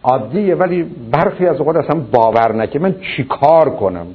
عادیه 0.03 0.55
ولی 0.55 0.85
برخی 1.11 1.47
از 1.47 1.59
اوقات 1.59 1.75
اصلا 1.75 2.01
باور 2.11 2.55
نکه. 2.55 2.79
من 2.79 2.95
چیکار 3.15 3.69
کنم؟ 3.69 4.07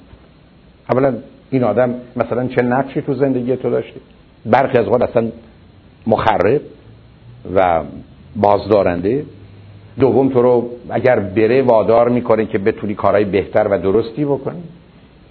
اولا 0.91 1.15
این 1.51 1.65
آدم 1.65 1.95
مثلا 2.17 2.47
چه 2.47 2.63
نقشی 2.63 3.03
تو 3.03 3.15
زندگی 3.15 3.57
تو 3.57 3.71
داشته؟ 3.71 4.01
برخی 4.47 4.79
از 4.79 4.87
اوقات 4.87 5.03
اصلا 5.03 5.29
مخرب 6.07 6.61
و 7.55 7.83
بازدارنده. 8.37 9.25
دوم 10.01 10.29
تو 10.29 10.43
رو 10.43 10.71
اگر 10.91 11.21
بره 11.21 11.63
وادار 11.63 12.09
می‌کنه 12.09 12.47
که 12.47 12.59
بتونی 12.59 12.95
کارهای 12.95 13.25
بهتر 13.25 13.69
و 13.71 13.79
درستی 13.79 14.25
بکنی. 14.25 14.63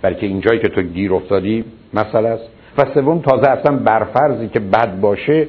بلکه 0.01 0.25
اینجایی 0.25 0.59
که 0.59 0.67
تو 0.67 0.81
گیر 0.81 1.13
افتادی 1.13 1.63
مسئله 1.93 2.29
است. 2.29 2.43
و 2.77 2.85
سوم 2.93 3.19
تازه 3.19 3.49
اصلا 3.49 3.77
برفرضی 3.77 4.47
که 4.47 4.59
بد 4.59 4.99
باشه 4.99 5.47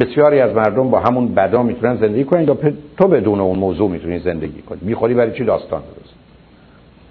بسیاری 0.00 0.40
از 0.40 0.54
مردم 0.54 0.90
با 0.90 1.00
همون 1.00 1.34
بدا 1.34 1.62
می‌تونن 1.62 1.96
زندگی 1.96 2.24
کنن. 2.24 2.44
یا 2.44 2.58
تو 2.96 3.08
بدون 3.08 3.40
اون 3.40 3.58
موضوع 3.58 3.90
می‌تونی 3.90 4.18
زندگی 4.18 4.62
کنی. 4.62 4.78
می‌خوری 4.82 5.14
برای 5.14 5.32
چی 5.32 5.44
داستان 5.44 5.80
درست؟ 5.80 6.14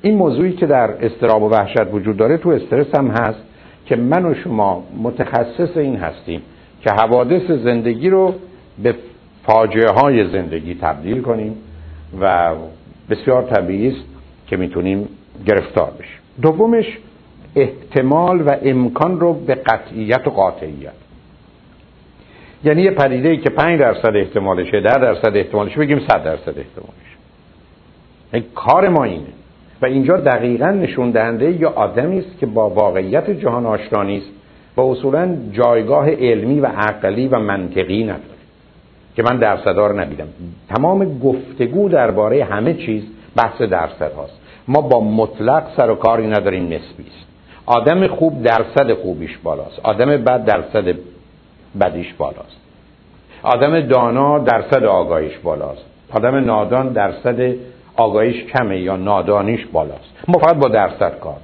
این 0.02 0.16
موضوعی 0.16 0.54
که 0.54 0.66
در 0.66 1.06
استراب 1.06 1.44
و 1.44 1.50
وحشت 1.50 1.94
وجود 1.94 2.18
داره 2.18 2.38
تو 2.38 2.50
استرس 2.50 2.96
هم 2.96 3.08
هست. 3.08 3.40
که 3.86 3.96
من 3.96 4.26
و 4.26 4.34
شما 4.34 4.84
متخصص 5.04 5.78
این 5.78 5.96
هستیم 5.96 6.42
که 6.82 6.92
حوادث 6.92 7.52
زندگی 7.52 8.10
رو 8.10 8.34
به 8.84 8.96
فاجعه 9.44 9.92
های 9.92 10.32
زندگی 10.32 10.76
تبدیل 10.76 11.22
کنیم 11.22 11.56
و 12.22 12.56
بسیار 13.10 13.44
طبیعی 13.44 13.88
است 13.88 14.06
که 14.48 14.58
می‌تونیم 14.58 15.10
گرفتار 15.46 15.92
بشیم. 16.00 16.20
دومش 16.42 16.98
احتمال 17.56 18.42
و 18.42 18.56
امکان 18.62 19.20
رو 19.20 19.34
به 19.34 19.56
قطعیت 19.56 20.28
و 20.28 20.30
قاطعیت. 20.30 20.94
یعنی 22.64 22.82
یه 22.82 22.92
پدیده 22.92 23.38
که 23.38 23.50
5 23.50 23.80
درصد 23.80 24.16
احتمالشه 24.16 24.82
10 24.82 24.82
درصد 24.82 25.38
احتمالشه 25.38 25.80
بگیم 25.80 26.00
100 26.00 26.24
درصد 26.24 26.58
احتمالشه. 26.58 27.16
یعنی 28.34 28.46
کار 28.56 28.90
ما 28.90 29.04
اینه. 29.04 29.35
و 29.82 29.86
اینجا 29.86 30.18
دقیقا 30.18 30.70
نشون 30.70 31.12
دهنده 31.12 31.52
یا 31.52 31.70
آدمی 31.70 32.20
است 32.20 32.40
که 32.40 32.46
با 32.46 32.70
واقعیت 32.70 33.30
جهان 33.30 33.66
آشنا 33.66 34.04
نیست 34.04 34.30
و 34.78 34.82
اصولا 34.82 35.38
جایگاه 35.52 36.10
علمی 36.10 36.60
و 36.60 36.66
عقلی 36.66 37.28
و 37.28 37.40
منطقی 37.40 38.04
نداره. 38.04 38.36
که 39.16 39.24
من 39.24 39.38
درصدها 39.38 39.88
رو 39.88 40.00
ندیدم. 40.00 40.28
تمام 40.76 41.20
گفتگو 41.20 41.90
درباره 41.90 42.44
همه 42.44 42.74
چیز 42.74 43.04
بحث 43.36 43.62
درصد 43.62 44.12
هاست. 44.12 44.40
ما 44.68 44.82
با 44.82 45.02
مطلق 45.02 45.64
سر 45.78 45.90
و 45.90 45.96
کاری 45.96 46.28
نداریم 46.28 46.64
نسبی 46.64 47.04
است. 47.04 47.28
آدم 47.66 48.08
خوب 48.08 48.44
درصد 48.44 48.94
خوبیش 48.94 49.38
بالاست. 49.44 49.80
آدم 49.84 50.06
بد 50.06 50.46
درصد 50.46 50.96
بدیش 51.82 52.14
بالاست. 52.14 52.62
آدم 53.44 53.80
دانا 53.80 54.40
درصد 54.40 54.84
آگاهیش 54.84 55.38
بالاست. 55.38 55.86
آدم 56.14 56.36
نادان 56.36 56.90
درصد 56.90 57.56
آگاهیش 57.98 58.44
کمه 58.44 58.80
یا 58.80 58.96
نادانیش 58.96 59.66
بالاست. 59.66 60.16
ما 60.28 60.40
فقط 60.40 60.56
با 60.56 60.68
درصد 60.70 61.20
کار. 61.20 61.38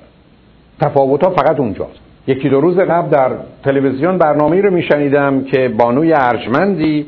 تفاوت 0.81 1.23
ها 1.23 1.29
فقط 1.29 1.59
اونجاست. 1.59 1.99
یکی 2.27 2.49
دو 2.49 2.61
روز 2.61 2.79
قبل 2.79 3.09
در 3.09 3.31
تلویزیون 3.63 4.17
برنامه 4.17 4.61
رو 4.61 4.71
میشنیدم 4.71 5.43
که 5.43 5.69
بانوی 5.69 6.13
ارجمندی 6.13 7.05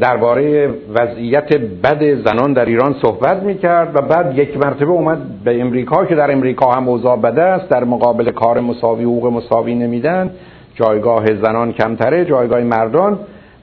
درباره 0.00 0.74
وضعیت 0.94 1.54
بد 1.56 2.24
زنان 2.24 2.52
در 2.52 2.64
ایران 2.64 2.94
صحبت 3.02 3.42
می‌کرد 3.42 3.96
و 3.96 4.02
بعد 4.02 4.38
یک 4.38 4.56
مرتبه 4.56 4.90
اومد 4.90 5.18
به 5.44 5.60
امریکا 5.60 6.04
که 6.04 6.14
در 6.14 6.32
امریکا 6.32 6.72
هم 6.72 6.88
اوضاع 6.88 7.16
بده 7.16 7.42
است 7.42 7.68
در 7.68 7.84
مقابل 7.84 8.30
کار 8.30 8.60
مساوی 8.60 9.04
حقوق 9.04 9.26
مساوی 9.26 9.74
نمیدن. 9.74 10.30
جایگاه 10.74 11.24
زنان 11.26 11.72
کمتره 11.72 12.24
جایگاه 12.24 12.60
مردان. 12.60 13.18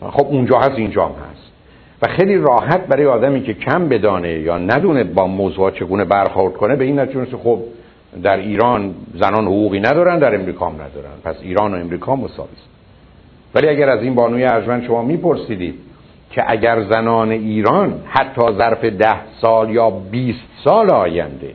خب 0.10 0.28
اونجا 0.28 0.60
هست 0.60 0.78
اینجا 0.78 1.06
هم 1.06 1.12
و 2.02 2.08
خیلی 2.08 2.38
راحت 2.38 2.88
برای 2.88 3.06
آدمی 3.06 3.44
که 3.44 3.54
کم 3.54 3.90
بدانه 3.90 4.30
یا 4.30 4.58
ندونه 4.58 5.04
با 5.04 5.28
موضوع 5.28 5.72
چگونه 5.72 6.06
برخورد 6.06 6.54
کنه 6.54 6.76
به 6.76 6.86
این 6.86 7.00
نتیجه 7.00 7.38
خب 7.38 7.60
در 8.24 8.38
ایران 8.38 8.96
زنان 9.14 9.46
حقوقی 9.46 9.80
ندارن 9.80 10.20
در 10.20 10.36
امریکا 10.36 10.66
هم 10.66 10.74
ندارن. 10.74 11.12
پس 11.24 11.36
ایران 11.42 11.74
و 11.74 11.78
امریکا 11.78 12.16
مساوی 12.16 12.50
است 12.54 12.70
ولی 13.56 13.68
اگر 13.70 13.90
از 13.90 14.04
این 14.04 14.16
بانوی 14.16 14.46
ارجمند 14.46 14.84
شما 14.84 15.02
میپرسیدید 15.02 15.76
که 16.32 16.44
اگر 16.48 16.84
زنان 16.84 17.32
ایران 17.32 18.02
حتی 18.08 18.42
ظرف 18.58 18.86
ده 18.86 19.16
سال 19.42 19.70
یا 19.70 19.90
20 19.90 20.40
سال 20.64 20.92
آینده 20.92 21.52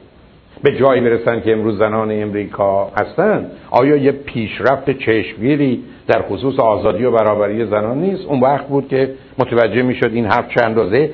به 0.62 0.76
جایی 0.76 1.00
برسن 1.00 1.40
که 1.40 1.52
امروز 1.52 1.78
زنان 1.78 2.22
امریکا 2.22 2.84
هستند 2.84 3.50
آیا 3.70 3.96
یه 3.96 4.12
پیشرفت 4.12 4.90
چشمگیری 4.90 5.84
در 6.06 6.22
خصوص 6.22 6.60
آزادی 6.60 7.04
و 7.04 7.10
برابری 7.10 7.66
زنان 7.66 7.98
نیست؟ 7.98 8.24
اون 8.24 8.40
وقت 8.40 8.68
بود 8.68 8.88
که 8.88 9.14
متوجه 9.38 9.82
می‌شد 9.82 10.10
این 10.12 10.26
حرف 10.26 10.48
چند 10.48 10.64
اندازه 10.64 11.10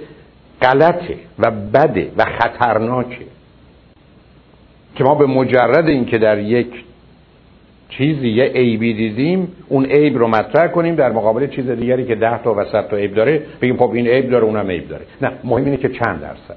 غلطه 0.62 1.16
و 1.38 1.50
بده 1.50 2.10
و 2.16 2.24
خطرناکه. 2.24 3.26
که 4.94 5.04
ما 5.04 5.14
به 5.14 5.26
مجرد 5.26 5.88
اینکه 5.88 6.18
در 6.18 6.38
یک 6.38 6.68
چیزی 7.88 8.28
یه 8.28 8.44
عیبی 8.44 8.94
دیدیم 8.94 9.52
اون 9.68 9.84
عیب 9.84 10.18
رو 10.18 10.28
مطرح 10.28 10.68
کنیم 10.68 10.94
در 10.94 11.12
مقابل 11.12 11.46
چیز 11.46 11.70
دیگری 11.70 12.04
که 12.04 12.14
ده 12.14 12.42
تا 12.42 12.54
و 12.54 12.64
صد 12.64 12.88
تا 12.88 12.96
عیب 12.96 13.14
داره 13.14 13.42
بگیم 13.62 13.76
خب 13.76 13.90
این 13.90 14.06
عیب 14.06 14.30
داره 14.30 14.44
اونم 14.44 14.70
عیب 14.70 14.88
داره. 14.88 15.04
نه 15.22 15.32
مهم 15.44 15.64
اینه 15.64 15.76
که 15.76 15.88
چند 15.88 16.20
درصد. 16.20 16.56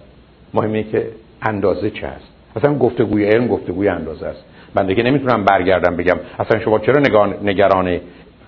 مهم 0.53 0.73
اینه 0.73 0.91
که 0.91 1.07
اندازه 1.41 1.89
چه 1.89 2.07
هست 2.07 2.40
اصلا 2.55 2.77
گفتگوی 2.77 3.25
علم 3.25 3.47
گفتگوی 3.47 3.87
اندازه 3.87 4.27
است. 4.27 4.43
بنده 4.75 4.95
که 4.95 5.03
نمی‌تونم 5.03 5.45
برگردم 5.45 5.95
بگم 5.95 6.17
اصلا 6.39 6.59
شما 6.59 6.79
چرا 6.79 7.01
نگران 7.43 7.99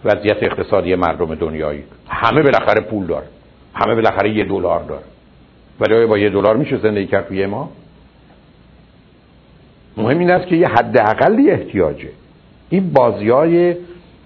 وضعیت 0.05 0.43
اقتصادی 0.43 0.95
مردم 0.95 1.35
دنیایی؟ 1.35 1.83
همه 2.09 2.41
بالاخره 2.41 2.81
پول 2.81 3.05
داره 3.05 3.25
همه 3.73 3.95
بالاخره 3.95 4.29
یه 4.29 4.43
دلار 4.43 4.83
داره 4.83 5.03
ولی 5.79 5.93
آیا 5.93 6.07
با 6.07 6.17
یه 6.17 6.29
دلار 6.29 6.57
میشه 6.57 6.77
زندگی 6.77 7.07
کرد 7.07 7.27
توی 7.27 7.45
ما؟ 7.45 7.69
مهم 9.97 10.19
این 10.19 10.31
است 10.31 10.47
که 10.47 10.55
یه 10.55 10.67
حد 10.67 10.97
اقلی 10.97 11.51
احتیاجه. 11.51 12.09
این 12.69 12.93
بازی 12.93 13.29
های 13.29 13.75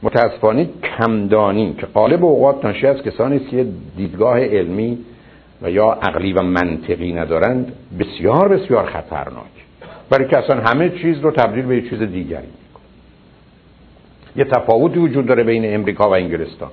متاسفانه 0.04 0.70
کمدانی 0.84 1.74
که 1.74 1.86
قالب 1.86 2.26
اوقات 2.26 2.66
ناشی 2.66 2.88
از 2.88 3.02
کسانی 3.04 3.40
که 3.40 3.68
دیدگاه 3.98 4.40
علمی 4.40 4.98
و 5.62 5.72
یا 5.72 5.92
عقلی 5.92 6.34
و 6.34 6.42
منطقی 6.42 7.14
ندارند 7.14 7.74
بسیار 8.00 8.48
بسیار 8.48 8.86
خطرناک. 8.86 9.67
برای 10.10 10.28
که 10.28 10.38
اصلا 10.38 10.62
همه 10.62 10.90
چیز 10.90 11.20
رو 11.20 11.32
تبدیل 11.32 11.66
به 11.66 11.76
یه 11.76 11.90
چیز 11.90 12.00
دیگری 12.00 12.48
میکن 12.48 12.82
یه 14.36 14.44
تفاوتی 14.44 15.00
وجود 15.00 15.26
داره 15.26 15.44
بین 15.44 15.74
امریکا 15.76 16.10
و 16.10 16.16
انگلستان. 16.16 16.70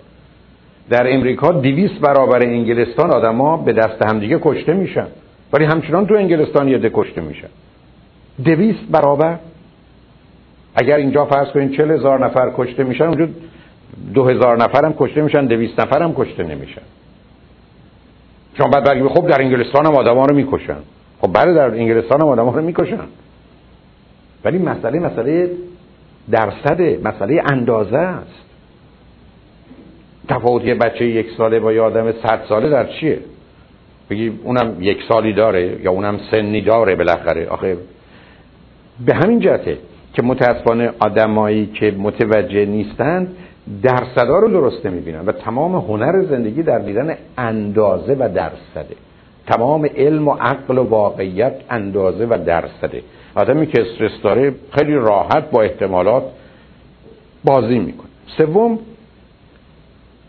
در 0.91 1.15
امریکا 1.15 1.53
دیویس 1.53 1.91
برابر 1.91 2.43
انگلستان 2.43 3.11
آدما 3.11 3.57
به 3.57 3.73
دست 3.73 4.03
همدیگه 4.03 4.39
کشته 4.43 4.73
میشن. 4.73 5.07
ولی 5.53 5.65
همچنان 5.65 6.07
تو 6.07 6.15
انگلستان 6.15 6.69
یه 6.69 6.79
ده 6.79 6.91
کشته 6.95 7.21
میشن. 7.21 7.49
دویست 8.45 8.85
برابر. 8.91 9.39
اگر 10.75 10.97
اینجا 10.97 11.25
فرض 11.25 11.49
کنید 11.49 11.77
چل 11.77 11.91
هزار 11.91 12.25
نفر 12.27 12.53
کشته 12.57 12.85
میشن 12.85 13.05
اونجا 13.05 13.29
دو 14.15 14.25
هزار 14.25 14.57
نفر 14.57 14.85
هم 14.85 14.95
کشته 14.99 15.23
میشن 15.23 15.47
دویست 15.47 15.81
نفر 15.81 16.03
هم 16.03 16.15
کشته 16.15 16.43
نمیشن. 16.43 16.83
شما 18.59 18.69
بعد 18.69 18.91
بگید 18.91 19.09
خب 19.09 19.29
در 19.29 19.41
انگلستان 19.41 19.87
هم 19.87 19.95
آدم 19.95 20.17
ها 20.17 20.25
رو 20.25 20.35
می‌کشن. 20.37 20.77
خب 21.21 21.33
بله 21.33 21.55
در 21.55 21.71
انگلستان 21.71 22.21
هم 22.21 22.29
آدم 22.29 22.45
ها 22.45 22.57
رو 22.57 22.65
می‌کشن. 22.65 22.99
ولی 24.45 24.59
مسئله 24.59 24.99
مسئله 24.99 25.51
درصد 26.31 26.81
مسئله 26.83 27.43
اندازه 27.53 27.99
است. 27.99 28.45
تفاوت 30.29 30.65
یه 30.65 30.75
بچه 30.75 31.05
یک 31.05 31.27
ساله 31.39 31.61
با 31.61 31.73
یه 31.73 31.81
آدم 31.81 32.13
صد 32.13 32.41
ساله 32.49 32.69
در 32.69 32.87
چیه؟ 32.87 33.19
بگی 34.11 34.33
اونم 34.45 34.77
یک 34.81 34.99
سالی 35.09 35.33
داره 35.33 35.81
یا 35.83 35.91
اونم 35.91 36.21
سنی 36.31 36.61
داره 36.61 36.95
بالاخره. 36.95 37.49
آخه 37.49 37.77
به 39.07 39.15
همین 39.15 39.41
جهته 39.41 39.79
که 40.13 40.23
متاسفانه 40.23 40.91
آدمایی 41.01 41.67
که 41.67 41.91
متوجه 41.91 42.65
نیستند 42.65 43.37
درصدا 43.83 44.39
رو 44.39 44.49
درست 44.49 44.87
نمی‌بینن 44.87 45.27
و 45.27 45.33
تمام 45.33 45.75
هنر 45.75 46.25
زندگی 46.25 46.63
در 46.63 46.79
دیدن 46.79 47.17
اندازه 47.39 48.17
و 48.19 48.29
درصده. 48.35 48.97
تمام 49.47 49.89
علم 49.97 50.29
و 50.29 50.35
عقل 50.41 50.79
و 50.79 50.83
واقعیت 50.83 51.55
اندازه 51.71 52.27
و 52.27 52.39
درصده. 52.47 53.03
آدمی 53.35 53.67
که 53.67 53.83
استرس 53.83 54.23
داره 54.23 54.55
خیلی 54.71 54.95
راحت 54.95 55.51
با 55.51 55.63
احتمالات 55.63 56.23
بازی 57.45 57.79
می‌کنه. 57.79 58.09
سوم 58.39 58.79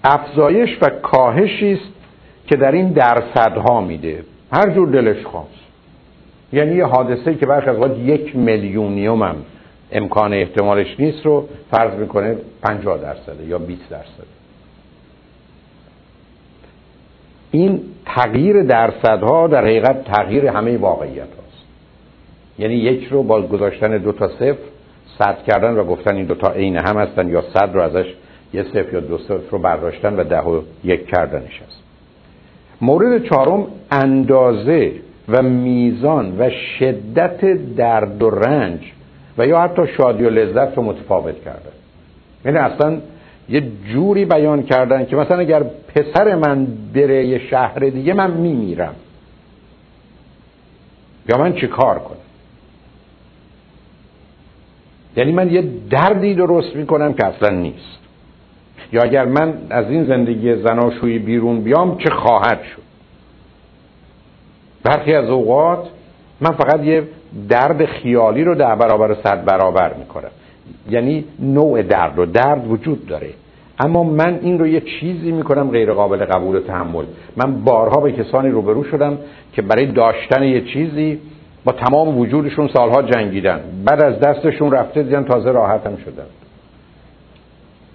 افزایش 0.04 0.78
و 0.82 0.90
کاهشی 0.90 1.74
است 1.74 1.94
که 2.48 2.56
در 2.56 2.72
این 2.72 2.90
درصدها 2.90 3.82
میده. 3.82 4.24
هر 4.52 4.70
جور 4.70 4.90
دلش 4.90 5.26
خواست. 5.26 5.50
یعنی 6.54 6.76
یه 6.76 6.86
حادثه 6.86 7.36
که 7.36 7.46
برخی 7.46 7.70
از 7.70 7.98
یک 7.98 8.36
میلیونیوم 8.36 9.24
هم 9.24 9.36
امکان 9.92 10.34
احتمالش 10.34 11.00
نیست 11.00 11.26
رو 11.26 11.48
فرض 11.72 12.00
می‌کنه 12.00 12.38
50 12.62 12.98
درصده 12.98 13.46
یا 13.46 13.58
20 13.58 13.90
درصده. 13.90 14.36
این 17.52 17.82
تغییر 18.06 18.64
درصدها 18.64 19.48
در 19.48 19.62
حقیقت 19.62 20.04
تغییر 20.04 20.48
همه 20.48 20.78
واقعیت 20.78 21.20
هاست 21.20 21.45
یعنی 22.60 22.74
یک 22.74 23.08
رو 23.08 23.24
با 23.24 23.42
گذاشتن 23.42 23.98
دو 23.98 24.12
تا 24.12 24.28
صفر 24.28 24.58
صد 25.20 25.38
کردن 25.48 25.78
و 25.78 25.84
گفتن 25.84 26.16
این 26.16 26.26
دوتا 26.26 26.52
عین 26.52 26.78
هم 26.78 26.98
هستن 26.98 27.30
یا 27.30 27.44
صد 27.54 27.70
رو 27.74 27.82
ازش 27.82 28.14
یه 28.54 28.64
صفر 28.64 28.94
یا 28.94 29.00
دو 29.00 29.18
صفر 29.18 29.50
رو 29.52 29.58
برداشتن 29.60 30.16
و 30.16 30.24
ده 30.24 30.42
و 30.42 30.62
یک 30.84 31.08
کردنش 31.08 31.62
هست. 31.62 31.84
مورد 32.82 33.24
چهارم 33.24 33.68
اندازه 33.92 34.92
و 35.30 35.42
میزان 35.42 36.36
و 36.40 36.50
شدت 36.80 37.46
درد 37.76 38.24
و 38.24 38.30
رنج 38.30 38.80
و 39.38 39.48
یا 39.48 39.62
حتی 39.62 39.88
شادی 39.98 40.24
و 40.24 40.30
لذت 40.30 40.78
رو 40.78 40.84
متفاوت 40.84 41.44
کردن. 41.44 41.72
یعنی 42.46 42.58
اصلا 42.58 42.98
یه 43.50 43.64
جوری 43.94 44.26
بیان 44.26 44.64
کردن 44.64 45.06
که 45.06 45.16
مثلا 45.16 45.40
اگر 45.40 45.64
پسر 45.96 46.36
من 46.36 46.68
بره 46.94 47.26
یه 47.26 47.40
شهر 47.40 47.80
دیگه 47.80 48.14
من 48.14 48.32
میمیرم. 48.32 48.96
یا 51.30 51.38
من 51.38 51.54
چه 51.54 51.68
کار 51.68 52.00
کنم؟ 52.00 52.25
یعنی 55.18 55.32
من 55.32 55.52
یه 55.52 55.64
دردی 55.90 56.36
درست 56.36 56.76
می‌کنم 56.76 57.14
که 57.14 57.26
اصلا 57.26 57.50
نیست. 57.50 58.00
یا 58.94 59.02
اگر 59.02 59.26
من 59.26 59.54
از 59.70 59.86
این 59.90 60.06
زندگی 60.06 60.56
زناشویی 60.56 61.20
بیرون 61.20 61.62
بیام 61.62 61.98
چه 61.98 62.10
خواهد 62.10 62.60
شد؟ 62.64 62.82
برخی 64.84 65.14
از 65.14 65.30
اوقات 65.30 65.88
من 66.42 66.52
فقط 66.52 66.84
یه 66.84 67.04
درد 67.50 67.86
خیالی 67.86 68.44
رو 68.44 68.56
در 68.56 68.76
برابر 68.76 69.16
صد 69.24 69.46
برابر 69.46 69.94
می‌کنم. 69.94 70.32
یعنی 70.90 71.26
نوع 71.40 71.82
درد 71.82 72.20
و 72.20 72.26
درد 72.26 72.72
وجود 72.72 73.08
داره. 73.08 73.30
اما 73.80 74.04
من 74.04 74.40
این 74.42 74.60
رو 74.60 74.68
یه 74.68 74.82
چیزی 74.82 75.32
می‌کنم 75.32 75.70
غیر 75.70 75.94
قابل 75.94 76.26
قبول 76.26 76.56
و 76.56 76.60
تحمل. 76.60 77.06
من 77.38 77.64
بارها 77.64 78.02
به 78.02 78.12
کسانی 78.12 78.50
روبرو 78.50 78.84
شدم 78.84 79.18
که 79.54 79.62
برای 79.62 79.86
داشتن 79.86 80.44
یه 80.44 80.62
چیزی 80.62 81.20
با 81.66 81.72
تمام 81.72 82.18
وجودشون 82.18 82.68
سالها 82.68 83.02
جنگیدن. 83.02 83.60
بعد 83.86 84.04
از 84.04 84.20
دستشون 84.20 84.72
رفته 84.72 85.04
دیدن 85.04 85.24
تازه 85.24 85.52
راحتم 85.52 85.98
شدن. 86.06 86.26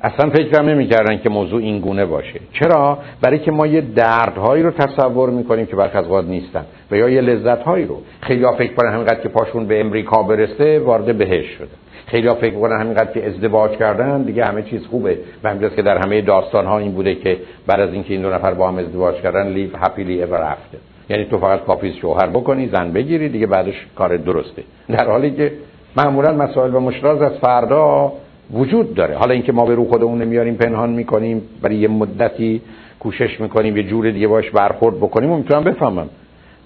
اصلا 0.03 0.31
فکرم 0.31 0.69
نمی‌کردن 0.69 1.19
که 1.19 1.29
موضوع 1.29 1.61
این 1.61 1.81
گونه 1.81 2.07
باشه. 2.07 2.41
چرا؟ 2.53 2.99
برای 3.23 3.39
که 3.39 3.51
ما 3.51 3.67
یه 3.67 3.81
دردهایی 3.81 4.63
رو 4.63 4.71
تصور 4.71 5.31
می‌کنیم 5.31 5.67
که 5.67 5.77
برخ 5.77 5.97
از 5.97 6.25
نیستن 6.25 6.65
و 6.91 6.97
یا 6.97 7.09
یه 7.09 7.21
لذتهایی 7.21 7.85
رو. 7.85 7.97
خیلی 8.21 8.45
ها 8.45 8.53
فکر 8.53 8.75
کنن 8.75 8.93
همینقدر 8.93 9.21
که 9.21 9.29
پاشون 9.29 9.67
به 9.67 9.81
امریکا 9.81 10.23
برسه 10.23 10.79
وارد 10.79 11.19
بهش 11.19 11.47
شده. 11.47 11.69
خیلی 12.07 12.29
ها 12.29 12.35
فکر 12.35 12.55
کنن 12.55 12.81
همینقدر 12.81 13.13
که 13.13 13.27
ازدواج 13.27 13.71
کردن 13.71 14.23
دیگه 14.23 14.45
همه 14.45 14.63
چیز 14.63 14.87
خوبه. 14.87 15.19
و 15.45 15.49
همینجاست 15.49 15.77
که 15.77 15.83
در 15.83 15.99
همه 15.99 16.21
داستان 16.21 16.67
ها 16.67 16.79
این 16.79 16.93
بوده 16.93 17.15
که 17.15 17.37
بعد 17.67 17.81
از 17.81 17.93
اینکه 17.93 18.15
این 18.15 18.23
دو 18.23 18.31
نفر 18.31 18.55
با 18.55 18.69
هم 18.69 18.79
ازدواج 18.79 19.15
کردن 19.15 19.49
لیو 19.49 19.71
هپیلی 19.77 20.23
اور 20.23 20.43
افته 20.43 20.79
یعنی 21.11 21.25
تو 21.25 21.39
فقط 21.39 21.65
کافی 21.65 21.93
شوهر 21.93 22.27
بکنی 22.27 22.69
زن 22.69 22.93
بگیری 22.93 23.29
دیگه 23.29 23.47
بعدش 23.47 23.87
کار 23.97 24.17
درسته. 24.17 24.63
در 24.89 25.07
حالی 25.11 25.31
که 25.31 25.53
معمولا 25.97 26.33
مسائل 26.33 26.75
و 26.75 26.81
مشکلات 26.81 27.23
از 27.23 27.33
فردا 27.33 28.13
وجود 28.53 28.95
داره. 28.95 29.17
حالا 29.17 29.33
اینکه 29.35 29.53
ما 29.53 29.67
به 29.67 29.75
رو 29.75 29.85
خودمون 29.85 30.23
نمیاریم 30.23 30.55
پنهان 30.55 30.91
می‌کنیم 30.91 31.43
برای 31.63 31.77
یه 31.77 31.89
مدتی 31.89 32.63
کوشش 33.01 33.41
می‌کنیم 33.41 33.77
یه 33.77 33.83
جور 33.83 34.11
دیگه 34.11 34.27
باش 34.27 34.51
برخورد 34.51 34.97
بکنیم 34.97 35.31
و 35.31 35.37
می‌تونم 35.37 35.65
بفهمم. 35.65 36.09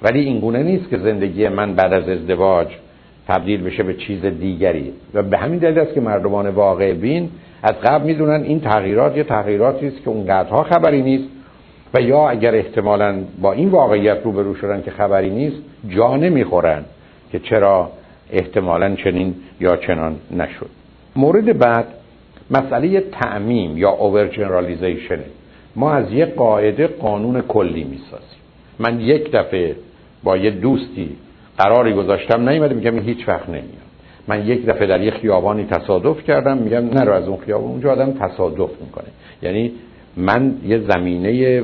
ولی 0.03 0.21
این 0.21 0.41
گونه 0.41 0.63
نیست 0.63 0.91
که 0.91 0.99
زندگی 0.99 1.49
من 1.49 1.75
بعد 1.75 1.93
از 1.93 2.09
ازدواج 2.09 2.69
تبدیل 3.29 3.63
بشه 3.63 3.83
به 3.83 3.95
چیز 3.95 4.25
دیگری. 4.25 4.93
و 5.15 5.23
به 5.23 5.39
همین 5.39 5.59
دلیل 5.59 5.79
است 5.79 5.95
که 5.95 6.01
مردمان 6.01 6.49
واقع 6.49 6.93
بین 6.93 7.31
از 7.63 7.75
قبل 7.85 8.07
می‌دونن 8.07 8.43
این 8.43 8.61
تغییرات 8.61 9.17
یه 9.17 9.25
تغییراتی 9.25 9.87
است 9.87 10.03
که 10.05 10.11
اونقدرها 10.11 10.63
خبری 10.63 11.03
نیست. 11.03 11.29
و 11.95 12.01
یا 12.01 12.29
اگر 12.29 12.55
احتمالا 12.55 13.25
با 13.41 13.53
این 13.53 13.69
واقعیت 13.69 14.19
روبرو 14.25 14.55
شدن 14.55 14.83
که 14.83 14.91
خبری 14.91 15.31
نیست 15.31 15.57
جا 15.89 16.17
نمی‌خورن 16.17 16.85
که 17.33 17.39
چرا 17.39 17.91
احتمالا 18.31 18.95
چنین 18.95 19.35
یا 19.61 19.77
چنان 19.77 20.17
نشد. 20.37 20.71
مورد 21.17 21.59
بعد 21.59 21.87
مسئله 22.51 23.01
تعمیم 23.01 23.79
یا 23.79 23.91
اوور 23.91 24.29
ما 25.77 25.93
از 25.93 26.13
یک 26.13 26.35
قاعده 26.35 26.87
قانون 26.87 27.41
کلی 27.41 27.85
می‌سازیم. 27.85 28.41
من 28.79 29.01
یک 29.01 29.31
دفعه 29.33 29.77
با 30.25 30.37
یه 30.37 30.51
دوستی 30.51 31.17
قراری 31.59 31.93
گذاشتم 31.93 32.49
نیومده 32.49 32.75
میگم 32.75 32.99
هیچ 32.99 33.29
وقت 33.29 33.49
نمیاد. 33.49 33.85
من 34.29 34.47
یک 34.47 34.67
دفعه 34.67 34.87
در 34.87 35.01
یه 35.01 35.11
خیابانی 35.11 35.65
تصادف 35.65 36.23
کردم 36.23 36.59
میگم 36.59 36.85
نرو 36.85 37.13
از 37.13 37.29
اون 37.29 37.39
خیابان 37.39 37.71
اونجا 37.71 37.93
آدم 37.93 38.13
تصادف 38.13 38.71
می‌کنه. 38.81 39.09
یعنی 39.43 39.73
من 40.17 40.55
یه 40.67 40.79
زمینه 40.79 41.63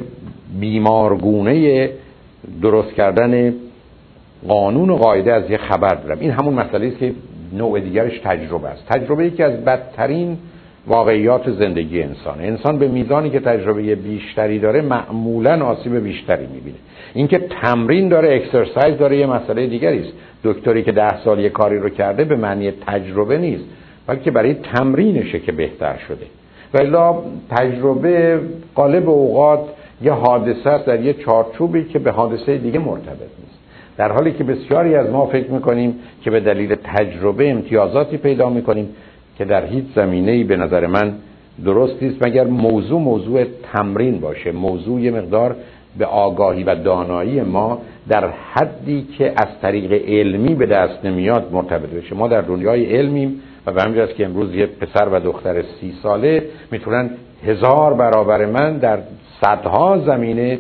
بیمارگونه 0.61 1.91
درست 2.63 2.95
کردن 2.95 3.55
قانون 4.49 4.91
و 4.91 4.97
قاعده 4.97 5.33
از 5.33 5.51
یه 5.51 5.57
خبر 5.57 5.95
دارم. 5.95 6.21
این 6.21 6.31
همون 6.31 6.55
مسئله 6.55 6.87
است 6.87 6.99
که 6.99 7.13
نوع 7.53 7.81
دیگرش 7.81 8.21
تجربه 8.25 8.69
است. 8.69 8.87
تجربه 8.89 9.27
یکی 9.27 9.43
از 9.43 9.65
بدترین 9.65 10.39
واقعیات 10.87 11.51
زندگی 11.51 12.03
انسان 12.03 12.41
انسان 12.41 12.79
به 12.79 12.89
میزانی 12.89 13.31
که 13.31 13.41
تجربه 13.41 13.95
بیشتری 13.95 14.59
داره 14.59 14.83
معمولا 14.83 15.65
آسیب 15.65 15.97
بیشتری 15.97 16.47
می‌بینه. 16.47 16.77
اینکه 17.15 17.39
تمرین 17.39 18.09
داره 18.09 18.35
اکسرسایز 18.35 18.99
داره 18.99 19.19
یه 19.19 19.27
مسئله 19.27 19.67
دیگری 19.67 19.99
است. 19.99 20.13
دکتری 20.45 20.83
که 20.83 20.93
ده 20.93 21.25
سال 21.25 21.41
یه 21.41 21.49
کاری 21.49 21.79
رو 21.79 21.89
کرده 21.89 22.25
به 22.25 22.37
معنی 22.37 22.71
تجربه 22.87 23.39
نیست 23.39 23.65
بلکه 24.07 24.31
برای 24.31 24.55
تمرینشه 24.55 25.39
که 25.39 25.53
بهتر 25.53 25.97
شده. 26.09 26.27
ولی 26.75 26.97
تجربه 27.51 28.41
قالب 28.75 29.09
اوقات 29.09 29.61
یه 30.03 30.13
حادثه 30.13 30.71
است 30.71 30.87
در 30.87 31.01
یه 31.01 31.13
چارچوبی 31.13 31.85
که 31.85 31.99
به 31.99 32.11
حادثه 32.11 32.59
دیگه 32.59 32.79
مرتبط 32.79 33.19
نیست. 33.19 33.59
در 33.97 34.13
حالی 34.13 34.33
که 34.33 34.45
بسیاری 34.45 34.95
از 34.95 35.11
ما 35.11 35.27
فکر 35.27 35.51
می‌کنیم 35.51 35.95
که 36.23 36.31
به 36.31 36.41
دلیل 36.41 36.75
تجربه 36.85 37.51
امتیازاتی 37.51 38.17
پیدا 38.17 38.51
می‌کنیم 38.51 38.89
که 39.39 39.45
در 39.45 39.67
هیچ 39.67 39.85
زمینه 39.95 40.45
به 40.45 40.57
نظر 40.57 40.87
من 40.87 41.15
درست 41.65 42.03
نیست 42.03 42.27
مگر 42.27 42.45
موضوع 42.45 43.01
موضوع 43.01 43.45
تمرین 43.73 44.21
باشه 44.21 44.53
موضوع 44.53 45.01
یه 45.01 45.11
مقدار 45.11 45.57
به 45.99 46.07
آگاهی 46.07 46.65
و 46.65 46.75
دانایی 46.75 47.41
ما 47.41 47.79
در 48.09 48.29
حدی 48.29 49.07
که 49.19 49.33
از 49.37 49.49
طریق 49.63 49.93
علمی 49.93 50.55
به 50.55 50.67
دست 50.67 51.05
نمیاد 51.05 51.49
مرتبط 51.53 51.91
بشه. 51.91 52.15
ما 52.15 52.29
در 52.29 52.41
دنیای 52.41 52.97
علمیم 52.97 53.43
و 53.67 53.73
به 53.73 53.83
همین 53.83 54.07
که 54.07 54.25
امروز 54.25 54.55
یه 54.55 54.67
پسر 54.67 55.09
و 55.09 55.21
دختر 55.21 55.63
سی 55.63 55.95
ساله 56.03 56.43
می‌تونن 56.71 57.11
هزار 57.47 57.95
برابر 57.95 58.47
من 58.47 58.79
در 58.79 58.99
صدها 59.41 59.99
زمینه 60.07 60.59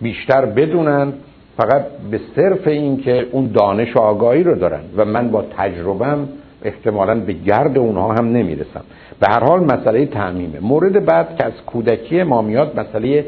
بیشتر 0.00 0.44
بدونن 0.44 1.12
فقط 1.56 1.86
به 2.10 2.20
صرف 2.36 2.66
این 2.66 2.96
که 3.00 3.26
اون 3.32 3.46
دانش 3.46 3.96
و 3.96 3.98
آگاهی 3.98 4.42
رو 4.42 4.54
دارن 4.54 4.80
و 4.96 5.04
من 5.04 5.30
با 5.30 5.44
تجربم 5.56 6.28
احتمالا 6.64 7.14
به 7.20 7.32
گرد 7.32 7.78
اونها 7.78 8.12
هم 8.12 8.28
نمی‌رسم. 8.32 8.84
به 9.20 9.26
هر 9.30 9.44
حال 9.44 9.64
مسئله 9.64 10.06
تعمیمه. 10.06 10.60
مورد 10.60 11.04
بعد 11.04 11.36
که 11.36 11.44
از 11.44 11.52
کودکی 11.66 12.22
ما 12.22 12.42
میاد 12.42 12.80
مسئله 12.80 13.26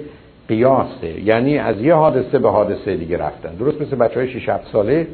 قیاسه. 0.48 1.20
یعنی 1.24 1.58
از 1.58 1.80
یه 1.80 1.94
حادثه 1.94 2.38
به 2.38 2.50
حادثه 2.50 2.96
دیگه 2.96 3.18
رفتن. 3.18 3.54
درست 3.54 3.80
مثل 3.80 3.96
بچه 3.96 4.20
های 4.20 4.28
6 4.40 4.50
ساله 4.72 5.06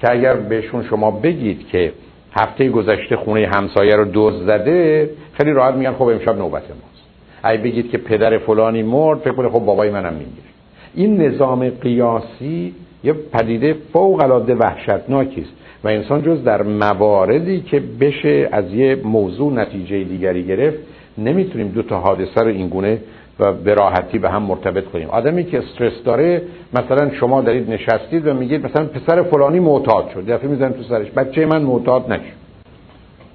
که 0.00 0.10
اگر 0.10 0.34
بهشون 0.34 0.84
شما 0.84 1.10
بگید 1.10 1.68
که 1.68 1.92
هفته 2.32 2.68
گذشته 2.68 3.16
خونه 3.16 3.46
همسایه 3.54 3.96
رو 3.96 4.04
دوز 4.04 4.34
زده 4.46 5.10
خیلی 5.32 5.52
راحت 5.52 5.74
میگن 5.74 5.92
خب 5.92 6.02
امشب 6.02 6.38
نوبت 6.38 6.62
ماست. 6.62 7.04
اگه 7.42 7.62
بگید 7.62 7.90
که 7.90 7.98
پدر 7.98 8.38
فلانی 8.38 8.82
مرد 8.82 9.18
فکر 9.18 9.32
کنه 9.32 9.48
خب 9.48 9.58
بابای 9.58 9.90
منم 9.90 10.12
می‌گیره. 10.12 10.46
این 10.94 11.22
نظام 11.22 11.68
قیاسی 11.68 12.74
یه 13.04 13.12
پدیده 13.12 13.76
فوق 13.92 14.22
العاده 14.22 14.54
وحشتناکی 14.54 15.40
است 15.40 15.52
و 15.84 15.88
انسان 15.88 16.22
جز 16.22 16.44
در 16.44 16.62
مواردی 16.62 17.60
که 17.60 17.82
بشه 18.00 18.48
از 18.52 18.74
یه 18.74 18.96
موضوع 19.04 19.52
نتیجه 19.52 20.04
دیگری 20.04 20.42
گرفت 20.44 20.78
نمی‌تونیم 21.18 21.68
دو 21.68 21.82
تا 21.82 22.00
حادثه 22.00 22.40
رو 22.40 22.48
اینگونه 22.48 22.98
و 23.40 23.52
به 23.52 23.74
راحتی 23.74 24.18
به 24.18 24.30
هم 24.30 24.42
مرتبط 24.42 24.84
کنیم. 24.84 25.10
آدمی 25.10 25.44
که 25.44 25.58
استرس 25.58 26.02
داره 26.04 26.42
مثلا 26.72 27.10
شما 27.10 27.40
دارید 27.40 27.70
نشستید 27.70 28.26
و 28.26 28.34
میگید 28.34 28.66
مثلا 28.66 28.84
پسر 28.84 29.22
فلانی 29.22 29.60
معتاد 29.60 30.10
شد. 30.14 30.26
دفعه 30.26 30.48
می‌زنید 30.48 30.76
تو 30.76 30.82
سرش 30.82 31.10
بچه 31.10 31.46
من 31.46 31.62
معتاد 31.62 32.12
نشد 32.12 32.40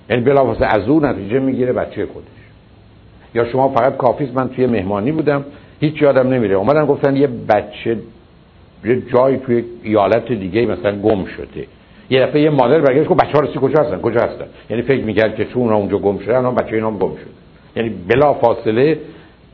یعنی 0.10 0.22
بلافاصله 0.22 0.68
از 0.68 0.89
اون 0.89 1.06
نتیجه 1.06 1.39
می‌گیره 1.39 1.74
بچه 1.74 2.06
خودش. 2.06 2.28
یا 3.36 3.45
شما 3.45 3.70
فقط 3.70 3.97
کافیست 3.97 4.36
من 4.36 4.49
توی 4.49 4.66
مهمانی 4.66 5.12
بودم 5.12 5.45
هیچ 5.80 6.01
یادم 6.01 6.30
نمیره. 6.34 6.56
اومدن 6.56 6.86
گفتن 6.86 7.16
یه 7.16 7.28
بچه 7.28 7.97
یه 8.86 9.01
جایی 9.14 9.38
توی 9.38 9.64
ایالت 9.84 10.32
دیگه 10.32 10.66
مثلا 10.66 10.99
گم 10.99 11.26
شده. 11.26 11.68
یه 12.10 12.22
دفعه 12.26 12.41
یه 12.41 12.49
مادر 12.49 12.80
برگشت 12.80 13.10
گفت 13.10 13.24
بچه‌ها 13.24 13.39
رسی 13.39 13.60
کجا 13.60 13.84
هستن؟ 13.84 14.01
کجا 14.01 14.20
هستن؟ 14.22 14.45
یعنی 14.70 14.82
فکر 14.82 15.03
می‌کرد 15.03 15.36
که 15.36 15.45
چون 15.45 15.74
اونجا 15.74 15.97
گم 15.97 16.18
شدن 16.18 16.45
اون 16.45 16.56
بچه 16.56 16.76
اینا 16.76 16.91
گم 16.91 17.16
شد 17.16 17.30
یعنی 17.76 17.89
بلا 17.89 18.34
فاصله 18.34 18.99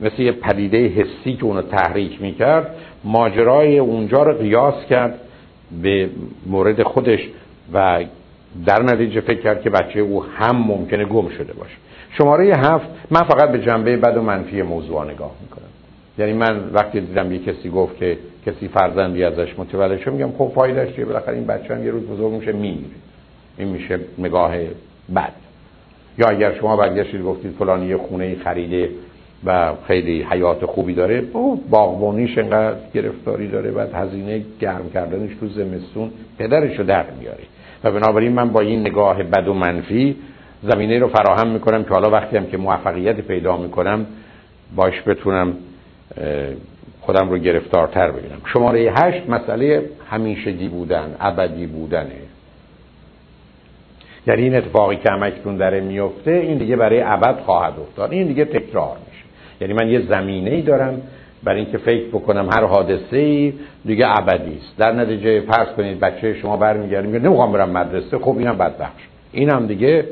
مثل 0.02 0.22
یه 0.22 0.32
پدیده 0.32 0.88
حسی 0.88 1.34
که 1.34 1.44
اونو 1.44 1.62
تحریک 1.62 2.22
می‌کرد 2.22 2.76
ماجرای 3.04 3.80
اونجا 3.80 4.24
رو 4.24 4.34
قیاس 4.34 4.86
کرد 4.90 5.20
به 5.82 6.10
مورد 6.46 6.84
خودش 6.84 7.20
و 7.74 8.04
در 8.66 8.84
نتیجه 8.84 9.22
فکر 9.22 9.42
کرد 9.42 9.62
که 9.62 9.70
بچه 9.70 10.00
او 10.00 10.24
هم 10.24 10.56
ممکنه 10.58 11.06
گم 11.06 11.30
شده 11.30 11.54
باشه. 11.54 11.76
شماره 12.18 12.46
هفت 12.46 12.88
من 13.12 13.22
فقط 13.22 13.52
به 13.52 13.60
جنبه 13.60 13.98
بد 13.98 14.18
و 14.18 14.22
منفی 14.22 14.62
موضوع 14.62 15.12
نگاه 15.12 15.32
می‌کنم. 15.42 15.68
یعنی 16.18 16.34
من 16.34 16.70
وقتی 16.74 17.02
دیدم 17.02 17.32
یه 17.32 17.40
کسی 17.40 17.70
گفت 17.70 17.98
که 17.98 18.18
کسی 18.46 18.68
فرزندی 18.68 19.24
ازش 19.24 19.60
متولد 19.60 20.00
شد 20.00 20.12
میگم 20.12 20.32
خب 20.38 20.52
فایدهش 20.56 20.96
چیه؟ 20.96 21.06
بالاخره 21.06 21.36
این 21.36 21.46
بچه 21.46 21.76
هم 21.76 21.86
یه 21.86 21.92
روز 21.92 22.04
بزرگ 22.04 22.32
میشه 22.32 22.52
میمیره. 22.52 22.96
این 23.58 23.68
میشه 23.68 24.00
نگاه 24.18 24.56
بد. 25.16 25.34
یا 26.18 26.28
اگر 26.28 26.54
شما 26.54 26.76
برگشتید 26.76 27.24
گفتید 27.24 27.52
فلانی 27.60 27.86
یه 27.86 27.98
خونه 27.98 28.36
خریده 28.44 28.90
و 29.46 29.74
خیلی 29.88 30.26
حیات 30.32 30.66
خوبی 30.66 30.94
داره. 30.94 31.24
او 31.34 31.64
باغبانیش 31.70 32.38
انقدر 32.38 32.78
گرفتاری 32.94 33.48
داره 33.48 33.72
و 33.72 33.88
هزینه 33.94 34.42
گرم 34.60 34.90
کردنش 34.94 35.32
تو 35.40 35.48
زمستون 35.48 36.12
پدرش 36.40 36.80
رو 36.80 36.86
در 36.86 37.06
میاره. 37.20 37.44
و 37.84 37.92
بنابراین 37.92 38.34
من 38.34 38.50
با 38.50 38.60
این 38.60 38.80
نگاه 38.80 39.24
بد 39.24 39.48
و 39.48 39.54
منفی 39.54 40.16
زمینه 40.64 41.00
رو 41.00 41.08
فراهم 41.08 41.48
می‌کنم 41.48 41.84
که 41.84 41.90
حالا 41.90 42.10
وقتی 42.10 42.38
هم 42.38 42.46
که 42.46 42.58
موفقیت 42.58 43.22
پیدا 43.22 43.58
می‌کنم 43.58 44.06
باش 44.76 45.02
بتونم 45.08 45.54
خودم 47.02 47.30
رو 47.30 47.38
گرفتارتر 47.38 48.12
ببینم. 48.12 48.42
شماره 48.54 48.94
هشت 48.98 49.30
مسئله 49.30 49.90
همیشگی 50.10 50.68
بودن 50.68 51.16
ابدی 51.20 51.66
بودنه. 51.66 52.22
یعنی 54.28 54.42
این 54.42 54.56
اتفاقی 54.56 54.96
که 54.96 55.10
همکنون 55.12 55.58
داره 55.58 55.80
میفته 55.80 56.32
این 56.32 56.58
دیگه 56.58 56.76
برای 56.76 57.02
ابد 57.02 57.40
خواهد 57.40 57.74
افتاد. 57.80 58.12
این 58.12 58.28
دیگه 58.28 58.46
تکرار 58.46 58.98
یعنی 59.62 59.74
من 59.74 59.90
یه 59.90 60.02
زمینه 60.10 60.52
ای 60.52 60.62
دارم 60.62 61.02
برای 61.44 61.62
اینکه 61.62 61.78
فکر 61.78 62.08
بکنم 62.08 62.50
هر 62.54 62.66
حادثه 62.66 63.18
ای 63.18 63.54
دیگه 63.86 64.20
ابدی 64.20 64.58
است. 64.58 64.78
در 64.78 64.92
نتیجه 64.92 65.42
فرض 65.42 65.68
کنید 65.68 66.00
بچه 66.00 66.34
شما 66.34 66.58
برمیگرده 66.58 67.08
میگه 67.08 67.20
نمی‌خوام 67.20 67.52
برم 67.52 67.70
مدرسه. 67.70 68.18
خب 68.18 68.38
اینم 68.38 68.58
بدبخش 68.58 69.02
اینم 69.32 69.68
دیگه 69.68 70.06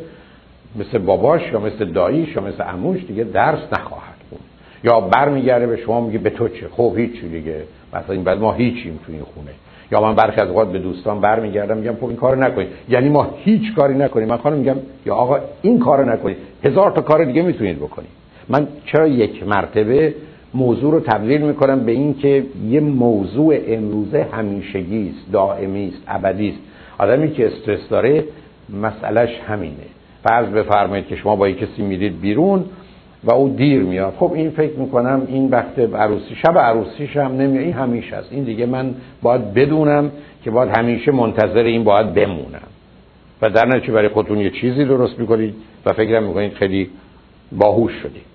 مثل 0.75 0.97
باباش 0.97 1.41
یا 1.53 1.59
مثل 1.59 1.85
داییش 1.85 2.35
یا 2.35 2.41
مثل 2.41 2.63
عموش 2.63 3.05
دیگه 3.05 3.23
درس 3.23 3.59
نخواهد 3.73 4.15
بود. 4.29 4.39
یا 4.83 4.99
برمیگرده 4.99 5.67
به 5.67 5.77
شما 5.77 6.01
میگه 6.01 6.19
به 6.19 6.29
تو 6.29 6.47
چه؟ 6.47 6.67
خب 6.71 6.93
هیچی 6.97 7.29
دیگه. 7.29 7.63
مثلا 7.93 8.15
این 8.15 8.23
بعد 8.23 8.39
ما 8.39 8.53
هیچیم 8.53 8.99
تو 9.05 9.11
این 9.11 9.21
خونه. 9.21 9.51
یا 9.91 10.01
من 10.01 10.15
برخی 10.15 10.41
از 10.41 10.49
اوقات 10.49 10.71
به 10.71 10.79
دوستان 10.79 11.21
برمیگردم 11.21 11.77
میگم 11.77 11.95
خب 11.95 12.05
این 12.05 12.15
کارو 12.15 12.43
نکنید. 12.43 12.67
یعنی 12.89 13.09
ما 13.09 13.33
هیچ 13.43 13.75
کاری 13.75 13.93
نکنیم. 13.93 14.27
من 14.27 14.37
خانم 14.37 14.57
میگم 14.57 14.75
یا 15.05 15.15
آقا 15.15 15.39
این 15.61 15.79
کارو 15.79 16.09
نکنید. 16.09 16.37
هزار 16.63 16.91
تا 16.91 17.01
کار 17.01 17.23
دیگه 17.23 17.41
می‌تونید 17.41 17.77
بکنید. 17.77 18.18
من 18.49 18.67
چرا 18.85 19.07
یک 19.07 19.47
مرتبه 19.47 20.13
موضوع 20.53 20.91
رو 20.93 20.99
تبدیل 20.99 21.41
می‌کنم 21.41 21.79
به 21.79 21.91
این 21.91 22.13
که 22.13 22.45
یه 22.69 22.79
موضوع 22.79 23.57
امروزه 23.67 24.27
همیشگی 24.31 25.09
است 25.09 25.31
دائمی 25.31 25.87
است 25.87 26.03
ابدی 26.07 26.49
است. 26.49 26.59
آدمی 26.97 27.31
که 27.31 27.47
استرس 27.47 27.89
داره 27.89 28.23
مسئلهش 28.81 29.39
همینه. 29.47 29.87
فرض 30.23 30.49
بفرمایید 30.49 31.07
که 31.07 31.15
شما 31.15 31.35
با 31.35 31.49
یک 31.49 31.57
کسی 31.57 31.81
میرید 31.81 32.21
بیرون 32.21 32.65
و 33.23 33.31
او 33.31 33.49
دیر 33.49 33.81
میاد. 33.81 34.13
خب 34.17 34.31
این 34.33 34.49
فکر 34.49 34.73
می‌کنم 34.79 35.21
این 35.27 35.49
وقت 35.49 35.79
عروسی 35.79 36.35
شب 36.35 36.57
عروسیش 36.57 37.17
هم 37.17 37.31
نمیاد 37.31 37.63
این 37.63 37.73
همیشه 37.73 38.15
است. 38.15 38.27
این 38.31 38.43
دیگه 38.43 38.65
من 38.65 38.95
باید 39.21 39.53
بدونم 39.53 40.11
که 40.43 40.51
باید 40.51 40.77
همیشه 40.77 41.11
منتظر 41.11 41.63
این 41.63 41.83
باید 41.83 42.13
بمونم. 42.13 42.67
و 43.41 43.49
در 43.49 43.65
نتیجه 43.67 43.93
برای 43.93 44.09
خودتون 44.09 44.37
یه 44.37 44.49
چیزی 44.49 44.85
درست 44.85 45.19
می‌کنید 45.19 45.55
و 45.85 45.93
فکر 45.93 46.19
می‌کنید 46.19 46.53
خیلی 46.53 46.89
باهوش 47.51 47.91
شدید. 47.93 48.29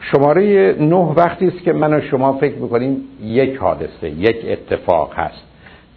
شماره 0.00 0.76
نه 0.80 0.96
وقتی 0.96 1.46
است 1.46 1.62
که 1.62 1.72
من 1.72 1.94
و 1.94 2.00
شما 2.00 2.32
فکر 2.32 2.54
می‌کنیم 2.54 2.96
یک 3.22 3.56
حادثه 3.56 4.10
یک 4.10 4.36
اتفاق 4.48 5.14
هست 5.14 5.42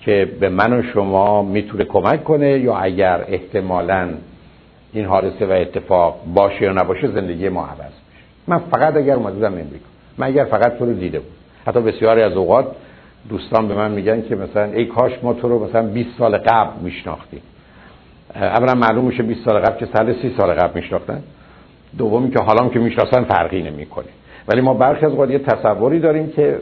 که 0.01 0.31
به 0.39 0.49
من 0.49 0.73
و 0.73 0.83
شما 0.93 1.41
می‌تونه 1.43 1.83
کمک 1.83 2.23
کنه 2.23 2.59
یا 2.59 2.75
اگر 2.75 3.25
احتمالا 3.27 4.09
این 4.93 5.05
حادثه 5.05 5.45
و 5.45 5.51
اتفاق 5.51 6.19
باشه 6.33 6.61
یا 6.61 6.73
نباشه 6.73 7.07
زندگی 7.07 7.49
ما 7.49 7.65
عوض 7.65 7.79
میشه. 7.79 8.23
من 8.47 8.59
فقط 8.59 8.95
اگر 8.95 9.15
اومدم 9.15 9.53
امریکا 9.53 9.85
من 10.17 10.27
اگر 10.27 10.45
فقط 10.45 10.77
تو 10.77 10.85
رو 10.85 10.93
دیده 10.93 11.19
بود 11.19 11.31
حتی 11.67 11.79
بسیاری 11.79 12.21
از 12.21 12.33
اوقات 12.33 12.67
دوستان 13.29 13.67
به 13.67 13.75
من 13.75 13.91
میگن 13.91 14.21
که 14.21 14.35
مثلا 14.35 14.63
ای 14.63 14.85
کاش 14.85 15.11
ما 15.23 15.33
تو 15.33 15.49
رو 15.49 15.65
مثلا 15.65 15.87
20 15.87 16.09
سال 16.17 16.37
قبل 16.37 16.81
میشناختیم. 16.81 17.41
اولا 18.35 18.73
معلوم 18.73 19.05
میشه 19.05 19.23
20 19.23 19.45
سال 19.45 19.59
قبل 19.59 19.79
که 19.79 19.87
سال 19.97 20.13
30 20.21 20.33
سال 20.37 20.53
قبل 20.53 20.81
میشناختن. 20.81 21.23
دومی 21.97 22.31
که 22.31 22.39
حالا 22.39 22.69
که 22.69 22.79
می‌شناسن 22.79 23.23
فرقی 23.23 23.61
نمی‌کنه. 23.61 24.05
ولی 24.47 24.61
ما 24.61 24.73
برخی 24.73 25.05
از 25.05 25.29
یه 25.29 25.39
تصوری 25.39 25.99
داریم 25.99 26.29
که 26.35 26.57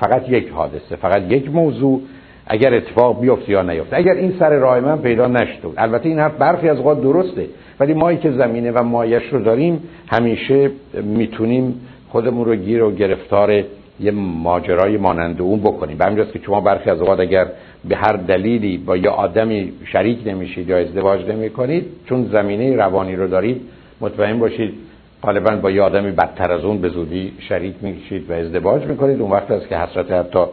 فقط 0.00 0.28
یک 0.28 0.48
حادثه 0.48 0.96
فقط 0.96 1.22
یک 1.32 1.50
موضوع 1.50 2.00
اگر 2.46 2.74
اتفاق 2.74 3.20
بیفته 3.20 3.52
یا 3.52 3.62
نیفته. 3.62 3.96
اگر 3.96 4.12
این 4.12 4.34
سر 4.38 4.50
راه 4.50 4.80
من 4.80 4.98
پیدا 4.98 5.26
نشد. 5.26 5.72
البته 5.76 6.08
این 6.08 6.18
حرف 6.18 6.36
برخی 6.36 6.68
از 6.68 6.78
اوقات 6.78 7.02
درسته. 7.02 7.46
ولی 7.80 7.94
ما 7.94 8.14
که 8.14 8.30
زمینه 8.30 8.70
و 8.70 8.82
مایش 8.82 9.22
رو 9.32 9.40
داریم 9.40 9.82
همیشه 10.06 10.70
می‌تونیم 11.02 11.80
خودمون 12.08 12.44
رو 12.44 12.54
گیر 12.54 12.82
و 12.82 12.94
گرفتار 12.94 13.64
یه 14.00 14.10
ماجرای 14.12 14.96
مانند 14.96 15.42
اون 15.42 15.60
بکنیم. 15.60 15.98
به 15.98 16.04
همینجاست 16.04 16.32
که 16.32 16.40
شما 16.46 16.60
برخی 16.60 16.90
از 16.90 17.00
اوقات 17.00 17.20
اگر 17.20 17.46
به 17.88 17.96
هر 17.96 18.12
دلیلی 18.12 18.78
با 18.78 18.96
یه 18.96 19.08
آدمی 19.08 19.72
شریک 19.84 20.18
نمیشید 20.26 20.68
یا 20.68 20.78
ازدواج 20.78 21.28
نمی 21.28 21.50
کنید 21.50 21.84
چون 22.08 22.28
زمینه 22.32 22.76
روانی 22.76 23.16
رو 23.16 23.28
دارید 23.28 23.60
مطمئن 24.00 24.38
باشید 24.38 24.74
غالبا 25.22 25.56
با 25.56 25.70
یه 25.70 25.82
آدمی 25.82 26.10
بدتر 26.10 26.52
از 26.52 26.64
اون 26.64 26.78
به 26.78 26.88
زودی 26.88 27.32
شریک 27.38 27.74
میشید 27.80 28.30
و 28.30 28.32
ازدواج 28.32 28.84
می‌کنید. 28.84 29.20
اون 29.20 29.30
وقت 29.30 29.50
است 29.50 29.68
که 29.68 29.76
حسرت 29.76 30.12
حتی 30.12 30.44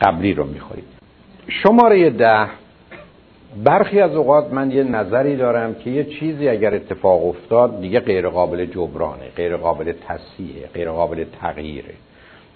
قبلی 0.00 0.34
رو 0.34 0.44
می‌خورید. 0.44 0.84
شماره 1.48 2.10
ده. 2.10 2.46
برخی 3.64 4.00
از 4.00 4.14
اوقات 4.14 4.52
من 4.52 4.70
یه 4.70 4.84
نظری 4.84 5.36
دارم 5.36 5.74
که 5.74 5.90
یه 5.90 6.04
چیزی 6.04 6.48
اگر 6.48 6.74
اتفاق 6.74 7.26
افتاد 7.26 7.80
دیگه 7.80 8.00
غیر 8.00 8.28
قابل 8.28 8.66
جبرانه 8.66 9.28
غیر 9.36 9.56
قابل 9.56 9.92
تصحیحه 10.08 10.66
غیر 10.74 10.90
قابل 10.90 11.24
تغییره. 11.40 11.94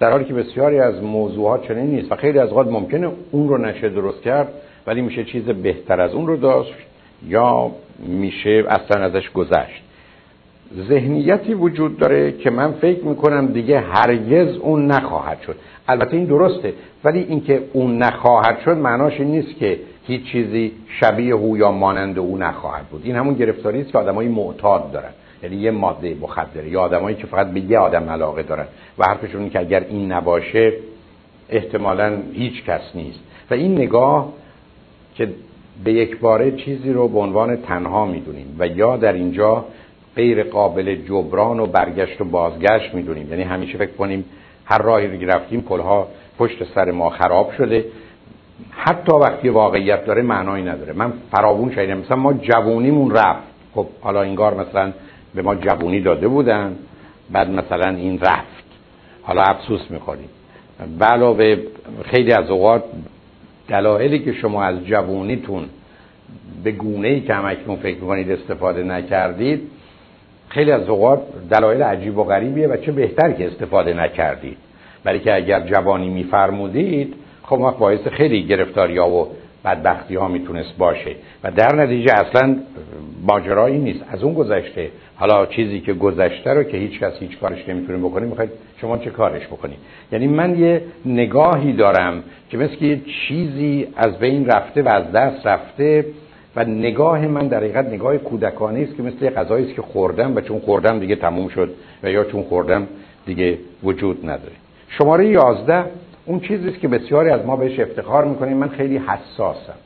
در 0.01 0.11
حالی 0.11 0.25
که 0.25 0.35
بسیاری 0.35 0.79
از 0.79 1.03
موضوعات 1.03 1.69
چنین 1.69 1.87
نیست 1.87 2.13
و 2.13 2.17
خیلی 2.17 2.39
از 2.39 2.49
اوقات 2.49 2.67
ممکنه 2.67 3.11
اون 3.31 3.49
رو 3.49 3.59
نشه 3.59 3.89
درست 3.89 4.23
کرد 4.23 4.49
ولی 4.87 5.01
میشه 5.01 5.25
چیز 5.25 5.45
بهتر 5.45 6.01
از 6.01 6.15
اون 6.15 6.27
رو 6.27 6.37
داشت 6.37 6.75
یا 7.27 7.71
میشه 7.99 8.65
اصلا 8.69 9.05
ازش 9.05 9.31
گذشت. 9.31 9.83
ذهنیتی 10.89 11.55
وجود 11.55 11.99
داره 11.99 12.33
که 12.33 12.51
من 12.51 12.73
فکر 12.73 13.05
می‌کنم 13.05 13.47
دیگه 13.47 13.81
هرگز 13.81 14.57
اون 14.57 14.87
نخواهد 14.87 15.41
شد. 15.41 15.57
البته 15.89 16.17
این 16.17 16.27
درسته 16.27 16.73
ولی 17.05 17.19
اینکه 17.19 17.63
اون 17.73 17.99
نخواهد 17.99 18.59
شد 18.65 18.77
معناش 18.77 19.21
این 19.21 19.31
نیست 19.31 19.57
که 19.57 19.79
هیچ 20.07 20.25
چیزی 20.25 20.73
شبیه 21.01 21.35
او 21.35 21.57
یا 21.57 21.73
مانند 21.73 22.19
او 22.19 22.39
نخواهد 22.39 22.87
بود. 22.87 23.01
این 23.05 23.17
همون 23.17 23.35
گرفتاری 23.35 23.81
است 23.81 23.93
که 23.93 23.99
آدمای 23.99 24.29
معتاد 24.29 24.93
دارن. 24.93 25.11
یعنی 25.43 25.57
یه 25.57 25.71
ماده 25.71 26.17
مخدره 26.21 26.69
یا 26.69 26.81
آدمایی 26.81 27.17
که 27.17 27.27
فقط 27.27 27.51
به 27.51 27.61
یه 27.61 27.79
آدم 27.79 28.11
علاقه 28.11 28.43
دارن. 28.43 28.67
و 28.99 29.05
حرفشون 29.05 29.41
این 29.41 29.51
که 29.51 29.61
اگر 29.61 29.85
این 29.89 30.13
نباشه 30.13 30.73
احتمالا 31.49 32.19
هیچ 32.33 32.65
کس 32.65 32.81
نیست. 32.95 33.19
و 33.51 33.55
این 33.55 33.73
نگاه 33.73 34.33
که 35.15 35.29
به 35.85 35.93
یک 35.93 36.21
باره 36.21 36.51
چیزی 36.51 36.93
رو 36.93 37.09
به 37.09 37.19
عنوان 37.19 37.57
تنها 37.57 38.07
می‌دونیم. 38.07 38.57
و 38.59 38.67
یا 38.67 38.97
در 38.97 39.13
اینجا 39.13 39.65
غیر 40.17 40.43
قابل 40.43 40.95
جبران 40.95 41.61
و 41.61 41.67
برگشت 41.67 42.21
و 42.21 42.25
بازگشت 42.25 42.95
می‌دونیم. 42.95 43.31
یعنی 43.31 43.43
همیشه 43.43 43.79
فکر 43.79 43.93
کنیم 43.93 44.25
هر 44.65 44.79
راهی 44.79 45.07
رو 45.07 45.31
رفتیم 45.31 45.61
پلها 45.61 46.09
پشت 46.39 46.65
سر 46.75 46.91
ما 46.91 47.11
خراب 47.11 47.53
شده. 47.59 47.85
حتی 48.71 49.13
وقتی 49.13 49.49
واقعیت 49.49 50.05
داره 50.05 50.23
معنایی 50.23 50.65
نداره. 50.65 50.93
من 50.93 51.13
فراوون 51.31 51.71
شدیدم 51.71 51.99
مثلا 51.99 52.17
ما 52.17 52.33
جوونیمون 52.33 53.11
رفت. 53.11 53.43
خب 53.75 53.87
حالا 54.01 54.23
اینگار 54.23 54.55
مثلا 54.55 54.93
به 55.35 55.43
ما 55.43 55.55
جوونی 55.55 56.01
داده 56.01 56.29
بودن. 56.29 56.77
بعد 57.31 57.51
مثلا 57.51 57.91
این 57.97 58.21
رفت. 58.21 58.65
حالا 59.23 59.43
افسوس 59.43 59.91
می‌خوریم. 59.91 60.29
علاوه 61.01 61.57
خیلی 62.05 62.33
از 62.33 62.51
اوقات 62.51 62.85
دلایلی 63.69 64.19
که 64.19 64.33
شما 64.33 64.65
از 64.65 64.85
جوونیتون 64.85 65.65
به 66.65 66.73
گونه 66.73 67.09
ای 67.09 67.21
که 67.21 67.35
همکنون 67.35 67.77
فکر 67.77 67.99
می‌کنید 68.01 68.31
استفاده 68.31 68.83
نکردید 68.83 69.71
خیلی 70.49 70.73
از 70.73 70.89
اوقات 70.89 71.23
دلایل 71.51 71.83
عجیب 71.83 72.19
و 72.19 72.25
غریبیه 72.25 72.69
و 72.69 72.77
چه 72.77 72.93
بهتر 72.93 73.33
که 73.33 73.47
استفاده 73.47 73.95
نکردید. 73.95 74.57
برای 75.05 75.21
که 75.21 75.35
اگر 75.35 75.61
جوانی 75.61 76.09
میفرمودید 76.09 77.15
خب 77.43 77.59
ما 77.59 77.71
باعث 77.71 78.09
خیلی 78.09 78.43
گرفتاری 78.43 78.99
ها 78.99 79.11
و 79.11 79.29
بدبختی 79.65 80.15
ها 80.15 80.29
می‌تونست 80.29 80.79
باشه. 80.79 81.11
و 81.45 81.51
در 81.51 81.75
نتیجه 81.75 82.13
اصلا 82.15 82.57
ماجرایی 83.27 83.79
نیست. 83.79 84.05
از 84.11 84.23
اون 84.23 84.35
گذشته 84.35 84.91
حالا 85.17 85.47
چیزی 85.47 85.81
که 85.81 85.93
گذشته 85.93 86.51
رو 86.51 86.63
که 86.63 86.77
هیچ 86.77 87.01
کس 87.01 87.13
هیچ 87.21 87.39
کارش 87.39 87.69
نمی‌تونه 87.69 87.99
بکنه 87.99 88.27
می‌خواید 88.27 88.51
شما 88.81 88.99
چه 88.99 89.11
کارش 89.11 89.47
بکنید؟ 89.47 89.79
یعنی 90.13 90.27
من 90.27 90.59
یه 90.59 90.83
نگاهی 91.07 91.73
دارم 91.73 92.23
که 92.51 92.57
مثل 92.57 92.85
یه 92.85 93.01
چیزی 93.29 93.89
از 93.97 94.19
بین 94.19 94.47
رفته 94.47 94.83
و 94.83 94.89
از 94.89 95.13
دست 95.13 95.47
رفته 95.47 96.05
و 96.57 96.65
نگاه 96.65 97.27
من 97.27 97.49
در 97.49 97.59
حقیقت 97.59 97.87
نگاه 97.87 98.19
کودکانه 98.19 98.81
است 98.81 98.97
که 98.97 99.03
مثل 99.03 99.31
غذایی 99.31 99.67
است 99.67 99.75
که 99.75 99.83
خوردم 99.83 100.37
و 100.37 100.41
چون 100.41 100.59
خوردم 100.59 100.99
دیگه 100.99 101.17
تموم 101.17 101.49
شد 101.49 101.75
و 102.03 102.11
یا 102.11 102.25
چون 102.25 102.43
خوردم 102.43 102.89
دیگه 103.27 103.59
وجود 103.83 104.25
نداره. 104.25 104.53
شماره 104.89 105.27
11 105.27 105.85
اون 106.27 106.41
چیزی 106.41 106.69
است 106.69 106.81
که 106.81 106.89
بسیاری 106.89 107.31
از 107.31 107.47
ما 107.47 107.57
بهش 107.57 107.81
افتخار 107.81 108.25
می‌کنیم. 108.25 108.57
من 108.57 108.69
خیلی 108.69 108.99
حساسم 108.99 109.79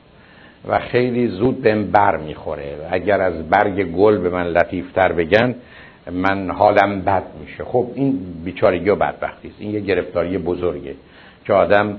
و 0.67 0.79
خیلی 0.79 1.27
زود 1.27 1.61
بهم 1.61 1.91
بر 1.91 2.17
می‌خوره 2.17 2.75
اگر 2.91 3.21
از 3.21 3.49
برگ 3.49 3.83
گل 3.83 4.17
به 4.17 4.29
من 4.29 4.47
لطیفتر 4.47 5.11
بگن 5.11 5.55
من 6.11 6.49
حالم 6.49 7.01
بد 7.01 7.23
میشه. 7.41 7.63
خب 7.63 7.87
این 7.95 8.19
بیچارگی 8.45 8.89
و 8.89 8.95
بدبختی 8.95 9.47
است. 9.47 9.57
این 9.59 9.71
یه 9.71 9.79
گرفتاری 9.79 10.37
بزرگه 10.37 10.95
که 11.45 11.53
آدم 11.53 11.97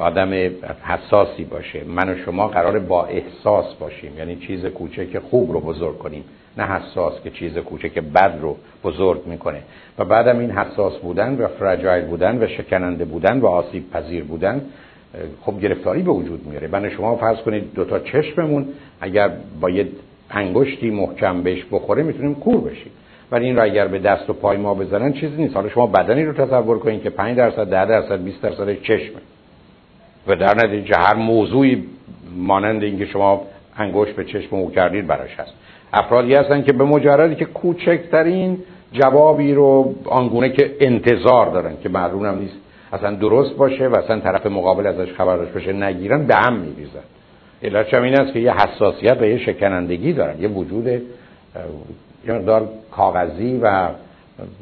آدم 0.00 0.50
حساسی 0.82 1.44
باشه. 1.44 1.84
من 1.84 2.08
و 2.08 2.16
شما 2.24 2.48
قرار 2.48 2.78
با 2.78 3.04
احساس 3.04 3.74
باشیم. 3.74 4.18
یعنی 4.18 4.36
چیز 4.36 4.66
کوچک 4.66 5.18
خوب 5.18 5.52
رو 5.52 5.60
بزرگ 5.60 5.98
کنیم. 5.98 6.24
نه 6.58 6.64
حساس 6.64 7.12
که 7.24 7.30
چیز 7.30 7.58
کوچک 7.58 7.98
بد 7.98 8.38
رو 8.40 8.56
بزرگ 8.84 9.26
می‌کنه. 9.26 9.62
و 9.98 10.04
بعدم 10.04 10.38
این 10.38 10.50
حساس 10.50 10.96
بودن 10.98 11.36
و 11.36 11.48
فرجایل 11.48 12.04
بودن 12.04 12.42
و 12.42 12.46
شکننده 12.46 13.04
بودن 13.04 13.40
و 13.40 13.46
آسیب 13.46 13.90
پذیر 13.90 14.24
بودن 14.24 14.60
خب 15.42 15.60
گرفتاری 15.60 16.02
به 16.02 16.10
وجود 16.10 16.46
میاره. 16.46 16.68
من 16.68 16.90
شما 16.90 17.16
فرض 17.16 17.38
کنید 17.38 17.74
دوتا 17.74 17.98
چشممون 17.98 18.68
اگر 19.00 19.30
با 19.60 19.70
یه 19.70 19.88
انگشتی 20.30 20.90
محکم 20.90 21.42
بهش 21.42 21.64
بخوره 21.72 22.02
می‌تونیم 22.02 22.34
کور 22.34 22.60
بشیم. 22.60 22.92
ولی 23.32 23.46
این 23.46 23.56
رو 23.56 23.62
اگر 23.62 23.88
به 23.88 23.98
دست 23.98 24.30
و 24.30 24.32
پای 24.32 24.56
ما 24.56 24.74
بزنن 24.74 25.12
چیزی 25.12 25.36
نیست. 25.36 25.54
حالا 25.54 25.68
شما 25.68 25.86
بدنی 25.86 26.24
رو 26.24 26.32
تصور 26.32 26.78
کنید 26.78 27.02
که 27.02 27.10
5 27.10 27.36
درصد 27.36 27.70
10 27.70 27.86
درصد 27.86 28.24
20 28.24 28.42
درصد 28.42 28.82
چشمه. 28.82 29.20
و 30.26 30.36
در 30.36 30.54
نتیجه 30.54 30.96
هر 30.96 31.14
موضوعی 31.14 31.84
مانند 32.36 32.82
اینکه 32.82 33.06
شما 33.06 33.42
انگشت 33.76 34.12
به 34.12 34.24
چشم 34.24 34.56
او 34.56 34.70
کردید 34.70 35.06
براش 35.06 35.34
هست. 35.38 35.52
افرادی 35.92 36.34
هستن 36.34 36.62
که 36.62 36.72
به 36.72 36.84
مجردی 36.84 37.34
که 37.34 37.44
کوچکترین 37.44 38.58
جوابی 38.92 39.54
رو 39.54 39.94
آنگونه 40.04 40.50
که 40.50 40.76
انتظار 40.80 41.50
دارن 41.50 41.72
که 41.82 41.88
معلوم 41.88 42.26
هم 42.26 42.38
نیست 42.38 42.56
اصلا 42.92 43.14
درست 43.14 43.56
باشه 43.56 43.88
و 43.88 43.96
اصلا 43.96 44.20
طرف 44.20 44.46
مقابل 44.46 44.86
ازش 44.86 45.12
خبر 45.12 45.36
داشته 45.36 45.54
باشه 45.54 45.72
نگیرن 45.72 46.26
به 46.26 46.34
هم 46.34 46.56
میریزن. 46.56 47.00
علتش 47.62 47.94
این 47.94 48.20
است 48.20 48.32
که 48.32 48.40
یه 48.40 48.52
حساسیت 48.52 49.16
و 49.20 49.24
یه 49.24 49.38
شکنندگی 49.38 50.12
دارن 50.12 50.42
یه 50.42 50.48
وجود 50.48 50.86
یه 50.86 51.02
مقدار 52.28 52.68
کاغذی 52.90 53.60
و 53.62 53.88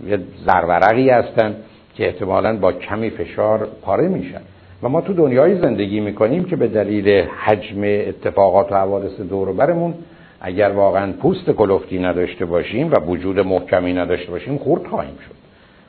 یه 0.06 0.18
زرورقی 0.46 1.10
هستن 1.10 1.56
که 1.94 2.06
احتمالا 2.06 2.56
با 2.56 2.72
کمی 2.72 3.10
فشار 3.10 3.68
پاره 3.82 4.08
میشن. 4.08 4.40
و 4.82 4.88
ما 4.88 5.00
تو 5.00 5.12
دنیای 5.12 5.60
زندگی 5.60 6.00
می‌کنیم 6.00 6.44
که 6.44 6.56
به 6.56 6.68
دلیل 6.68 7.24
حجم 7.44 7.82
اتفاقات 7.84 8.72
و 8.72 8.74
حوادث 8.74 9.20
دور 9.20 9.52
برمون 9.52 9.94
اگر 10.40 10.68
واقعا 10.68 11.12
پوست 11.12 11.50
کلفتی 11.50 11.98
نداشته 11.98 12.44
باشیم 12.44 12.92
و 12.92 12.96
وجود 12.96 13.40
محکمی 13.40 13.92
نداشته 13.92 14.30
باشیم 14.30 14.58
خورد 14.58 14.86
خواهیم 14.86 15.14
شد. 15.26 15.34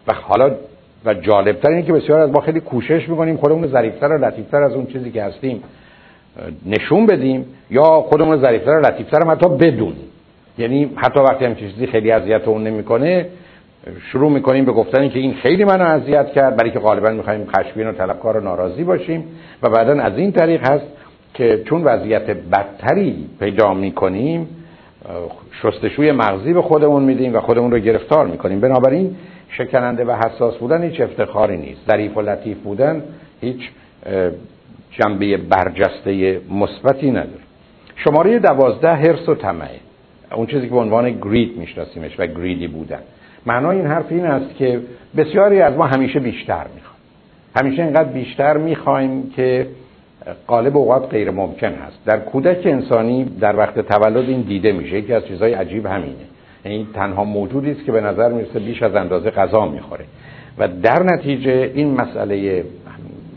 و 0.07 0.13
حالا 0.13 0.51
و 1.05 1.13
جالبتر 1.13 1.69
اینه 1.69 1.81
که 1.81 1.93
بسیار 1.93 2.19
از 2.19 2.31
ما 2.31 2.41
خیلی 2.41 2.59
کوشش 2.59 3.09
می‌کنیم 3.09 3.37
خودمون 3.37 3.67
ظریفتر 3.67 4.07
و 4.07 4.25
لطیفتر 4.25 4.63
از 4.63 4.73
اون 4.73 4.85
چیزی 4.85 5.11
که 5.11 5.23
هستیم 5.23 5.63
نشون 6.65 7.05
بدیم 7.05 7.45
یا 7.71 7.83
خودمون 7.83 8.41
ظریفتر 8.41 8.71
و 8.71 8.85
لطیفتر 8.85 9.21
هم 9.21 9.31
حتی 9.31 9.49
بدونیم. 9.49 10.09
یعنی 10.57 10.89
حتی 10.95 11.19
وقتی 11.19 11.45
هم 11.45 11.55
چیزی 11.55 11.87
خیلی 11.87 12.11
اذیت 12.11 12.47
اون 12.47 12.63
نمی‌کنه 12.63 13.25
شروع 14.11 14.31
می‌کنیم 14.31 14.65
به 14.65 14.71
گفتن 14.71 15.09
که 15.09 15.19
این 15.19 15.33
خیلی 15.33 15.63
منو 15.63 15.83
اذیت 15.83 16.31
کرد 16.31 16.55
برای 16.55 16.71
که 16.71 16.79
غالبا 16.79 17.09
می‌خوایم 17.09 17.45
خشمگین 17.45 17.87
و 17.87 17.91
طلبکار 17.91 18.37
و 18.37 18.39
ناراضی 18.39 18.83
باشیم. 18.83 19.23
و 19.63 19.69
بعدا 19.69 20.03
از 20.03 20.17
این 20.17 20.31
طریق 20.31 20.71
هست 20.71 20.85
که 21.33 21.63
چون 21.65 21.83
وضعیت 21.83 22.29
بدتری 22.29 23.25
پیدا 23.39 23.73
می‌کنیم 23.73 24.47
شستشوی 25.61 26.11
مغزی 26.11 26.53
به 26.53 26.61
خودمون 26.61 27.03
میدیم 27.03 27.35
و 27.35 27.39
خودمون 27.39 27.71
رو 27.71 27.79
گرفتار 27.79 28.27
می‌کنیم. 28.27 28.59
بنابراین 28.59 29.15
شکننده 29.49 30.05
و 30.05 30.11
حساس 30.11 30.57
بودن 30.57 30.83
هیچ 30.83 31.01
افتخاری 31.01 31.57
نیست. 31.57 31.81
ظریف 31.87 32.17
و 32.17 32.21
لطیف 32.21 32.57
بودن 32.57 33.03
هیچ 33.41 33.69
جنبه 34.91 35.37
برجسته 35.37 36.41
مثبتی 36.51 37.11
نداره. 37.11 37.43
شماره 37.95 38.39
دوازده 38.39 38.93
هرس 38.93 39.29
و 39.29 39.35
طمعه 39.35 39.79
اون 40.35 40.45
چیزی 40.45 40.67
که 40.67 40.73
به 40.73 40.79
عنوان 40.79 41.11
گرید 41.11 41.57
میشناسیمش 41.57 42.19
و 42.19 42.27
گریدی 42.27 42.67
بودن. 42.67 42.99
معنای 43.45 43.77
این 43.77 43.87
حرف 43.87 44.05
این 44.09 44.25
است 44.25 44.55
که 44.55 44.79
بسیاری 45.17 45.61
از 45.61 45.73
ما 45.73 45.85
همیشه 45.85 46.19
بیشتر 46.19 46.65
می‌خوایم. 46.75 47.01
همیشه 47.55 47.83
اینقدر 47.83 48.09
بیشتر 48.09 48.57
می‌خوایم 48.57 49.29
که 49.35 49.67
قالب 50.47 50.77
اوقات 50.77 51.09
غیر 51.09 51.31
ممکن 51.31 51.67
هست. 51.73 51.99
در 52.05 52.19
کودک 52.19 52.61
انسانی 52.65 53.25
در 53.39 53.55
وقت 53.55 53.79
تولد 53.79 54.29
این 54.29 54.41
دیده 54.41 54.71
میشه. 54.71 54.97
یکی 54.97 55.13
از 55.13 55.25
چیزهای 55.25 55.53
عجیب 55.53 55.85
همینه. 55.85 56.13
یعنی 56.65 56.87
تنها 56.93 57.23
موجودی 57.23 57.71
است 57.71 57.85
که 57.85 57.91
به 57.91 58.01
نظر 58.01 58.31
می‌رسه 58.31 58.59
بیش 58.59 58.83
از 58.83 58.95
اندازه 58.95 59.31
غذا 59.31 59.65
می‌خوره. 59.65 60.05
و 60.57 60.67
در 60.67 61.03
نتیجه 61.03 61.71
این 61.73 62.01
مسئله 62.01 62.63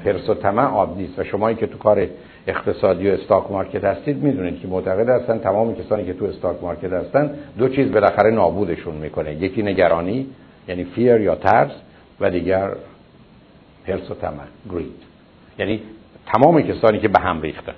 حرص 0.04 0.28
و 0.28 0.34
طمع 0.34 0.62
عادی 0.62 1.02
نیست. 1.02 1.18
و 1.18 1.24
شمایی 1.24 1.56
که 1.56 1.66
تو 1.66 1.78
کار 1.78 2.06
اقتصادی 2.46 3.10
و 3.10 3.12
stock 3.12 3.50
market 3.50 3.84
هستید 3.84 4.22
می‌دونید 4.22 4.60
که 4.60 4.68
معتقد 4.68 5.08
هستن 5.08 5.38
تمام 5.38 5.74
کسانی 5.74 6.04
که 6.04 6.12
تو 6.12 6.24
stock 6.24 6.56
market 6.62 6.92
هستن 6.92 7.30
دو 7.58 7.68
چیز 7.68 7.92
بالاخره 7.92 8.30
نابودشون 8.30 8.94
می‌کنه. 8.94 9.34
یکی 9.34 9.62
نگرانی 9.62 10.26
یعنی 10.68 10.84
fear 10.84 11.20
یا 11.20 11.34
ترس 11.34 11.70
و 12.20 12.30
دیگر 12.30 12.70
حرص 13.86 14.10
و 14.10 14.14
طمع 14.14 14.44
greed 14.72 15.02
یعنی 15.58 15.80
تمام 16.26 16.62
کسانی 16.62 16.98
که 16.98 17.08
به 17.08 17.20
هم 17.20 17.42
ریختن. 17.42 17.74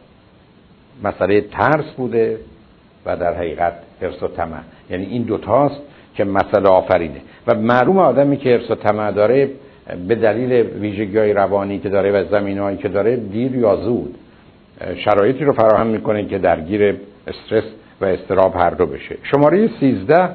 مسئله 1.05 1.41
ترس 1.41 1.93
بوده 1.97 2.39
و 3.07 3.17
در 3.17 3.35
حقیقت 3.35 3.73
حرس 4.03 4.23
و 4.23 4.29
طمع. 4.29 4.61
یعنی 4.91 5.05
این 5.05 5.23
دوتاست 5.23 5.81
که 6.15 6.25
مسئله 6.25 6.69
آفرینه. 6.69 7.21
و 7.47 7.55
معلوم 7.55 7.99
آدمی 7.99 8.37
که 8.37 8.51
حرس 8.51 8.71
و 8.71 8.75
طمع 8.75 9.13
داره 9.13 9.51
به 10.09 10.15
دلیل 10.15 10.53
ویژگی 10.53 11.19
های 11.19 11.33
روانی 11.33 11.79
که 11.79 11.89
داره 11.89 12.13
و 12.13 12.25
زمین 12.31 12.77
که 12.77 12.89
داره 12.89 13.17
دیر 13.17 13.57
یا 13.57 13.77
زود 13.77 14.15
شرایطی 15.05 15.45
رو 15.45 15.53
فراهم 15.53 15.87
می‌کنه 15.87 16.25
که 16.25 16.39
درگیر 16.39 16.97
استرس 17.27 17.65
و 18.01 18.05
استراب 18.05 18.57
هر 18.57 18.71
دو 18.71 18.87
بشه. 18.87 19.17
شماره 19.23 19.71
13 19.81 20.29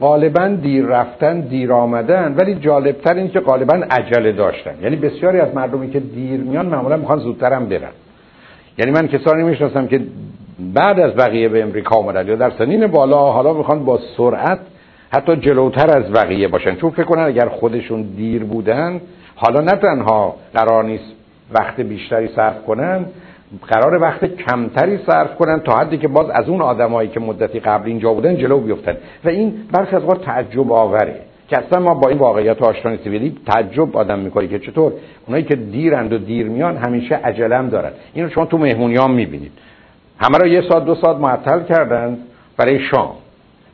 غالبا 0.00 0.48
دیر 0.48 0.84
رفتن 0.84 1.40
دیر 1.40 1.72
آمدن 1.72 2.34
ولی 2.38 2.54
جالبتر 2.54 3.14
این 3.14 3.28
که 3.28 3.40
غالبا 3.40 3.74
عجله 3.90 4.32
داشتن. 4.32 4.74
یعنی 4.82 4.96
بسیاری 4.96 5.40
از 5.40 5.54
مردمی 5.54 5.90
که 5.90 6.00
دیر 6.00 6.40
میان 6.40 6.66
معمولا 6.66 6.96
می‌خوان 6.96 7.18
زودتر 7.18 7.52
هم 7.52 7.66
برن. 7.66 7.92
یعنی 8.78 8.90
من 8.90 9.08
کسانی 9.08 9.42
می‌شناسم 9.42 9.86
که 9.86 10.00
بعد 10.74 11.00
از 11.00 11.14
بقیه 11.14 11.48
به 11.48 11.62
امریکا 11.62 11.96
آمدن 11.96 12.28
یا 12.28 12.36
در 12.36 12.50
سنین 12.58 12.86
بالا 12.86 13.32
حالا 13.32 13.52
می‌خوان 13.52 13.84
با 13.84 14.00
سرعت 14.16 14.58
حتی 15.12 15.36
جلوتر 15.36 15.98
از 15.98 16.12
بقیه 16.12 16.48
باشن. 16.48 16.74
چون 16.74 16.90
فکر 16.90 17.04
کنن 17.04 17.22
اگر 17.22 17.48
خودشون 17.48 18.02
دیر 18.02 18.44
بودن 18.44 19.00
حالا 19.34 19.60
نه 19.60 19.72
تنها 19.72 20.36
قرار 20.54 20.84
نیست 20.84 21.12
وقت 21.52 21.80
بیشتری 21.80 22.28
صرف 22.36 22.64
کنن 22.64 23.06
قرار 23.68 24.02
وقت 24.02 24.24
کمتری 24.24 24.98
صرف 25.06 25.36
کنن 25.36 25.60
تا 25.60 25.76
حدی 25.76 25.98
که 25.98 26.08
باز 26.08 26.30
از 26.30 26.48
اون 26.48 26.60
آدمایی 26.60 27.08
که 27.08 27.20
مدتی 27.20 27.60
قبل 27.60 27.88
اینجا 27.88 28.12
بودن 28.12 28.36
جلو 28.36 28.58
بیفتن. 28.60 28.96
و 29.24 29.28
این 29.28 29.54
برخی 29.72 29.96
از 29.96 30.02
تعجب 30.24 30.72
آوره 30.72 31.20
که 31.48 31.58
اصلا 31.58 31.80
ما 31.80 31.94
با 31.94 32.08
این 32.08 32.18
واقعیت 32.18 32.62
آشنا 32.62 32.92
نیستیم. 32.92 33.14
یعنی 33.14 33.36
تعجب 33.46 33.96
آدم 33.96 34.18
می‌کنه 34.18 34.48
که 34.48 34.58
چطور؟ 34.58 34.92
اونایی 35.26 35.44
که 35.44 35.56
دیرند 35.56 36.12
و 36.12 36.18
دیر 36.18 36.48
میان 36.48 36.76
همیشه 36.76 37.14
عجلم 37.14 37.68
دارن. 37.68 37.90
اینو 38.14 38.28
شما 38.28 38.46
تو 38.46 38.58
مهمونیام 38.58 39.14
می‌بینید. 39.14 39.52
همه 40.18 40.38
رو 40.38 40.46
یه 40.46 40.62
ساعت 40.68 40.84
دو 40.84 40.94
ساعت 40.94 41.16
معطل 41.16 41.62
کردن 41.62 42.18
برای 42.56 42.80
شام. 42.80 43.12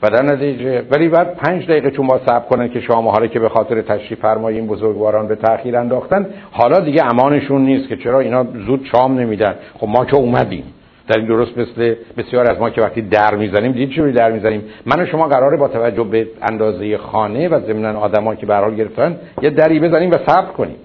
و 0.03 0.11
در 0.11 0.23
نتیجه 0.23 0.83
ولی 0.91 1.09
بعد 1.09 1.35
پنج 1.35 1.65
دقیقه 1.65 1.91
چون 1.91 2.07
ما 2.07 2.21
صبر 2.27 2.45
کنن 2.49 2.69
که 2.69 2.81
شما 2.81 3.11
حالا 3.11 3.27
که 3.27 3.41
به 3.41 3.49
خاطر 3.49 3.83
تشریف 3.83 4.21
فرمایی 4.21 4.59
این 4.59 4.67
بزرگواران 4.67 5.29
به 5.29 5.35
تاخیر 5.35 5.77
انداختن 5.77 6.27
حالا 6.51 6.81
دیگه 6.81 7.05
امانشون 7.05 7.63
نیست 7.63 7.89
که 7.89 7.97
چرا 7.97 8.21
اینا 8.21 8.47
زود 8.67 8.87
شام 8.93 9.19
نمیدن. 9.19 9.55
خب 9.79 9.89
ما 9.89 10.05
که 10.05 10.17
اومدیم. 10.17 10.65
در 11.09 11.19
این 11.19 11.27
درست 11.27 11.59
مثل 11.59 11.95
بسیار 12.17 12.51
از 12.51 12.59
ما 12.59 12.71
که 12.71 12.83
وقتی 12.83 13.03
در 13.03 13.35
می‌زنیم 13.35 13.73
دید 13.73 13.91
چه 13.91 14.13
در 14.13 14.33
می‌زنیم؟ 14.33 14.63
من 14.87 15.03
و 15.03 15.07
شما 15.07 15.29
قراره 15.29 15.57
با 15.57 15.69
توجه 15.69 16.05
به 16.05 16.29
اندازه 16.43 16.97
خانه 16.97 17.49
و 17.49 17.61
ضمن 17.61 17.97
آدما 17.97 18.35
که 18.35 18.47
به 18.47 18.57
حال 18.57 18.75
گرفتن 18.75 19.17
یه 19.43 19.51
دری 19.51 19.81
بزنیم 19.81 20.11
و 20.11 20.15
صبر 20.27 20.53
کنیم. 20.53 20.77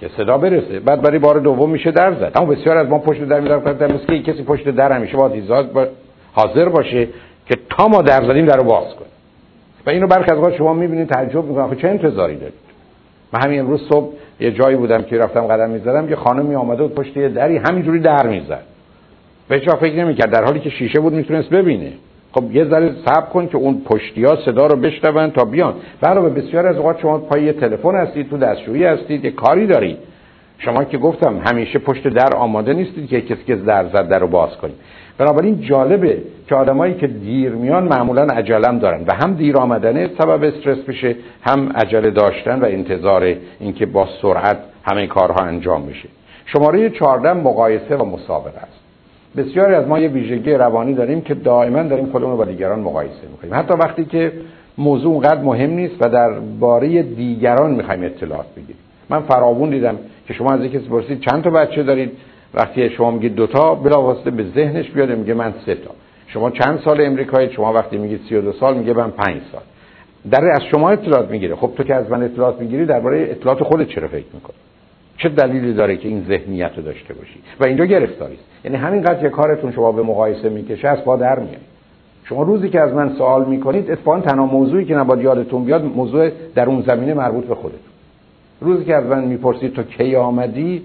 که 0.00 0.08
صدا 0.16 0.38
برسه. 0.38 0.80
بعد 0.80 1.02
برای 1.02 1.18
بار 1.18 1.38
دوم 1.38 1.70
میشه 1.70 1.90
در 1.90 2.14
زد. 2.14 2.32
اما 2.34 2.46
بسیار 2.46 2.76
از 2.76 2.88
ما 2.88 2.98
پشت 2.98 3.24
در 3.24 3.40
می‌ذارن 3.40 4.00
که 4.06 4.22
کسی 4.22 4.42
پشت 4.42 4.68
در 4.68 4.92
همیشه 4.92 5.16
باید 5.16 5.88
حاضر 6.32 6.68
باشه. 6.68 7.08
که 7.46 7.56
تا 7.70 7.88
ما 7.88 8.02
در 8.02 8.26
زدیم 8.28 8.46
در 8.46 8.56
رو 8.56 8.64
باز 8.64 8.84
کنیم. 8.84 9.10
و 9.86 9.90
اینو 9.90 10.06
برخی 10.06 10.30
از 10.30 10.54
شما 10.54 10.74
می‌بینید 10.74 11.08
تعجب 11.08 11.44
می‌کنید 11.44 11.78
چه 11.78 11.88
انتظاری 11.88 12.36
دارید؟ 12.36 12.54
من 13.32 13.40
همین 13.40 13.60
امروز 13.60 13.88
صبح 13.88 14.12
یه 14.40 14.50
جایی 14.50 14.76
بودم 14.76 15.02
که 15.02 15.18
رفتم 15.18 15.40
قدم 15.40 15.70
می‌زدم 15.70 16.08
یه 16.08 16.16
خانمی 16.16 16.54
آمده 16.54 16.82
بود 16.82 16.94
پشت 16.94 17.16
یه 17.16 17.28
دری 17.28 17.56
همینجوری 17.56 18.00
در 18.00 18.26
می‌زد. 18.26 18.62
به 19.48 19.58
فکر 19.58 19.94
نمی‌کرد 19.94 20.30
در 20.30 20.44
حالی 20.44 20.60
که 20.60 20.70
شیشه 20.70 21.00
بود 21.00 21.12
می‌تونست 21.12 21.50
ببینه. 21.50 21.92
خب 22.32 22.56
یه 22.56 22.64
ذره 22.64 22.94
صبر 23.04 23.26
کن 23.26 23.46
که 23.46 23.56
اون 23.56 23.82
ها 24.24 24.36
صدا 24.44 24.66
رو 24.66 24.76
بشنون 24.76 25.30
تا 25.30 25.44
بیان. 25.44 25.74
علاوه 26.02 26.28
بسیار 26.28 26.66
از 26.66 26.76
اوقات 26.76 27.00
شما 27.00 27.18
پای 27.18 27.52
تلفن 27.52 27.94
هستید 27.94 28.30
تو 28.30 28.38
دستشویی 28.38 28.84
هستید 28.84 29.24
یه 29.24 29.30
کاری 29.30 29.66
دارید. 29.66 29.98
شما 30.58 30.84
که 30.84 30.98
گفتم 30.98 31.42
همیشه 31.44 31.78
پشت 31.78 32.08
در 32.08 32.36
آماده 32.36 32.72
نیستید 32.72 33.08
که 33.08 33.20
کسی 33.20 33.44
که 33.46 33.56
در 33.56 33.84
زد 33.84 34.08
در 34.08 34.18
رو 34.18 34.26
باز 34.26 34.50
کنید. 34.56 34.74
بنابراین 35.18 35.60
جالبه 35.60 36.18
که 36.48 36.54
آدمایی 36.54 36.94
که 36.94 37.06
دیر 37.06 37.52
میان 37.52 37.84
معمولا 37.84 38.22
عجلم 38.22 38.78
دارن 38.78 39.04
و 39.06 39.14
هم 39.14 39.34
دیر 39.34 39.56
آمدنه 39.56 40.10
سبب 40.18 40.42
استرس 40.42 40.78
بشه 40.78 41.16
هم 41.42 41.72
عجله 41.74 42.10
داشتن 42.10 42.60
و 42.60 42.64
انتظار 42.64 43.34
اینکه 43.60 43.86
با 43.86 44.08
سرعت 44.22 44.58
همه 44.84 45.06
کارها 45.06 45.44
انجام 45.44 45.82
میشه 45.82 46.08
شماره 46.46 46.90
14 46.90 47.32
مقایسه 47.32 47.96
و 47.96 48.04
مسابقه 48.04 48.58
است. 48.58 48.80
بسیاری 49.36 49.74
از 49.74 49.86
ما 49.86 49.98
یه 49.98 50.08
ویژگی 50.08 50.52
روانی 50.52 50.94
داریم 50.94 51.20
که 51.20 51.34
دائما 51.34 51.82
داریم 51.82 52.06
خودمون 52.06 52.30
رو 52.30 52.36
با 52.36 52.44
دیگران 52.44 52.80
مقایسه 52.80 53.28
می‌کنیم. 53.32 53.54
حتی 53.54 53.74
وقتی 53.74 54.04
که 54.04 54.32
موضوع 54.78 55.12
اونقدر 55.12 55.40
مهم 55.40 55.70
نیست 55.70 55.94
و 56.00 56.08
در 56.08 56.30
باره 56.60 57.02
دیگران 57.02 57.70
می‌خوایم 57.70 58.04
اطلاعات 58.04 58.46
بگیریم. 58.56 58.76
من 59.10 59.20
فراوون 59.20 59.70
دیدم 59.70 59.98
که 60.26 60.34
شما 60.34 60.52
از 60.52 60.64
یکی 60.64 60.78
پرسید 60.78 61.20
چند 61.20 61.42
تا 61.42 61.50
بچه 61.50 61.82
دارید؟ 61.82 62.12
وقتی 62.56 62.90
شما 62.90 63.10
میگید 63.10 63.34
دوتا 63.34 63.74
بلافاصله 63.74 64.30
به 64.30 64.44
ذهنش 64.54 64.90
بیاد 64.90 65.10
میگه 65.10 65.34
من 65.34 65.54
سه 65.66 65.74
تا. 65.74 65.90
شما 66.26 66.50
چند 66.50 66.80
سال 66.84 67.00
امریکایی؟ 67.00 67.52
شما 67.52 67.72
وقتی 67.72 67.98
میگید 67.98 68.20
32 68.28 68.52
سال 68.52 68.78
میگه 68.78 68.92
من 68.92 69.10
5 69.10 69.40
سال. 69.52 69.62
در 70.30 70.44
از 70.44 70.62
شما 70.70 70.90
اطلاعات 70.90 71.30
می‌گیره. 71.30 71.56
خب 71.56 71.70
تو 71.76 71.82
که 71.84 71.94
از 71.94 72.10
من 72.10 72.22
اطلاعات 72.22 72.60
می‌گیری 72.60 72.86
درباره 72.86 73.22
اطلاعات 73.30 73.62
خودت 73.62 73.88
چرا 73.88 74.08
فکر 74.08 74.24
می‌کنی؟ 74.34 74.56
چه 75.18 75.28
دلیلی 75.28 75.74
داره 75.74 75.96
که 75.96 76.08
این 76.08 76.24
ذهنیت 76.28 76.70
رو 76.76 76.82
داشته 76.82 77.14
باشی؟ 77.14 77.40
و 77.60 77.64
اینجا 77.64 77.84
گرفتاری 77.84 78.34
است. 78.34 78.64
یعنی 78.64 78.76
همینقدر 78.76 79.20
که 79.20 79.28
کارتون 79.28 79.72
شما 79.72 79.92
به 79.92 80.02
مقایسه 80.02 80.48
می‌کشه 80.48 80.88
از 80.88 81.04
با 81.04 81.16
در 81.16 81.38
میاد 81.38 81.60
شما 82.24 82.42
روزی 82.42 82.68
که 82.68 82.80
از 82.80 82.92
من 82.92 83.14
سوال 83.14 83.44
می‌کنید 83.44 83.90
اتفاقا 83.90 84.20
تنها 84.20 84.46
موضوعی 84.46 84.84
که 84.84 84.94
نباید 84.94 85.22
یادتون 85.22 85.64
بیاد 85.64 85.84
موضوع 85.84 86.30
در 86.54 86.66
اون 86.66 86.82
زمینه 86.82 87.14
مربوط 87.14 87.44
به 87.44 87.54
خودتون. 87.54 87.80
روزی 88.60 88.84
که 88.84 88.94
از 88.94 89.04
من 89.04 89.24
می‌پرسید 89.24 89.72
تو 89.72 89.82
کی 89.82 90.16
آمدی 90.16 90.82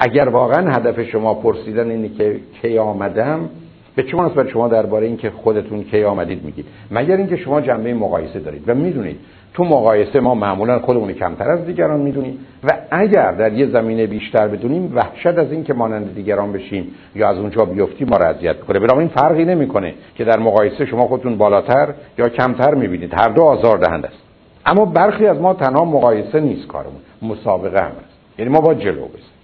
اگر 0.00 0.28
واقعا 0.28 0.72
هدف 0.72 1.02
شما 1.02 1.34
پرسیدن 1.34 1.90
اینه 1.90 2.08
که 2.08 2.36
کی 2.62 2.78
آمدم 2.78 3.48
به 3.96 4.02
چه 4.02 4.16
مناسبت 4.16 4.48
شما 4.48 4.68
درباره 4.68 5.06
اینکه 5.06 5.30
خودتون 5.30 5.82
کی 5.82 6.04
آمدید 6.04 6.44
میگید؟ 6.44 6.66
مگر 6.90 7.16
اینکه 7.16 7.36
شما 7.36 7.60
جنبه 7.60 7.94
مقایسه 7.94 8.40
دارید. 8.40 8.68
و 8.68 8.74
می‌دونید 8.74 9.16
تو 9.54 9.64
مقایسه 9.64 10.20
ما 10.20 10.34
معمولا 10.34 10.78
خودمون 10.78 11.12
کمتر 11.12 11.50
از 11.50 11.66
دیگران 11.66 12.00
می‌دونیم. 12.00 12.38
و 12.64 12.72
اگر 12.90 13.32
در 13.32 13.52
یه 13.52 13.66
زمینه 13.66 14.06
بیشتر 14.06 14.48
بدونیم 14.48 14.92
وحشت 14.94 15.26
از 15.26 15.52
اینکه 15.52 15.74
مانند 15.74 16.14
دیگران 16.14 16.52
بشیم 16.52 16.94
یا 17.14 17.28
از 17.28 17.38
اونجا 17.38 17.64
بیفتیم 17.64 18.08
ما 18.08 18.16
را 18.16 18.26
اذیت 18.26 18.60
کنه 18.60 18.98
این 18.98 19.08
فرقی 19.08 19.44
نمی‌کنه 19.44 19.94
که 20.14 20.24
در 20.24 20.38
مقایسه 20.38 20.86
شما 20.86 21.06
خودتون 21.06 21.36
بالاتر 21.36 21.88
یا 22.18 22.28
کمتر 22.28 22.74
می‌بینید. 22.74 23.14
هر 23.14 23.28
دو 23.28 23.42
آزار 23.42 23.78
دهنده 23.78 24.08
است. 24.08 24.22
اما 24.66 24.84
برخی 24.84 25.26
از 25.26 25.40
ما 25.40 25.54
تنها 25.54 25.84
مقایسه 25.84 26.40
نیست 26.40 26.66
کارمون. 26.66 27.00
مسابقه 27.22 27.80
هم 27.80 27.86
است 27.86 28.38
یعنی 28.38 28.50
ما 28.50 28.60
با 28.60 28.74
جلو 28.74 29.04
بزنیم 29.06 29.39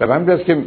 و 0.00 0.06
من 0.06 0.38
که 0.44 0.58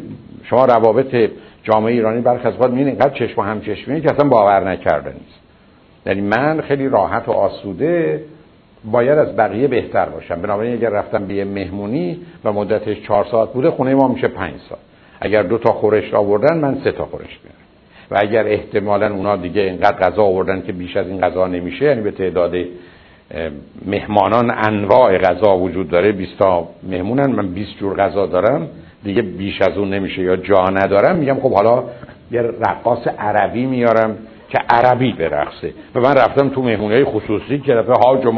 شما 0.43 0.65
روابط 0.65 1.29
جامعه 1.63 1.93
ایرانی 1.93 2.21
برخی 2.21 2.47
از 2.47 2.53
می‌بینید 2.53 2.87
اینقدر 2.87 3.09
چشم 3.09 3.41
و 3.41 3.43
همچشمی 3.43 4.01
که 4.01 4.11
اصلا 4.11 4.29
باور 4.29 4.69
نکرده 4.71 5.09
نیست. 5.09 5.39
یعنی 6.05 6.21
من 6.21 6.61
خیلی 6.61 6.89
راحت 6.89 7.27
و 7.27 7.31
آسوده 7.31 8.23
باید 8.91 9.17
از 9.17 9.35
بقیه 9.35 9.67
بهتر 9.67 10.05
باشم. 10.05 10.41
بنابراین 10.41 10.73
اگر 10.73 10.89
رفتم 10.89 11.25
به 11.25 11.45
مهمونی 11.45 12.19
و 12.43 12.53
مدتش 12.53 13.01
چهار 13.07 13.25
ساعت 13.31 13.53
بوده 13.53 13.69
خونه 13.71 13.95
ما 13.95 14.07
میشه 14.07 14.27
پنج 14.27 14.53
ساعت. 14.69 14.81
اگر 15.21 15.43
دو 15.43 15.57
تا 15.57 15.71
خورش 15.73 16.13
آوردن 16.13 16.57
من 16.57 16.77
سه 16.83 16.91
تا 16.91 17.05
خورش 17.05 17.39
میارم 17.43 17.59
و 18.11 18.17
اگر 18.21 18.47
احتمالا 18.47 19.13
اونا 19.13 19.35
دیگه 19.35 19.61
اینقدر 19.61 19.97
غذا 19.97 20.23
آوردن 20.23 20.61
که 20.61 20.71
بیش 20.71 20.97
از 20.97 21.07
این 21.07 21.21
غذا 21.21 21.47
نمیشه 21.47 21.85
یعنی 21.85 22.01
به 22.01 22.11
تعداد 22.11 22.55
مهمانان 23.85 24.51
انواع 24.51 25.17
غذا 25.17 25.57
وجود 25.57 25.89
داره 25.89 26.11
20 26.11 26.39
تا 26.39 26.67
مهمونن 26.83 27.31
من 27.31 27.47
20 27.47 27.77
جور 27.77 27.95
غذا 27.95 28.25
دارم 28.25 28.67
دیگه 29.03 29.21
بیش 29.21 29.61
از 29.61 29.77
اون 29.77 29.93
نمیشه 29.93 30.21
یا 30.21 30.35
جا 30.35 30.69
ندارم 30.69 31.15
میگم 31.15 31.39
خب 31.39 31.53
حالا 31.53 31.83
یه 32.31 32.41
رقاص 32.41 33.07
عربی 33.19 33.65
میارم 33.65 34.17
که 34.49 34.57
عربی 34.69 35.13
برقصه. 35.13 35.73
و 35.95 35.99
من 35.99 36.13
رفتم 36.13 36.49
تو 36.49 36.61
مهمونی 36.61 36.93
های 36.93 37.03
خصوصی 37.03 37.59
که 37.59 37.73
دفعه 37.73 37.93
هاج 37.93 38.25
و 38.25 38.31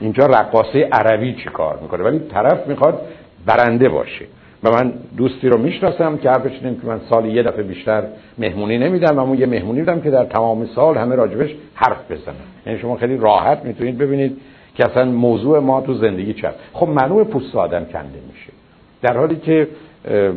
اینجا 0.00 0.26
رقاصه 0.26 0.88
عربی 0.92 1.34
چی 1.34 1.44
کار 1.44 1.78
می‌کنه؟ 1.82 2.04
ولی 2.04 2.18
طرف 2.18 2.66
می‌خواد 2.66 3.00
برنده 3.46 3.88
باشه. 3.88 4.24
و 4.64 4.70
من 4.70 4.92
دوستی 5.16 5.48
رو 5.48 5.58
می‌شناسم 5.58 6.16
که 6.16 6.30
حرفش 6.30 6.58
که 6.60 6.86
من 6.86 7.00
سالی 7.10 7.30
یه 7.30 7.42
دفعه 7.42 7.62
بیشتر 7.62 8.02
مهمونی 8.38 8.78
نمیدم 8.78 9.18
اون 9.18 9.38
یه 9.38 9.46
مهمونی 9.46 9.80
بودم 9.80 10.00
که 10.00 10.10
در 10.10 10.24
تمام 10.24 10.66
سال 10.66 10.96
همه 10.96 11.14
راجبش 11.14 11.50
حرف 11.74 12.10
بزنن. 12.10 12.34
یعنی 12.66 12.78
شما 12.78 12.96
خیلی 12.96 13.16
راحت 13.16 13.64
می‌تونید 13.64 13.98
ببینید 13.98 14.36
که 14.74 14.90
اصلا 14.90 15.04
موضوع 15.04 15.58
ما 15.58 15.80
تو 15.80 15.94
زندگی 15.94 16.34
چه 16.34 16.50
خب 16.72 16.88
منوع 16.88 17.24
پوست 17.24 17.56
آدم 17.56 17.84
کنده 17.84 18.18
میشه. 18.32 18.61
در 19.02 19.16
حالی 19.16 19.36
که 19.36 19.68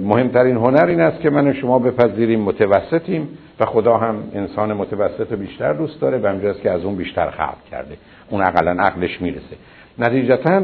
مهمترین 0.04 0.56
هنر 0.56 0.86
این 0.86 1.02
است 1.02 1.22
که 1.22 1.30
من 1.30 1.48
و 1.48 1.54
شما 1.54 1.80
بپذیریم 1.80 2.42
متوسطیم 2.42 3.28
و 3.60 3.66
خدا 3.66 3.98
هم 3.98 4.16
انسان 4.34 4.74
متوسط 4.74 5.34
بیشتر 5.34 5.74
دوست 5.74 6.02
داره 6.02 6.18
و 6.18 6.28
همجاست 6.28 6.62
که 6.62 6.72
از 6.72 6.84
اون 6.84 6.96
بیشتر 6.96 7.30
خلق 7.30 7.58
کرده. 7.72 7.98
اون 8.30 8.42
اقلا 8.42 8.72
عقلش 8.84 9.22
می‌رسه. 9.22 9.56
نتیجتا 10.00 10.62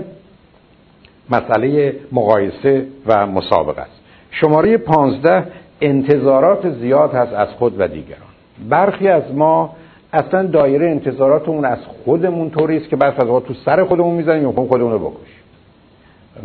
مسئله 1.29 1.95
مقایسه 2.11 2.85
و 3.07 3.27
مسابقه 3.27 3.81
است. 3.81 4.01
شماره 4.31 4.77
پانزده 4.77 5.43
انتظارات 5.81 6.69
زیاد 6.69 7.13
هست 7.13 7.33
از 7.33 7.47
خود 7.47 7.79
و 7.79 7.87
دیگران. 7.87 8.21
برخی 8.69 9.07
از 9.07 9.23
ما 9.35 9.75
اصلا 10.13 10.43
دایره 10.43 10.89
انتظاراتمون 10.89 11.65
از 11.65 11.79
خودمون 12.05 12.49
طوری 12.49 12.77
است 12.77 12.89
که 12.89 12.95
بعد 12.95 13.21
از 13.21 13.43
تو 13.43 13.53
سر 13.65 13.83
خودمون 13.83 14.15
می‌زنیم 14.15 14.43
یا 14.43 14.51
خودمون 14.51 14.91
رو 14.91 14.99
بکشیم. 14.99 15.30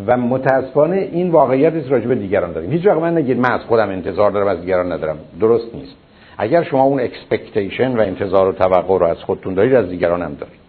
و 0.07 0.17
متاسفانه 0.17 0.97
این 0.97 1.31
واقعیت 1.31 1.73
است 1.73 1.91
راجع 1.91 2.07
به 2.07 2.15
دیگران 2.15 2.53
داریم. 2.53 2.71
هیچ 2.71 2.87
وقت 2.87 2.99
من 2.99 3.19
نگید 3.19 3.39
من 3.39 3.53
از 3.53 3.61
خودم 3.61 3.89
انتظار 3.89 4.31
دارم 4.31 4.47
از 4.47 4.61
دیگران 4.61 4.93
ندارم. 4.93 5.19
درست 5.41 5.75
نیست. 5.75 5.97
اگر 6.39 6.63
شما 6.63 6.83
اون 6.83 7.01
expectation 7.01 7.97
و 7.97 8.01
انتظار 8.01 8.49
و 8.49 8.53
توقع 8.53 8.99
رو 8.99 9.07
از 9.07 9.19
خودتون 9.19 9.55
دارید 9.55 9.75
از 9.75 9.89
دیگران 9.89 10.23
هم 10.23 10.35
دارید. 10.35 10.61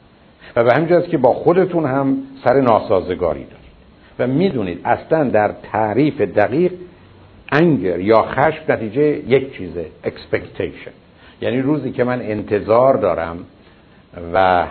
و 0.56 0.64
به 0.64 0.74
همین 0.74 1.02
که 1.02 1.18
با 1.18 1.34
خودتون 1.34 1.86
هم 1.86 2.18
سر 2.44 2.62
ناسازگاری 2.62 3.44
دارید. 3.44 3.68
و 4.20 4.28
می‌دونید 4.28 4.82
اصلا 4.86 5.24
در 5.24 5.52
تعریف 5.72 6.22
دقیق 6.22 6.72
anger 7.52 8.00
یا 8.00 8.22
خشم 8.22 8.62
نتیجه 8.70 9.02
یک 9.02 9.58
چیزه 9.58 9.86
expectation 10.04 10.92
یعنی 11.42 11.62
روزی 11.62 11.92
که 11.92 12.04
من 12.04 12.22
انتظار 12.22 12.98
دارم 12.98 13.38
و 14.34 14.66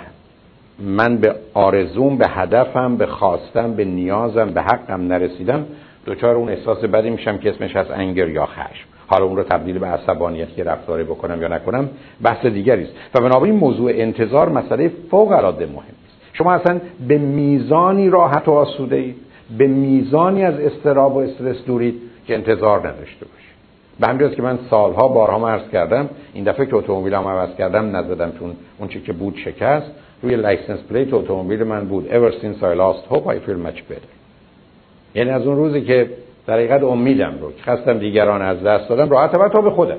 من 0.78 1.16
به 1.16 1.34
آرزوم 1.54 2.16
به 2.16 2.28
هدفم 2.28 2.96
به 2.96 3.06
خواستم 3.06 3.74
به 3.74 3.84
نیازم 3.84 4.50
به 4.50 4.62
حقم 4.62 5.00
نرسیدم 5.06 5.66
دوچار 6.06 6.34
اون 6.34 6.48
احساس 6.48 6.84
بدی 6.84 7.10
میشم 7.10 7.38
که 7.38 7.50
اسمش 7.50 7.76
از 7.76 7.90
انگر 7.90 8.28
یا 8.28 8.46
خشم. 8.46 8.86
حالا 9.06 9.24
اون 9.24 9.36
رو 9.36 9.42
تبدیل 9.42 9.78
به 9.78 9.86
عصبانیت 9.86 10.54
که 10.54 10.64
رفتاری 10.64 11.04
بکنم 11.04 11.42
یا 11.42 11.48
نکنم 11.48 11.88
بحث 12.22 12.46
دیگری 12.46 12.82
است. 12.82 12.92
و 13.14 13.20
بنابراین 13.20 13.54
موضوع 13.54 13.90
انتظار 13.94 14.48
مسئله 14.48 14.92
فوق 15.10 15.32
العاده 15.32 15.66
مهم 15.66 15.76
است. 15.78 16.16
شما 16.32 16.54
اصلا 16.54 16.80
به 17.08 17.18
میزانی 17.18 18.10
راحت 18.10 18.48
و 18.48 18.52
آسوده 18.52 18.96
اید 18.96 19.16
به 19.58 19.66
میزانی 19.66 20.44
از 20.44 20.60
استراب 20.60 21.16
و 21.16 21.18
استرس 21.18 21.64
دورید 21.64 21.94
که 22.26 22.34
انتظار 22.34 22.78
نداشته 22.78 23.26
باشید. 23.26 23.46
به 24.00 24.06
همین 24.06 24.30
که 24.30 24.42
من 24.42 24.58
سالها 24.70 25.08
بارها 25.08 25.50
عرض 25.50 25.68
کردم 25.72 26.08
این 26.34 26.44
دفعه 26.44 26.66
که 26.66 26.76
اتومبیلم 26.76 27.28
عوض 27.28 27.56
کردم 27.56 27.96
نزدم 27.96 28.32
چون 28.38 28.52
اون 28.78 28.88
چی 28.88 29.00
که 29.00 29.12
بود 29.12 29.36
شکست. 29.44 29.90
روی 30.22 30.36
license 30.36 30.78
plate 30.90 31.14
اتومبیل 31.14 31.62
من 31.62 31.84
بود. 31.84 32.08
Ever 32.08 32.32
since 32.32 32.62
I 32.62 32.74
lost 32.76 33.12
hope 33.12 33.26
I 33.26 33.48
feel 33.48 33.66
much 33.66 33.78
better. 33.90 34.10
یعنی 35.14 35.30
از 35.30 35.46
اون 35.46 35.56
روزی 35.56 35.80
که 35.82 36.10
در 36.46 36.54
حقیقت 36.54 36.82
امیدم 36.82 37.38
رو 37.40 37.52
که 37.52 37.62
خواستم 37.62 37.98
دیگران 37.98 38.42
از 38.42 38.62
دست 38.62 38.88
دادم. 38.88 39.10
راحت 39.10 39.52
تا 39.52 39.60
به 39.60 39.70
خودم. 39.70 39.98